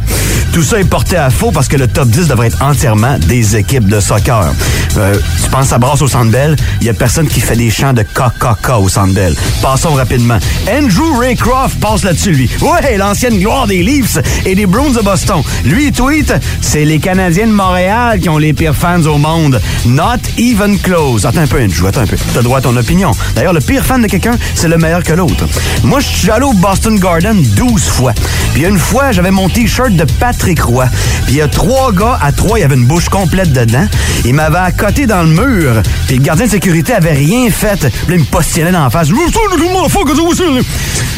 tout 0.52 0.62
ça 0.62 0.78
est 0.80 0.84
porté 0.84 1.16
à 1.16 1.30
faux 1.30 1.50
parce 1.50 1.68
que 1.68 1.76
le 1.76 1.86
top 1.86 2.08
10 2.08 2.28
devrait 2.28 2.48
être 2.48 2.62
entièrement 2.62 3.18
des 3.18 3.56
équipes 3.56 3.88
de 3.88 4.00
soccer. 4.00 4.52
Euh, 4.96 5.14
tu 5.42 5.50
penses 5.50 5.72
à 5.72 5.78
Brasse 5.78 6.02
au 6.02 6.08
Centre 6.08 6.30
Bell? 6.30 6.56
Il 6.80 6.86
y 6.86 6.90
a 6.90 6.94
personne 6.94 7.26
qui 7.26 7.40
fait 7.40 7.56
des 7.56 7.70
chants 7.70 7.92
de 7.92 8.02
KKK 8.02 8.70
au 8.78 8.88
Centre 8.88 9.14
Bell. 9.14 9.34
Passons 9.62 9.94
rapidement. 9.94 10.38
Andrew 10.70 11.18
Raycroft 11.18 11.80
passe 11.80 12.04
là-dessus, 12.04 12.32
lui. 12.32 12.50
Ouais, 12.60 12.96
l'ancienne 12.96 13.38
gloire 13.38 13.66
des 13.66 13.82
Leafs 13.82 14.18
et 14.44 14.54
des 14.54 14.66
Bruins 14.66 14.90
de 14.90 15.00
Boston. 15.00 15.42
Lui, 15.64 15.86
il 15.86 15.92
tweet, 15.92 16.32
c'est 16.60 16.84
les 16.84 16.98
Canadiens 16.98 17.46
de 17.46 17.52
Montréal 17.52 18.20
qui 18.20 18.28
ont 18.28 18.38
les 18.38 18.52
pires 18.52 18.76
fans 18.76 19.04
au 19.06 19.18
monde. 19.18 19.60
Not 19.86 20.20
even 20.38 20.78
close. 20.78 21.26
Attends 21.26 21.40
un 21.40 21.46
peu, 21.46 21.62
Andrew, 21.62 21.86
attends 21.86 22.02
un 22.02 22.06
peu. 22.06 22.16
T'as 22.34 22.42
droit 22.42 22.58
à 22.58 22.60
ton 22.60 22.76
opinion. 22.76 23.12
D'ailleurs, 23.34 23.52
le 23.52 23.60
pire 23.72 23.86
fan 23.86 24.02
de 24.02 24.06
quelqu'un, 24.06 24.36
c'est 24.54 24.68
le 24.68 24.76
meilleur 24.76 25.02
que 25.02 25.14
l'autre. 25.14 25.46
Moi, 25.82 25.98
je 26.00 26.06
suis 26.06 26.30
allé 26.30 26.44
au 26.44 26.52
Boston 26.52 27.00
Garden 27.00 27.42
12 27.56 27.82
fois. 27.82 28.12
Puis 28.52 28.66
une 28.66 28.78
fois, 28.78 29.12
j'avais 29.12 29.30
mon 29.30 29.48
T-shirt 29.48 29.92
de 29.92 30.04
Patrick 30.20 30.60
Roy. 30.60 30.84
Puis 31.24 31.32
il 31.32 31.36
y 31.36 31.40
a 31.40 31.48
trois 31.48 31.90
gars, 31.90 32.18
à 32.20 32.32
trois, 32.32 32.58
il 32.58 32.60
y 32.60 32.64
avait 32.64 32.74
une 32.74 32.84
bouche 32.84 33.08
complète 33.08 33.50
dedans. 33.50 33.86
Il 34.26 34.34
m'avait 34.34 34.58
accoté 34.58 35.06
dans 35.06 35.22
le 35.22 35.30
mur. 35.30 35.80
Puis 36.06 36.16
le 36.16 36.22
gardien 36.22 36.44
de 36.44 36.50
sécurité 36.50 36.92
avait 36.92 37.14
rien 37.14 37.48
fait. 37.48 37.88
Puis 38.06 38.16
il 38.16 38.18
me 38.18 38.24
postillait 38.24 38.72
dans 38.72 38.84
la 38.84 38.90
face. 38.90 39.08
Je 39.08 39.14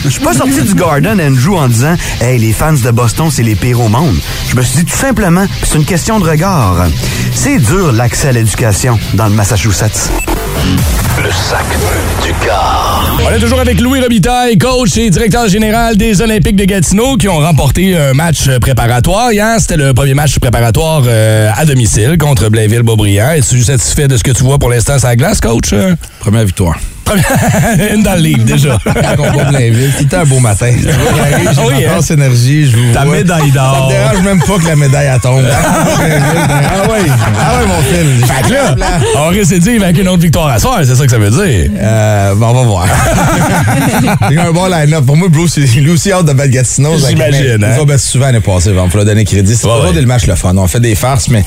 suis 0.09 0.21
pas 0.21 0.35
sorti 0.35 0.63
du 0.63 0.75
Garden, 0.75 1.21
Andrew, 1.21 1.57
en 1.57 1.67
disant 1.67 1.97
«Hey, 2.21 2.39
les 2.39 2.53
fans 2.53 2.73
de 2.73 2.91
Boston, 2.93 3.31
c'est 3.33 3.43
les 3.43 3.57
pires 3.57 3.81
au 3.81 3.89
monde.» 3.89 4.15
Je 4.51 4.55
me 4.55 4.63
suis 4.63 4.77
dit 4.77 4.85
tout 4.85 4.97
simplement, 4.97 5.45
c'est 5.65 5.75
une 5.75 5.85
question 5.85 6.21
de 6.21 6.29
regard. 6.29 6.87
C'est 7.35 7.59
dur 7.59 7.91
l'accès 7.91 8.29
à 8.29 8.33
l'éducation 8.33 8.97
dans 9.15 9.27
le 9.27 9.35
Massachusetts. 9.35 10.13
Le 11.23 11.31
sac 11.31 11.65
du 12.23 12.33
On 13.27 13.31
est 13.31 13.39
toujours 13.39 13.61
avec 13.61 13.81
Louis 13.81 14.01
Robitaille, 14.01 14.59
coach 14.59 14.97
et 14.97 15.11
directeur 15.11 15.49
général 15.49 15.97
des 15.97 16.21
Olympiques 16.21 16.57
de 16.57 16.65
Gatineau 16.65 17.17
qui 17.17 17.29
ont 17.29 17.39
remporté 17.39 17.97
un 17.97 18.13
match 18.13 18.49
préparatoire. 18.61 19.33
Hier, 19.33 19.57
c'était 19.59 19.77
le 19.77 19.95
premier 19.95 20.15
match 20.15 20.39
préparatoire 20.39 21.03
euh, 21.07 21.51
à 21.57 21.65
domicile 21.65 22.17
contre 22.19 22.49
Blainville-Beaubriand. 22.49 23.33
Es-tu 23.33 23.63
satisfait 23.63 24.09
de 24.09 24.17
ce 24.17 24.23
que 24.23 24.31
tu 24.31 24.43
vois 24.43 24.59
pour 24.59 24.71
l'instant 24.71 24.99
sur 24.99 25.09
la 25.09 25.17
glace, 25.17 25.41
coach? 25.41 25.73
Première 26.21 26.45
victoire. 26.45 26.77
Une 27.95 28.03
dans 28.03 28.15
le 28.15 28.21
livre, 28.21 28.45
déjà. 28.45 28.79
Blainville. 29.51 29.93
C'était 29.99 30.17
un 30.17 30.25
beau 30.25 30.39
matin. 30.41 30.71
J'ai 30.83 30.89
Oui, 31.67 31.85
hein? 31.85 31.91
force 31.95 32.11
énergie. 32.11 32.71
Je 32.71 32.77
vous 32.77 32.93
Ta 32.93 33.05
vois. 33.05 33.17
médaille 33.17 33.51
d'or. 33.51 33.89
Ça 33.91 33.97
dérange 33.97 34.25
même 34.25 34.41
pas 34.41 34.59
que 34.59 34.67
la 34.69 34.77
médaille 34.77 35.09
elle 35.13 35.21
tombe. 35.21 35.45
ah 35.47 36.89
ouais, 36.91 36.99
ah 37.41 37.59
ouais, 37.59 37.67
mon 37.67 37.83
fil. 37.83 38.27
Fait 38.27 38.43
que 38.49 38.53
là, 38.53 38.75
on 39.19 39.29
récidive 39.29 39.83
avec 39.83 39.99
une 39.99 40.09
autre 40.09 40.23
victoire 40.23 40.49
à 40.49 40.59
soir, 40.59 40.81
c'est 40.85 40.95
ça 40.95 41.05
que 41.05 41.11
ça 41.11 41.19
veut 41.19 41.31
dire. 41.31 41.71
Euh, 41.79 42.35
bon, 42.35 42.49
on 42.49 42.55
va 42.55 42.63
voir. 42.63 42.87
Il 44.31 44.37
y 44.37 44.39
a 44.39 44.47
un 44.49 44.53
bon 44.53 44.67
line-up. 44.67 45.05
Pour 45.05 45.17
moi, 45.17 45.29
Bruce, 45.29 45.57
il 45.57 45.83
lui 45.85 45.91
aussi 45.93 46.13
hâte 46.13 46.27
de 46.27 46.33
battre 46.33 46.51
Gatineau. 46.51 46.97
J'imagine, 46.99 47.57
Il 47.59 47.65
hein? 47.65 47.77
va 47.79 47.85
battre 47.85 48.03
souvent 48.03 48.27
l'année 48.27 48.41
passée. 48.41 48.71
Il 48.71 48.91
faut 48.91 48.97
leur 48.97 49.07
donner 49.07 49.25
crédit. 49.25 49.55
C'est 49.57 49.67
Ouais, 49.67 49.73
toujours 49.75 49.91
ouais. 49.95 50.01
des 50.01 50.07
matchs 50.07 50.27
le 50.27 50.35
fun. 50.35 50.55
On 50.57 50.67
fait 50.67 50.81
des 50.81 50.95
farces, 50.95 51.29
mais, 51.29 51.45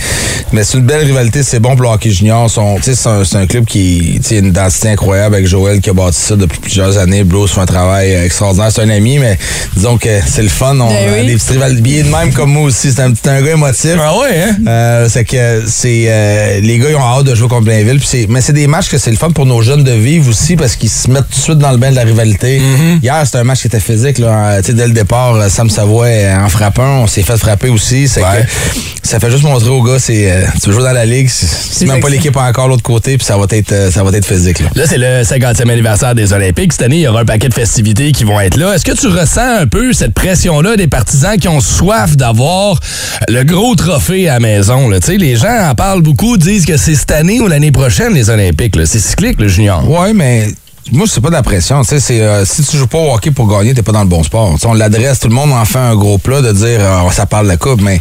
mais 0.53 0.63
c'est 0.63 0.77
une 0.77 0.85
belle 0.85 1.05
rivalité. 1.05 1.43
C'est 1.43 1.59
bon 1.59 1.75
pour 1.75 1.83
le 1.83 1.89
hockey 1.89 2.09
junior. 2.11 2.49
C'est 2.49 3.37
un, 3.37 3.45
club 3.47 3.65
qui 3.65 4.19
a 4.29 4.33
une 4.35 4.51
densité 4.51 4.89
incroyable 4.89 5.35
avec 5.35 5.46
Joël 5.47 5.79
qui 5.81 5.89
a 5.89 5.93
bâti 5.93 6.19
ça 6.19 6.35
depuis 6.35 6.59
plusieurs 6.59 6.97
années. 6.97 7.23
Bruce 7.23 7.51
fait 7.51 7.61
un 7.61 7.65
travail 7.65 8.13
euh, 8.15 8.25
extraordinaire. 8.25 8.71
C'est 8.71 8.81
un 8.81 8.89
ami, 8.89 9.17
mais 9.19 9.37
disons 9.75 9.97
que 9.97 10.09
c'est 10.25 10.41
le 10.43 10.49
fun. 10.49 10.75
On 10.79 10.87
Ben 10.89 11.09
a 11.09 11.19
oui. 11.21 11.27
des 11.27 11.35
petits 11.35 11.53
rivalités 11.53 12.03
de 12.03 12.09
même 12.09 12.31
comme 12.33 12.51
moi 12.51 12.63
aussi. 12.63 12.91
C'est 12.91 13.01
un, 13.01 13.13
c'est 13.15 13.29
un 13.29 13.41
gars 13.41 13.51
émotif. 13.53 13.95
Ah 13.99 14.17
ouais, 14.17 14.41
hein? 14.43 14.55
Euh, 14.67 15.07
c'est 15.09 15.25
que 15.25 15.63
c'est 15.65 16.05
euh, 16.07 16.59
les 16.61 16.77
gars 16.79 16.89
ils 16.89 16.95
ont 16.95 17.01
hâte 17.01 17.25
de 17.25 17.35
jouer 17.35 17.47
contre 17.47 17.63
Blainville 17.65 17.99
puis 17.99 18.07
c'est 18.07 18.27
mais 18.29 18.41
c'est 18.41 18.53
des 18.53 18.67
matchs 18.67 18.89
que 18.89 18.97
c'est 18.97 19.11
le 19.11 19.17
fun 19.17 19.31
pour 19.31 19.45
nos 19.45 19.61
jeunes 19.61 19.83
de 19.83 19.91
vivre 19.91 20.29
aussi 20.29 20.55
parce 20.55 20.75
qu'ils 20.75 20.89
se 20.89 21.09
mettent 21.09 21.29
tout 21.29 21.37
de 21.37 21.43
suite 21.43 21.57
dans 21.57 21.71
le 21.71 21.77
bain 21.77 21.91
de 21.91 21.95
la 21.95 22.03
rivalité. 22.03 22.61
Hier 23.01 23.21
c'était 23.25 23.37
un 23.39 23.43
match 23.43 23.61
qui 23.61 23.67
était 23.67 23.79
physique 23.79 24.17
là, 24.19 24.27
Euh, 24.51 24.59
tu 24.61 24.67
sais 24.67 24.73
dès 24.73 24.87
le 24.87 24.93
départ 24.93 25.35
euh, 25.35 25.49
Sam 25.49 25.69
Savoie 25.69 26.05
euh, 26.07 26.45
en 26.45 26.49
frappant, 26.49 27.01
on 27.03 27.07
s'est 27.07 27.21
fait 27.23 27.37
frapper 27.37 27.69
aussi, 27.69 28.07
c'est 28.07 28.21
Ouais. 28.21 28.43
que 28.43 29.07
ça 29.07 29.19
fait 29.19 29.31
juste 29.31 29.43
montrer 29.43 29.69
aux 29.69 29.81
gars 29.83 29.99
c'est 29.99 30.29
euh, 30.31 30.45
tu 30.61 30.67
veux 30.69 30.73
jouer 30.75 30.83
dans 30.83 30.91
la 30.91 31.05
ligue, 31.05 31.29
c'est- 31.29 31.47
c'est 31.71 31.85
même 31.85 31.99
pas 32.01 32.09
l'équipe 32.09 32.35
encore 32.35 32.67
l'autre 32.67 32.83
côté 32.83 33.17
puis 33.17 33.25
ça 33.25 33.37
va 33.37 33.45
être 33.51 33.71
euh, 33.71 33.91
ça 33.91 34.03
va 34.03 34.11
être 34.17 34.25
physique 34.25 34.59
là. 34.59 34.69
Là, 34.75 34.83
c'est 34.87 34.97
le 34.97 35.23
50e 35.37 35.69
anniversaire 35.69 36.15
des 36.15 36.33
Olympiques. 36.33 36.73
Cette 36.73 36.81
année, 36.83 36.97
il 36.97 37.01
y 37.01 37.07
aura 37.07 37.21
un 37.21 37.25
paquet 37.25 37.49
de 37.49 37.53
festivités 37.53 38.11
qui 38.11 38.23
vont 38.23 38.39
être 38.39 38.57
là. 38.57 38.73
Est-ce 38.73 38.83
que 38.83 38.97
tu 38.97 39.07
ressens 39.07 39.59
un 39.59 39.67
peu 39.67 39.93
cette 39.93 40.13
pression-là 40.13 40.75
des 40.77 40.87
partisans 40.87 41.37
qui 41.37 41.47
ont 41.47 41.59
soif 41.59 42.17
d'avoir 42.17 42.79
le 43.27 43.43
gros 43.43 43.75
trophée 43.75 44.27
à 44.27 44.33
la 44.33 44.39
maison? 44.39 44.89
Là? 44.89 44.97
Les 45.07 45.35
gens 45.35 45.69
en 45.69 45.75
parlent 45.75 46.01
beaucoup, 46.01 46.37
disent 46.37 46.65
que 46.65 46.77
c'est 46.77 46.95
cette 46.95 47.11
année 47.11 47.39
ou 47.39 47.47
l'année 47.47 47.71
prochaine, 47.71 48.13
les 48.13 48.29
Olympiques. 48.29 48.75
C'est 48.85 48.99
cyclique, 48.99 49.39
le 49.39 49.47
junior. 49.47 49.87
Ouais, 49.89 50.13
mais 50.13 50.47
moi, 50.91 51.05
c'est 51.07 51.21
pas 51.21 51.29
de 51.29 51.33
la 51.33 51.43
pression. 51.43 51.81
Tu 51.81 51.87
sais, 51.89 51.99
c'est, 51.99 52.21
euh, 52.21 52.45
si 52.45 52.63
tu 52.63 52.77
joues 52.77 52.87
pas 52.87 52.97
au 52.97 53.13
hockey 53.13 53.31
pour 53.31 53.47
gagner, 53.47 53.73
t'es 53.73 53.81
pas 53.83 53.91
dans 53.91 54.01
le 54.03 54.07
bon 54.07 54.23
sport. 54.23 54.51
Tu 54.53 54.59
sais, 54.59 54.67
on 54.67 54.73
l'adresse, 54.73 55.19
tout 55.19 55.27
le 55.27 55.33
monde 55.33 55.51
en 55.51 55.65
fait 55.65 55.79
un 55.79 55.95
gros 55.95 56.17
plat 56.17 56.41
de 56.41 56.51
dire 56.51 56.79
euh, 56.81 57.09
ça 57.11 57.25
parle 57.25 57.45
de 57.45 57.51
la 57.51 57.57
coupe, 57.57 57.81
mais 57.81 57.99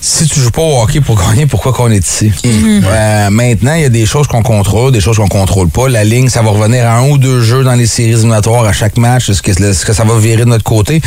si 0.00 0.26
tu 0.26 0.40
joues 0.40 0.50
pas 0.50 0.62
au 0.62 0.82
hockey 0.82 1.00
pour 1.00 1.16
gagner, 1.28 1.46
pourquoi 1.46 1.72
qu'on 1.72 1.90
est 1.90 2.04
ici? 2.06 2.32
Euh, 2.44 3.30
maintenant, 3.30 3.74
il 3.74 3.82
y 3.82 3.84
a 3.84 3.88
des 3.88 4.06
choses 4.06 4.26
qu'on 4.26 4.42
contrôle, 4.42 4.92
des 4.92 5.00
choses 5.00 5.16
qu'on 5.16 5.28
contrôle 5.28 5.68
pas. 5.68 5.88
La 5.88 6.04
ligne, 6.04 6.28
ça 6.28 6.42
va 6.42 6.50
revenir 6.50 6.86
à 6.86 6.98
un 6.98 7.08
ou 7.10 7.18
deux 7.18 7.40
jeux 7.40 7.64
dans 7.64 7.74
les 7.74 7.86
séries 7.86 8.12
éliminatoires 8.12 8.64
à 8.64 8.72
chaque 8.72 8.96
match. 8.98 9.28
Est-ce 9.28 9.42
que, 9.42 9.52
que 9.52 9.92
ça 9.92 10.04
va 10.04 10.18
virer 10.18 10.44
de 10.44 10.50
notre 10.50 10.64
côté? 10.64 11.00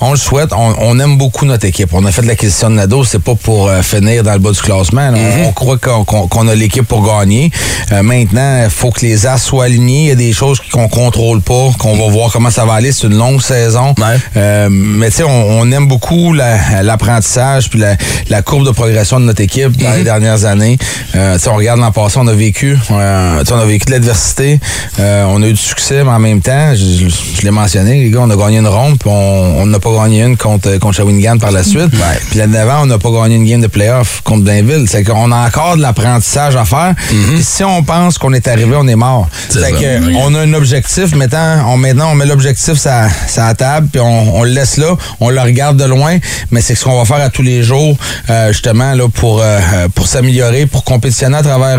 On 0.00 0.10
le 0.12 0.16
souhaite. 0.16 0.50
On, 0.52 0.74
on 0.80 0.98
aime 0.98 1.16
beaucoup 1.18 1.44
notre 1.46 1.66
équipe. 1.66 1.90
On 1.92 2.04
a 2.04 2.10
fait 2.12 2.22
de 2.22 2.26
l'acquisition 2.28 2.70
de 2.70 2.74
Nado. 2.76 3.04
C'est 3.04 3.22
pas 3.22 3.34
pour 3.34 3.68
euh, 3.68 3.82
finir 3.82 4.22
dans 4.22 4.32
le 4.32 4.38
bas 4.38 4.50
du 4.50 4.60
classement. 4.60 5.10
là. 5.10 5.18
On, 5.44 5.48
on 5.48 5.52
croit 5.52 5.78
qu'on 5.78 6.48
a 6.48 6.54
l'équipe 6.54 6.86
pour 6.86 7.06
gagner. 7.06 7.50
Euh, 7.92 8.02
maintenant, 8.02 8.62
il 8.64 8.70
faut 8.70 8.90
que 8.90 9.00
les 9.00 9.26
as 9.26 9.38
soient 9.38 9.64
alignés. 9.64 10.02
Il 10.02 10.08
y 10.08 10.12
a 10.12 10.14
des 10.16 10.32
choses 10.32 10.51
chose 10.54 10.70
qu'on 10.72 10.88
contrôle 10.88 11.40
pas, 11.40 11.70
qu'on 11.78 11.96
va 11.96 12.10
voir 12.12 12.30
comment 12.32 12.50
ça 12.50 12.64
va 12.64 12.74
aller. 12.74 12.92
C'est 12.92 13.06
une 13.06 13.16
longue 13.18 13.40
saison. 13.42 13.94
Euh, 14.36 14.68
mais 14.70 15.10
tu 15.10 15.16
sais, 15.18 15.22
on, 15.24 15.60
on 15.60 15.70
aime 15.72 15.86
beaucoup 15.88 16.32
la- 16.32 16.82
l'apprentissage 16.82 17.68
puis 17.70 17.78
la, 17.78 17.96
la 18.28 18.42
courbe 18.42 18.66
de 18.66 18.70
progression 18.70 19.20
de 19.20 19.24
notre 19.26 19.40
équipe 19.42 19.76
dans 19.76 19.92
les 19.92 20.04
dernières 20.04 20.44
années. 20.44 20.78
Euh, 21.14 21.34
tu 21.34 21.40
sais, 21.42 21.50
on 21.50 21.56
regarde 21.56 21.80
l'an 21.80 21.92
passé, 21.92 22.18
on 22.20 22.26
a 22.26 22.32
vécu, 22.32 22.78
euh, 22.90 23.44
on 23.50 23.58
a 23.58 23.64
vécu 23.64 23.86
de 23.86 23.90
l'adversité. 23.92 24.60
On 24.98 25.42
a 25.42 25.46
eu 25.46 25.52
du 25.52 25.56
succès, 25.60 26.02
mais 26.04 26.10
en 26.10 26.18
même 26.18 26.40
temps, 26.40 26.74
je, 26.74 27.08
je- 27.08 27.08
je 27.38 27.42
l'ai 27.42 27.50
mentionné, 27.50 28.02
les 28.02 28.10
gars, 28.10 28.20
on 28.22 28.30
a 28.30 28.36
gagné 28.36 28.58
une 28.58 28.66
ronde, 28.68 28.98
puis 28.98 29.10
on 29.10 29.66
n'a 29.66 29.78
pas 29.78 29.90
gagné 29.92 30.22
une 30.22 30.36
contre, 30.36 30.78
contre 30.78 30.96
Shawinigan 30.96 31.38
par 31.38 31.50
la 31.52 31.62
suite. 31.62 31.90
Puis 32.30 32.38
l'année 32.38 32.52
d'avant, 32.54 32.82
on 32.82 32.86
n'a 32.86 32.98
pas 32.98 33.10
gagné 33.10 33.36
une 33.36 33.44
game 33.46 33.60
de 33.60 33.66
playoff 33.66 34.20
contre 34.24 34.44
Blainville. 34.44 34.86
C'est 34.88 35.04
qu'on 35.04 35.30
a 35.32 35.46
encore 35.46 35.76
de 35.76 35.82
l'apprentissage 35.82 36.56
à 36.56 36.64
faire. 36.64 36.94
Puis 37.08 37.42
si 37.42 37.64
on 37.64 37.82
pense 37.82 38.18
qu'on 38.18 38.32
est 38.32 38.46
arrivé, 38.48 38.74
on 38.78 38.86
est 38.88 38.96
mort. 38.96 39.28
C'est 39.48 39.60
C'est 39.60 39.70
ça. 39.70 39.76
que 39.80 40.14
on 40.16 40.34
a 40.34 40.41
un 40.42 40.54
objectif, 40.54 41.14
maintenant 41.14 41.64
on, 41.68 41.76
maintenant, 41.76 42.10
on 42.12 42.14
met 42.14 42.26
l'objectif 42.26 42.84
la- 42.84 43.08
sur 43.28 43.42
la 43.42 43.54
table, 43.54 43.88
puis 43.92 44.00
on, 44.00 44.42
le 44.42 44.50
laisse 44.50 44.76
là, 44.76 44.96
on 45.20 45.30
le 45.30 45.40
regarde 45.40 45.76
de 45.76 45.84
loin, 45.84 46.18
mais 46.50 46.60
c'est 46.60 46.74
ce 46.74 46.84
qu'on 46.84 46.98
va 46.98 47.04
faire 47.04 47.24
à 47.24 47.30
tous 47.30 47.42
les 47.42 47.62
jours, 47.62 47.96
euh, 48.30 48.48
justement, 48.52 48.92
là, 48.94 49.08
pour, 49.08 49.40
euh, 49.40 49.58
euh, 49.74 49.88
pour 49.94 50.06
s'améliorer, 50.06 50.66
pour 50.66 50.84
compétitionner 50.84 51.36
à 51.38 51.42
travers 51.42 51.78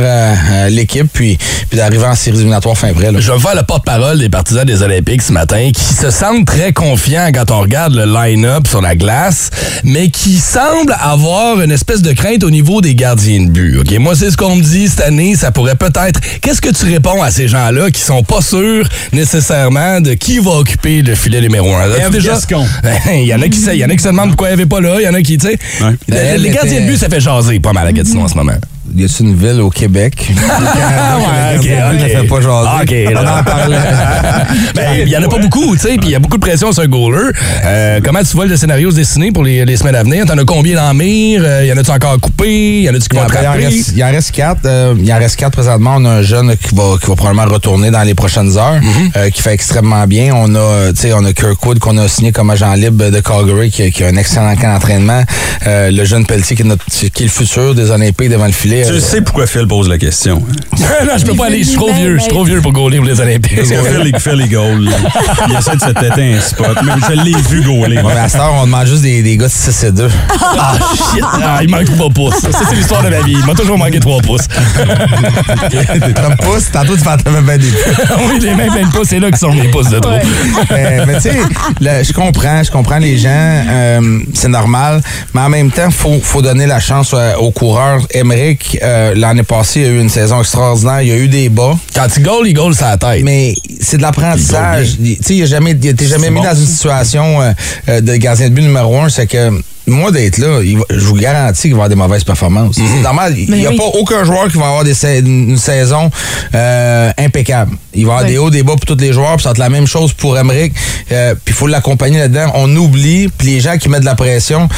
l'équipe, 0.69 1.07
puis, 1.11 1.37
puis 1.69 1.77
d'arriver 1.77 2.05
en 2.05 2.15
séries 2.15 2.37
éliminatoires 2.37 2.77
fin 2.77 2.93
prêt. 2.93 3.11
là. 3.11 3.19
Je 3.19 3.31
vais 3.31 3.39
faire 3.39 3.55
le 3.55 3.63
porte-parole 3.63 4.19
des 4.19 4.29
partisans 4.29 4.65
des 4.65 4.81
Olympiques 4.81 5.21
ce 5.21 5.31
matin 5.33 5.69
qui 5.73 5.83
se 5.93 6.09
sentent 6.09 6.45
très 6.45 6.71
confiants 6.73 7.29
quand 7.33 7.51
on 7.51 7.59
regarde 7.61 7.93
le 7.93 8.05
line-up 8.05 8.67
sur 8.67 8.81
la 8.81 8.95
glace, 8.95 9.49
mais 9.83 10.09
qui 10.09 10.37
semblent 10.37 10.95
avoir 10.99 11.59
une 11.61 11.71
espèce 11.71 12.01
de 12.01 12.11
crainte 12.13 12.43
au 12.43 12.49
niveau 12.49 12.81
des 12.81 12.95
gardiens 12.95 13.41
de 13.45 13.49
but. 13.49 13.77
OK, 13.79 13.91
moi 13.99 14.15
c'est 14.15 14.31
ce 14.31 14.37
qu'on 14.37 14.55
me 14.55 14.61
dit 14.61 14.87
cette 14.87 15.01
année, 15.01 15.35
ça 15.35 15.51
pourrait 15.51 15.75
peut-être 15.75 16.19
Qu'est-ce 16.41 16.61
que 16.61 16.69
tu 16.69 16.85
réponds 16.85 17.21
à 17.21 17.31
ces 17.31 17.47
gens-là 17.47 17.91
qui 17.91 18.01
sont 18.01 18.23
pas 18.23 18.41
nécessairement 19.11 20.01
de 20.01 20.13
qui 20.13 20.39
va 20.39 20.51
occuper 20.51 21.01
le 21.01 21.15
filet 21.15 21.41
numéro 21.41 21.73
un? 21.73 21.89
Gascon. 22.19 22.65
Il 23.13 23.21
y 23.25 23.33
en 23.33 23.41
a 23.41 23.49
qui 23.49 23.59
se, 23.59 23.71
il 23.71 23.77
y 23.77 23.85
en 23.85 23.89
a 23.89 23.95
qui 23.95 24.03
se 24.03 24.09
demandent 24.09 24.29
pourquoi 24.29 24.49
il 24.49 24.55
n'y 24.55 24.61
avait 24.61 24.69
pas 24.69 24.81
là, 24.81 24.97
il 24.99 25.03
y 25.03 25.07
en 25.07 25.13
a 25.13 25.21
qui, 25.21 25.37
tu 25.37 25.47
sais. 25.47 25.57
Elle 26.11 26.41
Les 26.41 26.49
gardiens 26.49 26.81
de 26.81 26.85
but, 26.87 26.97
ça 26.97 27.09
fait 27.09 27.19
jaser 27.21 27.59
pas 27.59 27.73
mal 27.73 27.87
à 27.87 27.91
Gatineau 27.91 28.21
en 28.21 28.27
ce 28.27 28.35
moment. 28.35 28.53
Y 28.95 29.05
a-t-il 29.05 29.27
une 29.27 29.35
ville 29.35 29.61
au 29.61 29.69
Québec? 29.69 30.31
Ouais, 31.13 31.57
ok. 31.57 31.63
fait 31.63 32.27
pas 32.27 32.41
jaser. 32.41 32.69
Ah, 32.69 32.81
On 33.23 33.39
en 33.39 33.43
parlait. 33.43 33.77
Ben, 34.75 34.99
il 35.01 35.09
y 35.09 35.17
en 35.17 35.23
a 35.23 35.27
pas 35.27 35.37
beaucoup, 35.37 35.75
tu 35.75 35.81
sais, 35.81 35.97
puis 35.97 36.07
il 36.07 36.11
y 36.11 36.15
a 36.15 36.19
beaucoup 36.19 36.37
de 36.37 36.41
pression 36.41 36.71
sur 36.71 36.83
un 36.83 36.87
goaler. 36.87 37.31
Euh, 37.65 37.99
comment 38.03 38.19
tu 38.19 38.35
vois 38.35 38.45
le 38.45 38.55
scénario 38.57 38.91
se 38.91 38.95
dessiner 38.97 39.31
pour 39.31 39.43
les, 39.43 39.65
les 39.65 39.77
semaines 39.77 39.95
à 39.95 40.03
venir? 40.03 40.25
T'en 40.25 40.37
as 40.37 40.43
combien 40.45 40.75
dans 40.75 40.93
mire? 40.93 41.41
Euh, 41.45 41.65
y 41.65 41.71
en 41.71 41.77
a-tu 41.77 41.91
encore 41.91 42.19
coupé? 42.19 42.81
Y 42.81 42.89
en 42.89 42.93
a-tu 42.95 43.07
qui 43.07 43.15
Il 43.15 43.19
vont 43.19 43.25
en, 43.25 43.27
te 43.29 43.37
il 43.41 43.47
en 43.47 43.51
reste, 43.53 43.91
il 43.95 44.03
en 44.03 44.11
reste 44.11 44.31
quatre. 44.31 44.61
euh, 44.65 44.95
il 44.99 45.11
en 45.13 45.17
reste 45.17 45.35
quatre 45.37 45.53
présentement. 45.53 45.95
On 45.97 46.05
a 46.05 46.09
un 46.09 46.21
jeune 46.21 46.55
qui 46.57 46.75
va, 46.75 46.95
qui 47.01 47.07
va 47.07 47.15
probablement 47.15 47.51
retourner 47.53 47.91
dans 47.91 48.03
les 48.03 48.15
prochaines 48.15 48.57
heures, 48.57 48.79
euh, 49.17 49.29
qui 49.29 49.41
fait 49.41 49.53
extrêmement 49.53 50.05
bien. 50.07 50.33
On 50.35 50.53
a, 50.55 50.91
tu 50.93 51.01
sais, 51.01 51.13
on 51.13 51.23
a 51.25 51.33
Kirkwood 51.33 51.79
qu'on 51.79 51.97
a 51.97 52.07
signé 52.07 52.31
comme 52.31 52.49
agent 52.49 52.73
libre 52.73 53.09
de 53.09 53.19
Calgary, 53.21 53.69
qui, 53.71 53.83
a- 53.83 53.89
qui 53.91 54.03
a 54.03 54.07
un 54.07 54.15
excellent 54.17 54.55
camp 54.55 54.73
d'entraînement. 54.73 55.23
Le 55.65 56.03
jeune 56.05 56.25
Pelletier, 56.25 56.55
qui 56.55 56.61
est, 56.63 56.65
notre, 56.65 56.85
qui 56.89 57.05
est 57.05 57.25
le 57.25 57.29
futur 57.29 57.75
des 57.75 57.91
Olympiques 57.91 58.29
devant 58.29 58.45
le 58.47 58.51
filet. 58.51 58.72
Tu 58.83 58.91
Euh, 58.93 58.99
sais 58.99 59.21
pourquoi 59.21 59.45
Phil 59.45 59.67
pose 59.67 59.87
la 59.87 59.97
question. 59.97 60.41
non, 60.79 61.17
je 61.17 61.25
peux 61.25 61.35
pas 61.35 61.45
aller, 61.45 61.59
je 61.63 61.69
suis 61.69 61.77
trop 61.77 61.93
vieux, 61.93 62.15
je 62.15 62.21
suis 62.21 62.29
trop 62.31 62.43
vieux 62.43 62.61
pour 62.61 62.71
goaler 62.73 62.97
pour 62.97 63.05
les 63.05 63.19
Olympiques. 63.21 63.55
Parce 63.55 63.69
que 63.69 63.75
Phil, 63.75 64.11
il 64.13 64.19
fait 64.19 64.35
les 64.35 64.47
goals. 64.47 64.89
Il 65.47 65.55
essaie 65.55 65.75
de 65.75 65.81
se 65.81 65.89
têter 65.89 66.33
un 66.35 66.41
spot. 66.41 66.77
Mais 66.83 66.91
je 67.07 67.21
l'ai 67.21 67.37
vu 67.49 67.61
goaler. 67.61 67.97
ouais, 67.97 68.13
mais 68.13 68.19
à 68.19 68.29
cette 68.29 68.41
heure, 68.41 68.53
on 68.55 68.65
demande 68.65 68.87
juste 68.87 69.03
des, 69.03 69.21
des 69.21 69.37
gars 69.37 69.47
de 69.47 69.51
6 69.51 69.83
et 69.83 69.91
2. 69.91 70.07
Ah, 70.55 70.75
shit! 70.95 71.23
Ah, 71.43 71.59
il 71.63 71.69
manque 71.69 71.85
3 71.85 72.09
pouces. 72.11 72.35
Ça, 72.39 72.49
c'est 72.69 72.75
l'histoire 72.75 73.03
de 73.03 73.09
ma 73.09 73.21
vie. 73.21 73.33
Il 73.39 73.45
m'a 73.45 73.53
toujours 73.55 73.77
manqué 73.77 73.99
3 73.99 74.21
pouces. 74.21 74.47
Comme 76.15 76.35
pouce, 76.37 76.71
tantôt 76.71 76.95
tu 76.95 77.03
fais 77.03 77.29
même 77.31 77.57
des 77.57 77.67
oui, 77.67 78.39
les 78.39 78.53
mains 78.55 78.69
pleines 78.71 78.89
pouces, 78.89 79.07
c'est 79.09 79.19
là 79.19 79.31
que 79.31 79.37
sont 79.37 79.51
mes 79.51 79.67
pouces 79.69 79.89
de 79.89 79.99
trop. 79.99 80.11
Euh, 80.13 81.03
mais 81.07 81.15
tu 81.15 81.21
sais, 81.21 82.03
je 82.03 82.13
comprends, 82.13 82.63
je 82.63 82.71
comprends 82.71 82.97
les 82.99 83.17
gens, 83.17 83.29
euh, 83.31 84.19
c'est 84.33 84.47
normal, 84.47 85.01
mais 85.33 85.41
en 85.41 85.49
même 85.49 85.71
temps, 85.71 85.89
faut 85.91 86.19
faut 86.21 86.41
donner 86.41 86.65
la 86.67 86.79
chance 86.79 87.15
aux 87.39 87.51
coureurs. 87.51 88.01
Emmerich, 88.13 88.62
euh, 88.81 89.13
l'année 89.15 89.43
passée, 89.43 89.81
il 89.81 89.85
a 89.85 89.89
eu 89.89 89.99
une 89.99 90.09
saison 90.09 90.39
extraordinaire, 90.39 91.01
il 91.01 91.07
y 91.09 91.11
a 91.11 91.17
eu 91.17 91.27
des 91.27 91.49
bas. 91.49 91.77
Quand 91.95 92.07
il 92.15 92.23
goal, 92.23 92.47
il 92.47 92.53
goal 92.53 92.73
sa 92.75 92.97
tête. 92.97 93.21
Mais 93.23 93.53
c'est 93.81 93.97
de 93.97 94.01
l'apprentissage. 94.01 94.95
Il 95.01 95.17
Tu 95.17 95.23
sais, 95.23 95.35
il 95.35 95.43
a 95.43 95.45
jamais, 95.45 95.71
il 95.79 95.87
a 95.87 95.91
été 95.91 96.05
jamais 96.07 96.29
mis 96.29 96.37
bon. 96.37 96.43
dans 96.43 96.55
une 96.55 96.65
situation 96.67 97.41
euh, 97.41 97.51
euh, 97.89 98.01
de 98.01 98.15
gardien 98.15 98.49
de 98.49 98.53
but 98.53 98.61
numéro 98.63 98.97
un, 98.99 99.09
c'est 99.09 99.27
que 99.27 99.49
moi 99.85 100.11
d'être 100.11 100.37
là, 100.37 100.61
il 100.63 100.77
va- 100.77 100.85
je 100.89 100.99
vous 101.05 101.15
garantis 101.15 101.63
qu'il 101.63 101.71
va 101.71 101.75
y 101.75 101.79
avoir 101.79 101.89
des 101.89 101.95
mauvaises 101.95 102.23
performances. 102.23 102.77
Mhm. 102.77 102.85
C'est 102.95 103.01
normal, 103.01 103.33
il 103.37 103.51
n'y 103.53 103.65
a 103.65 103.69
oui. 103.69 103.77
pas 103.77 103.83
aucun 103.83 104.23
joueur 104.23 104.47
qui 104.49 104.57
va 104.57 104.67
avoir 104.67 104.83
des 104.85 104.93
sa- 104.93 105.15
une 105.17 105.57
saison 105.57 106.09
euh, 106.55 107.11
impeccable. 107.17 107.75
Il 107.93 108.05
va 108.05 108.11
y 108.11 108.15
avoir 108.15 108.23
Oui. 108.25 108.31
des 108.31 108.37
hauts, 108.37 108.49
des 108.49 108.63
bas 108.63 108.73
pour 108.75 108.85
tous 108.85 108.95
les 109.01 109.11
joueurs, 109.11 109.35
puis 109.35 109.43
ça 109.43 109.49
va 109.49 109.51
être 109.51 109.57
la 109.57 109.69
même 109.69 109.87
chose 109.87 110.13
pour 110.13 110.37
Emmerich. 110.37 110.73
Euh, 111.11 111.33
puis 111.35 111.53
il 111.53 111.57
faut 111.57 111.67
l'accompagner 111.67 112.19
là-dedans. 112.19 112.51
On 112.55 112.73
oublie, 112.77 113.27
puis 113.37 113.47
les 113.47 113.59
gens 113.59 113.77
qui 113.77 113.89
mettent 113.89 114.01
de 114.01 114.05
la 114.05 114.15
pression, 114.15 114.69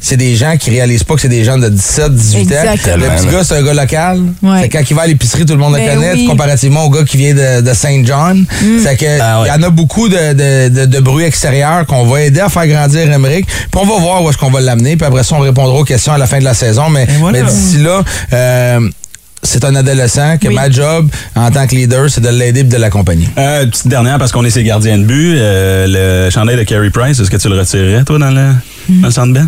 c'est 0.00 0.16
des 0.16 0.36
gens 0.36 0.56
qui 0.56 0.70
réalisent 0.70 1.02
pas 1.04 1.14
que 1.14 1.20
c'est 1.20 1.28
des 1.28 1.44
gens 1.44 1.58
de 1.58 1.68
17, 1.68 2.14
18 2.14 2.52
ans. 2.52 2.54
Le 2.96 3.16
petit 3.16 3.26
gars, 3.26 3.42
c'est 3.44 3.56
un 3.56 3.62
gars 3.62 3.74
local. 3.74 4.22
Ouais. 4.42 4.62
C'est 4.62 4.68
quand 4.68 4.80
il 4.88 4.94
va 4.94 5.02
à 5.02 5.06
l'épicerie, 5.06 5.44
tout 5.44 5.54
le 5.54 5.58
monde 5.58 5.74
le 5.74 5.80
Ben 5.80 5.94
connaît, 5.96 6.12
oui. 6.14 6.26
comparativement 6.26 6.84
au 6.84 6.90
gars 6.90 7.02
qui 7.04 7.16
vient 7.16 7.34
de, 7.34 7.60
de 7.62 7.74
Saint 7.74 8.02
John. 8.04 8.44
C'est 8.82 8.96
que 8.96 9.20
Ah 9.20 9.40
ouais. 9.42 9.48
il 9.48 9.60
y 9.60 9.64
en 9.64 9.66
a 9.66 9.70
beaucoup 9.70 10.08
de, 10.08 10.32
de, 10.34 10.68
de, 10.68 10.84
de 10.86 11.00
bruit 11.00 11.24
extérieur 11.24 11.84
qu'on 11.86 12.04
va 12.06 12.22
aider 12.22 12.40
à 12.40 12.48
faire 12.48 12.66
grandir 12.66 13.10
Emmerich. 13.12 13.46
Puis 13.46 13.80
on 13.80 13.86
va 13.86 13.98
voir 14.00 14.22
où 14.22 14.30
est-ce 14.30 14.38
qu'on 14.38 14.50
va 14.50 14.60
l'amener. 14.60 14.96
Puis 14.96 15.06
après 15.06 15.24
ça, 15.24 15.34
on 15.36 15.40
répondra 15.40 15.72
aux 15.74 15.84
questions 15.84 16.12
à 16.12 16.18
la 16.18 16.26
fin 16.26 16.38
de 16.38 16.44
la 16.44 16.54
saison. 16.54 16.88
Mais, 16.90 17.06
voilà. 17.18 17.40
mais 17.42 17.50
d'ici 17.50 17.78
là, 17.78 18.02
euh, 18.32 18.88
c'est 19.42 19.64
un 19.64 19.74
adolescent 19.74 20.36
que 20.38 20.48
Oui. 20.48 20.54
ma 20.54 20.70
job 20.70 21.08
en 21.36 21.50
tant 21.50 21.66
que 21.66 21.74
leader, 21.74 22.08
c'est 22.10 22.20
de 22.20 22.28
l'aider 22.28 22.60
et 22.60 22.64
de 22.64 22.76
l'accompagner. 22.76 23.28
Euh, 23.38 23.66
petite 23.66 23.88
dernière, 23.88 24.18
parce 24.18 24.32
qu'on 24.32 24.44
est 24.44 24.50
ses 24.50 24.64
gardiens 24.64 24.98
de 24.98 25.04
but. 25.04 25.34
euh, 25.38 26.24
le 26.26 26.30
chandail 26.30 26.56
de 26.56 26.62
Carey 26.64 26.90
Price, 26.90 27.18
est-ce 27.20 27.30
que 27.30 27.36
tu 27.36 27.48
le 27.48 27.58
retirerais, 27.58 28.04
toi, 28.04 28.18
dans 28.18 28.30
le, 28.30 28.52
dans 28.88 29.06
le 29.06 29.12
centre 29.12 29.32
belle? 29.32 29.46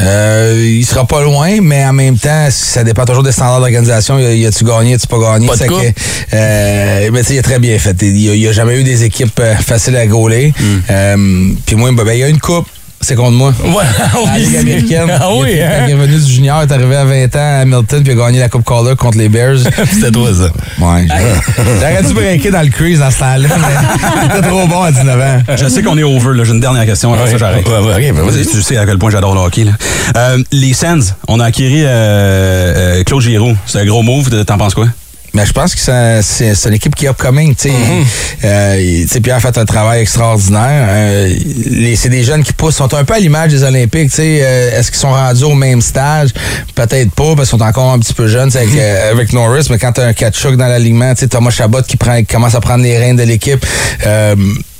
Euh, 0.00 0.62
il 0.64 0.84
sera 0.84 1.06
pas 1.06 1.22
loin, 1.22 1.60
mais 1.60 1.84
en 1.84 1.92
même 1.92 2.16
temps, 2.18 2.48
ça 2.50 2.84
dépend 2.84 3.04
toujours 3.04 3.22
des 3.22 3.32
standards 3.32 3.60
d'organisation. 3.60 4.18
Y 4.18 4.46
a-tu 4.46 4.64
gagné, 4.64 4.92
y 4.92 4.94
a-tu 4.94 5.06
pas 5.06 5.18
gagné? 5.18 5.46
Pas 5.46 5.56
de 5.56 5.64
que, 5.64 5.92
euh, 6.34 7.10
mais 7.12 7.24
tu 7.24 7.34
il 7.34 7.42
très 7.42 7.58
bien 7.58 7.78
fait. 7.78 7.96
Il 8.02 8.18
y 8.18 8.30
a, 8.30 8.34
il 8.34 8.40
y 8.40 8.48
a 8.48 8.52
jamais 8.52 8.80
eu 8.80 8.84
des 8.84 9.04
équipes 9.04 9.40
euh, 9.40 9.56
faciles 9.56 9.96
à 9.96 10.06
gauler. 10.06 10.52
Euh, 10.90 11.50
Puis 11.66 11.76
moi, 11.76 11.90
ben, 11.92 12.04
ben, 12.04 12.12
il 12.12 12.20
y 12.20 12.24
a 12.24 12.28
une 12.28 12.40
coupe. 12.40 12.68
C'est 13.00 13.14
contre 13.14 13.32
moi. 13.32 13.52
Ouais, 13.64 13.84
la 13.98 14.34
oui. 14.34 14.40
Ligue 14.44 14.56
américaine. 14.56 15.10
Ah 15.20 15.28
oui, 15.32 15.52
il, 15.54 15.62
hein? 15.62 15.86
est 15.88 15.94
revenu 15.94 16.16
du 16.18 16.32
junior, 16.32 16.62
est 16.62 16.72
arrivé 16.72 16.96
à 16.96 17.04
20 17.04 17.24
ans 17.24 17.28
à 17.34 17.60
Hamilton, 17.60 18.02
puis 18.02 18.12
a 18.12 18.16
gagné 18.16 18.40
la 18.40 18.48
Coupe 18.48 18.66
Calder 18.66 18.94
contre 18.96 19.18
les 19.18 19.28
Bears. 19.28 19.58
C'était 19.92 20.10
toi, 20.10 20.28
ça. 20.32 20.84
Ouais. 20.84 21.06
J'aurais 21.80 22.02
dû 22.02 22.12
breaker 22.12 22.50
dans 22.50 22.62
le 22.62 22.70
crease 22.70 22.98
dans 22.98 23.10
ce 23.10 23.18
temps-là, 23.20 23.48
mais 23.48 24.24
il 24.24 24.38
était 24.38 24.48
trop 24.48 24.66
bon 24.66 24.82
à 24.82 24.90
19 24.90 25.20
ans. 25.20 25.54
Je 25.56 25.68
sais 25.68 25.82
qu'on 25.82 25.96
est 25.96 26.02
over, 26.02 26.34
là. 26.34 26.44
J'ai 26.44 26.52
une 26.52 26.60
dernière 26.60 26.86
question, 26.86 27.14
après 27.14 27.30
ça, 27.30 27.38
j'arrête. 27.38 27.66
Ouais, 27.68 27.78
ouais, 27.78 28.10
ok, 28.10 28.16
ben. 28.16 28.42
Tu 28.50 28.62
sais 28.62 28.76
à 28.76 28.84
quel 28.84 28.98
point 28.98 29.10
j'adore 29.10 29.34
le 29.34 29.40
hockey, 29.40 29.64
là. 29.64 29.72
Euh, 30.16 30.42
les 30.52 30.72
Sens, 30.72 31.14
on 31.28 31.40
a 31.40 31.46
acquis 31.46 31.82
euh, 31.84 32.98
euh, 32.98 33.04
Claude 33.04 33.22
Giroux. 33.22 33.56
C'est 33.66 33.80
un 33.80 33.84
gros 33.84 34.02
move. 34.02 34.44
T'en 34.44 34.58
penses 34.58 34.74
quoi? 34.74 34.86
Mais 35.38 35.46
je 35.46 35.52
pense 35.52 35.72
que 35.72 35.80
c'est 36.20 36.66
une 36.68 36.74
équipe 36.74 36.96
qui 36.96 37.06
est 37.06 37.08
upcoming. 37.10 37.54
tu 37.54 37.68
sais. 37.68 37.74
Euh, 38.44 38.76
il- 38.80 39.02
tu 39.06 39.08
sais, 39.14 39.20
Pierre 39.20 39.36
a 39.36 39.40
fait 39.40 39.56
un 39.56 39.64
travail 39.64 40.00
extraordinaire. 40.02 40.86
Euh, 40.90 41.32
c'est 41.94 42.08
des 42.08 42.24
jeunes 42.24 42.42
qui 42.42 42.52
poussent, 42.52 42.74
sont 42.74 42.92
un 42.92 43.04
peu 43.04 43.14
à 43.14 43.20
l'image 43.20 43.52
des 43.52 43.62
Olympiques. 43.62 44.10
tu 44.10 44.16
sais. 44.16 44.40
Euh, 44.42 44.78
Est-ce 44.80 44.90
qu'ils 44.90 44.98
sont 44.98 45.12
rendus 45.12 45.44
au 45.44 45.54
même 45.54 45.80
stage? 45.80 46.30
Peut-être 46.74 47.12
pas, 47.12 47.36
parce 47.36 47.50
qu'ils 47.50 47.58
sont 47.58 47.64
encore 47.64 47.92
un 47.92 48.00
petit 48.00 48.14
peu 48.14 48.26
jeunes 48.26 48.50
sais, 48.50 48.58
avec, 48.58 48.74
euh, 48.76 49.12
avec 49.12 49.32
Norris. 49.32 49.68
Mais 49.70 49.78
quand 49.78 49.92
tu 49.92 50.00
as 50.00 50.06
un 50.06 50.12
Kachuk 50.12 50.56
dans 50.56 50.66
l'alignement, 50.66 51.14
tu 51.14 51.20
sais, 51.20 51.28
Thomas 51.28 51.50
Chabot 51.50 51.82
qui, 51.82 51.96
prend, 51.96 52.16
qui 52.18 52.26
commence 52.26 52.56
à 52.56 52.60
prendre 52.60 52.82
les 52.82 52.98
rênes 52.98 53.16
de 53.16 53.22
l'équipe. 53.22 53.64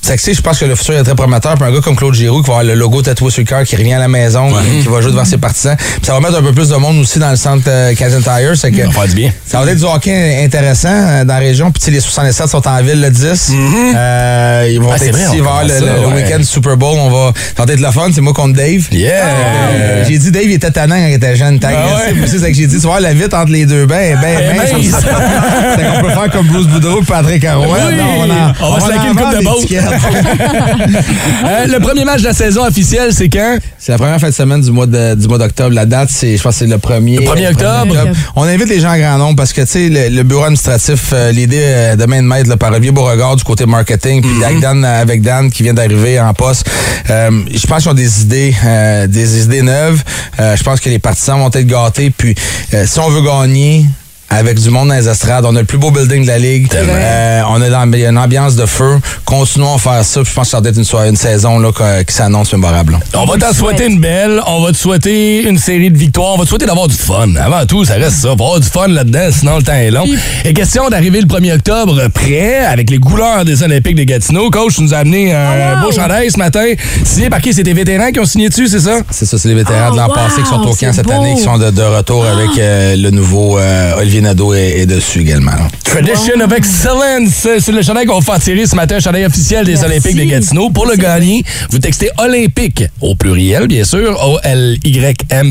C'est 0.00 0.16
que, 0.16 0.22
sais, 0.22 0.32
je 0.32 0.40
pense 0.40 0.58
que 0.58 0.64
le 0.64 0.74
futur 0.74 0.94
est 0.94 1.02
très 1.02 1.14
prometteur. 1.14 1.54
Puis 1.56 1.64
un 1.64 1.72
gars 1.72 1.80
comme 1.82 1.96
Claude 1.96 2.14
Giroux 2.14 2.40
qui 2.42 2.48
va 2.48 2.58
avoir 2.58 2.64
le 2.64 2.74
logo 2.74 3.02
tatoué 3.02 3.30
sur 3.30 3.42
le 3.42 3.46
cœur, 3.46 3.64
qui 3.64 3.76
revient 3.76 3.92
à 3.94 3.98
la 3.98 4.08
maison, 4.08 4.48
qui 4.82 4.88
va 4.88 5.00
jouer 5.02 5.10
devant 5.10 5.24
ses 5.24 5.36
partisans. 5.38 5.76
Puis 5.76 6.00
ça 6.06 6.14
va 6.14 6.20
mettre 6.20 6.36
un 6.38 6.42
peu 6.42 6.52
plus 6.52 6.68
de 6.70 6.76
monde 6.76 6.98
aussi 7.00 7.18
dans 7.18 7.28
le 7.30 7.36
centre 7.36 7.64
euh, 7.68 7.94
Canadian 7.94 8.20
Tire. 8.22 8.56
C'est 8.56 8.70
que 8.70 8.78
Ça 8.78 8.86
va 8.86 8.92
faire 8.92 9.08
du 9.08 9.14
bien. 9.16 9.32
ça 9.46 9.60
va 9.60 9.70
être 9.70 9.76
du 9.78 9.84
hockey 9.84 10.44
intéressant 10.44 10.88
euh, 10.88 11.24
dans 11.24 11.34
la 11.34 11.40
région. 11.40 11.70
Puis 11.70 11.80
tu 11.80 11.84
sais, 11.86 11.90
les 11.90 12.00
67 12.00 12.46
sont 12.48 12.66
en 12.66 12.82
ville 12.82 13.00
le 13.02 13.10
10. 13.10 13.52
Euh, 13.94 14.68
ils 14.70 14.80
vont 14.80 14.90
Ah, 14.92 14.96
être 14.96 15.10
vrai, 15.12 15.20
ici, 15.24 15.36
on 15.36 15.38
avoir 15.40 15.64
le, 15.64 15.70
ça, 15.70 16.08
week-end 16.14 16.42
Super 16.42 16.76
Bowl. 16.76 16.96
On 16.98 17.10
va, 17.10 17.32
ça 17.56 17.64
va 17.66 17.72
être 17.72 17.80
le 17.80 17.90
fun. 17.90 18.08
C'est 18.14 18.20
moi 18.22 18.32
contre 18.32 18.54
Dave. 18.54 18.86
Yeah! 18.92 19.10
Euh, 19.26 20.04
j'ai 20.08 20.16
dit 20.18 20.30
Dave, 20.30 20.44
il 20.44 20.52
était 20.52 20.70
tannant 20.70 20.96
quand 20.96 21.06
il 21.08 21.14
était 21.14 21.36
jeune. 21.36 21.58
T'as 21.58 21.68
Ah 21.70 21.96
ouais? 22.12 22.26
C'est 22.26 22.38
que 22.38 22.54
j'ai 22.54 22.66
dit, 22.66 22.80
tu 22.80 22.86
vois, 22.86 23.00
la 23.00 23.12
vite 23.12 23.34
entre 23.34 23.52
les 23.52 23.66
deux 23.66 23.84
ben, 23.84 24.18
Ben 24.22 24.38
ben, 24.38 24.56
mince. 24.56 24.70
C'est 25.76 25.84
qu'on 25.84 26.00
peut 26.00 26.10
faire 26.10 26.30
comme 26.30 26.46
Bruce 26.46 26.66
Boudreau 26.66 27.00
et 27.02 27.04
Patrick 27.04 27.44
Arouet. 27.44 27.66
Oui! 27.88 27.96
Non, 27.98 28.52
On 28.62 28.72
va 28.74 28.80
se 28.80 28.88
laquer 28.88 29.08
une 29.08 29.16
coupe 29.16 29.30
de. 29.36 29.87
Euh, 31.44 31.66
le 31.66 31.78
premier 31.80 32.04
match 32.04 32.20
de 32.20 32.26
la 32.26 32.32
saison 32.34 32.64
officielle, 32.66 33.12
c'est 33.12 33.28
quand? 33.28 33.58
C'est 33.78 33.92
la 33.92 33.98
première 33.98 34.20
fin 34.20 34.28
de 34.28 34.34
semaine 34.34 34.60
du 34.60 34.70
mois 34.70 34.86
d'octobre. 34.86 35.74
La 35.74 35.86
date, 35.86 36.08
c'est, 36.10 36.36
je 36.36 36.42
pense 36.42 36.54
que 36.54 36.58
c'est 36.60 36.66
le 36.66 36.76
1er. 36.76 37.20
Le 37.20 37.26
1er 37.26 37.50
octobre? 37.52 37.94
On 38.36 38.42
invite 38.42 38.68
les 38.68 38.80
gens 38.80 38.90
en 38.92 38.98
grand 38.98 39.18
nombre 39.18 39.36
parce 39.36 39.52
que, 39.52 39.60
tu 39.62 39.66
sais, 39.68 39.88
le, 39.88 40.14
le 40.14 40.22
bureau 40.22 40.42
administratif, 40.42 41.10
euh, 41.12 41.32
l'idée 41.32 41.60
euh, 41.60 41.96
de 41.96 42.04
main 42.06 42.22
de 42.22 42.26
maître 42.26 42.48
là, 42.48 42.56
par 42.56 42.70
Olivier 42.72 42.90
Beauregard 42.92 43.36
du 43.36 43.44
côté 43.44 43.66
marketing, 43.66 44.22
puis 44.22 44.44
avec 44.44 44.60
Dan, 44.60 44.84
avec 44.84 45.22
Dan 45.22 45.50
qui 45.50 45.62
vient 45.62 45.74
d'arriver 45.74 46.20
en 46.20 46.32
poste. 46.34 46.68
Euh, 47.10 47.30
je 47.52 47.66
pense 47.66 47.82
qu'ils 47.82 47.90
ont 47.90 47.94
des 47.94 48.22
idées, 48.22 48.54
euh, 48.64 49.06
des 49.06 49.42
idées 49.44 49.62
neuves. 49.62 50.02
Euh, 50.40 50.56
je 50.56 50.62
pense 50.62 50.80
que 50.80 50.88
les 50.88 50.98
partisans 50.98 51.38
vont 51.38 51.48
être 51.48 51.66
gâtés. 51.66 52.10
Puis, 52.16 52.34
euh, 52.74 52.84
si 52.86 52.98
on 52.98 53.08
veut 53.08 53.22
gagner, 53.22 53.84
avec 54.30 54.60
du 54.60 54.68
monde 54.70 54.88
dans 54.88 54.94
les 54.94 55.08
estrades. 55.08 55.44
On 55.46 55.56
a 55.56 55.60
le 55.60 55.64
plus 55.66 55.78
beau 55.78 55.90
building 55.90 56.22
de 56.22 56.28
la 56.28 56.38
ligue. 56.38 56.68
Euh, 56.74 57.40
on 57.48 57.62
a 57.62 57.70
dans- 57.70 57.90
il 57.92 57.98
y 58.00 58.04
a 58.04 58.10
une 58.10 58.18
ambiance 58.18 58.56
de 58.56 58.66
feu. 58.66 58.98
Continuons 59.24 59.74
à 59.74 59.78
faire 59.78 60.04
ça. 60.04 60.20
puis 60.20 60.30
Je 60.30 60.34
pense 60.34 60.44
que 60.46 60.50
ça 60.50 60.60
va 60.60 60.68
être 60.68 60.76
une, 60.76 60.84
soirée- 60.84 61.08
une 61.08 61.16
saison 61.16 61.58
là, 61.58 61.70
qui 62.06 62.12
s'annonce 62.14 62.52
mémorable. 62.52 62.92
là. 62.92 62.98
On 63.14 63.24
va 63.24 63.36
t'en 63.38 63.52
souhaiter 63.54 63.86
une 63.86 64.00
belle, 64.00 64.40
on 64.46 64.62
va 64.62 64.72
te 64.72 64.76
souhaiter 64.76 65.42
une 65.48 65.58
série 65.58 65.90
de 65.90 65.96
victoires, 65.96 66.34
on 66.34 66.38
va 66.38 66.44
te 66.44 66.48
souhaiter 66.50 66.66
d'avoir 66.66 66.88
du 66.88 66.94
fun. 66.96 67.34
Avant 67.40 67.64
tout, 67.66 67.84
ça 67.84 67.94
reste 67.94 68.16
ça. 68.16 68.32
On 68.32 68.36
va 68.36 68.44
avoir 68.44 68.60
du 68.60 68.68
fun 68.68 68.88
là-dedans, 68.88 69.28
sinon 69.30 69.56
le 69.56 69.62
temps 69.62 69.72
est 69.72 69.90
long. 69.90 70.04
Et 70.44 70.52
question 70.52 70.88
d'arriver 70.90 71.20
le 71.20 71.26
1er 71.26 71.54
octobre 71.54 72.08
prêt 72.08 72.58
avec 72.66 72.90
les 72.90 72.98
couleurs 72.98 73.44
des 73.44 73.62
Olympiques 73.62 73.96
de 73.96 74.04
Gatineau. 74.04 74.50
Coach, 74.50 74.74
tu 74.76 74.82
nous 74.82 74.94
as 74.94 74.98
amené 74.98 75.32
un 75.32 75.80
beau 75.82 75.90
chandail 75.90 76.30
ce 76.30 76.38
matin. 76.38 76.64
Signé 77.04 77.30
par 77.30 77.40
qui? 77.40 77.52
C'est 77.54 77.62
tes 77.62 77.72
vétérans 77.72 78.10
qui 78.12 78.20
ont 78.20 78.24
signé 78.26 78.48
dessus, 78.50 78.68
c'est 78.68 78.80
ça? 78.80 78.98
C'est 79.10 79.24
ça, 79.26 79.38
c'est 79.38 79.48
les 79.48 79.54
vétérans 79.54 79.88
Oh, 79.88 79.92
de 79.92 79.96
l'an 79.96 80.08
wow, 80.08 80.14
passé 80.14 80.42
qui 80.42 80.48
sont 80.48 80.60
au 80.60 80.74
camp 80.74 80.92
cette 80.92 81.06
beau. 81.06 81.12
année, 81.12 81.34
qui 81.34 81.42
sont 81.42 81.56
de, 81.58 81.70
de 81.70 81.82
retour 81.82 82.24
avec 82.26 82.58
euh, 82.58 82.94
le 82.96 83.10
nouveau 83.10 83.58
euh, 83.58 83.96
Olivier 83.98 84.17
Nadeau 84.20 84.54
est, 84.54 84.80
est 84.80 84.86
dessus 84.86 85.20
également. 85.20 85.52
Tradition 85.84 86.40
of 86.44 86.52
Excellence. 86.52 87.46
C'est 87.60 87.72
le 87.72 87.82
chandail 87.82 88.06
qu'on 88.06 88.18
va 88.20 88.32
faire 88.34 88.40
tirer 88.42 88.66
ce 88.66 88.74
matin, 88.76 88.96
un 88.96 89.00
chandail 89.00 89.24
officiel 89.24 89.64
des 89.64 89.72
Merci. 89.72 89.86
Olympiques 89.86 90.16
de 90.16 90.24
Gatineau. 90.24 90.70
Pour 90.70 90.86
le 90.86 90.96
gagner, 90.96 91.44
vous 91.70 91.78
textez 91.78 92.10
Olympique 92.18 92.84
au 93.00 93.14
pluriel, 93.14 93.66
bien 93.66 93.84
sûr, 93.84 94.18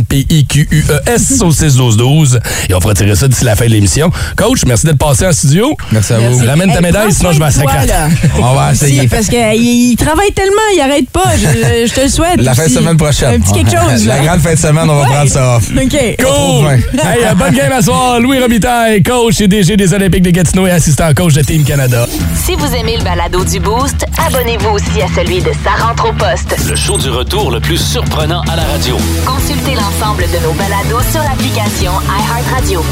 O-L-Y-M-P-I-Q-U-E-S 0.10 1.42
au 1.42 1.52
6-12-12. 1.52 2.40
Et 2.70 2.74
on 2.74 2.82
fera 2.82 2.94
tirer 2.94 3.16
ça 3.16 3.28
d'ici 3.28 3.44
la 3.46 3.56
fin 3.56 3.66
de 3.66 3.72
l'émission. 3.72 4.12
Coach, 4.36 4.62
merci 4.66 4.86
d'être 4.86 4.98
passé 4.98 5.26
en 5.26 5.32
studio. 5.32 5.76
Merci 5.92 6.14
à 6.14 6.20
vous. 6.20 6.46
Ramène 6.46 6.72
ta 6.72 6.82
médaille, 6.82 7.12
sinon 7.14 7.32
je 7.32 7.40
vais 7.40 7.46
à 7.46 7.52
soin 7.52 7.64
de 7.64 7.70
toi, 7.70 7.80
50. 7.82 7.88
là. 7.90 8.08
On 8.40 8.54
va 8.54 8.72
essayer. 8.72 9.08
Parce 9.08 9.28
qu'il 9.28 9.40
il 9.56 9.96
travaille 9.96 10.32
tellement, 10.34 10.52
il 10.76 10.82
arrête 10.82 11.10
pas. 11.10 11.34
Je, 11.38 11.92
te 11.94 12.02
le 12.02 12.10
souhaite. 12.10 12.42
La 12.42 12.54
fin 12.54 12.66
de 12.68 12.72
semaine 12.72 12.98
prochaine. 12.98 13.36
Un 13.36 13.40
petit 13.40 13.54
quelque 13.54 13.72
chose. 13.72 14.06
La 14.06 14.20
grande 14.20 14.42
fin 14.42 14.54
de 14.54 14.60
semaine, 14.60 14.90
on 14.90 14.96
va 14.96 15.02
Ouais. 15.08 15.14
prendre 15.14 15.30
ça 15.30 15.56
off. 15.58 15.70
OK. 15.76 15.98
Cool! 16.20 16.68
Hey, 16.72 17.24
euh, 17.26 17.34
bonne 17.36 17.54
game 17.54 17.72
à 17.72 17.82
soir. 17.82 18.20
Louis 18.20 18.38
Robitaille, 18.58 19.04
coach 19.04 19.40
et 19.40 19.48
DG 19.48 19.78
des 19.78 19.94
Olympiques 19.94 20.24
de 20.24 20.32
Gatineau 20.32 20.66
et 20.66 20.72
assistant 20.72 21.14
coach 21.14 21.34
de 21.36 21.44
Team 21.44 21.64
Canada. 21.64 22.08
Si 22.34 22.56
vous 22.56 22.74
aimez 22.74 22.98
le 22.98 23.04
balado 23.04 23.44
du 23.44 23.60
Boost, 23.60 24.04
abonnez-vous 24.26 24.70
aussi 24.70 25.00
à 25.00 25.08
celui 25.16 25.42
de 25.42 25.52
Sa 25.64 25.86
rentre 25.86 26.10
au 26.10 26.14
poste. 26.14 26.56
Le 26.68 26.76
show 26.76 26.98
du 26.98 27.12
retour 27.12 27.52
le 27.52 27.60
plus 27.60 27.78
surprenant 27.78 28.42
à 28.52 28.56
la 28.56 28.64
radio. 28.64 28.98
Consultez 29.28 29.76
l'ensemble 29.76 30.24
de 30.24 30.44
nos 30.44 30.54
balados 30.54 31.04
sur 31.12 31.22
l'application 31.22 31.92
iHeartRadio. 32.10 32.84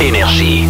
Énergie. 0.00 0.64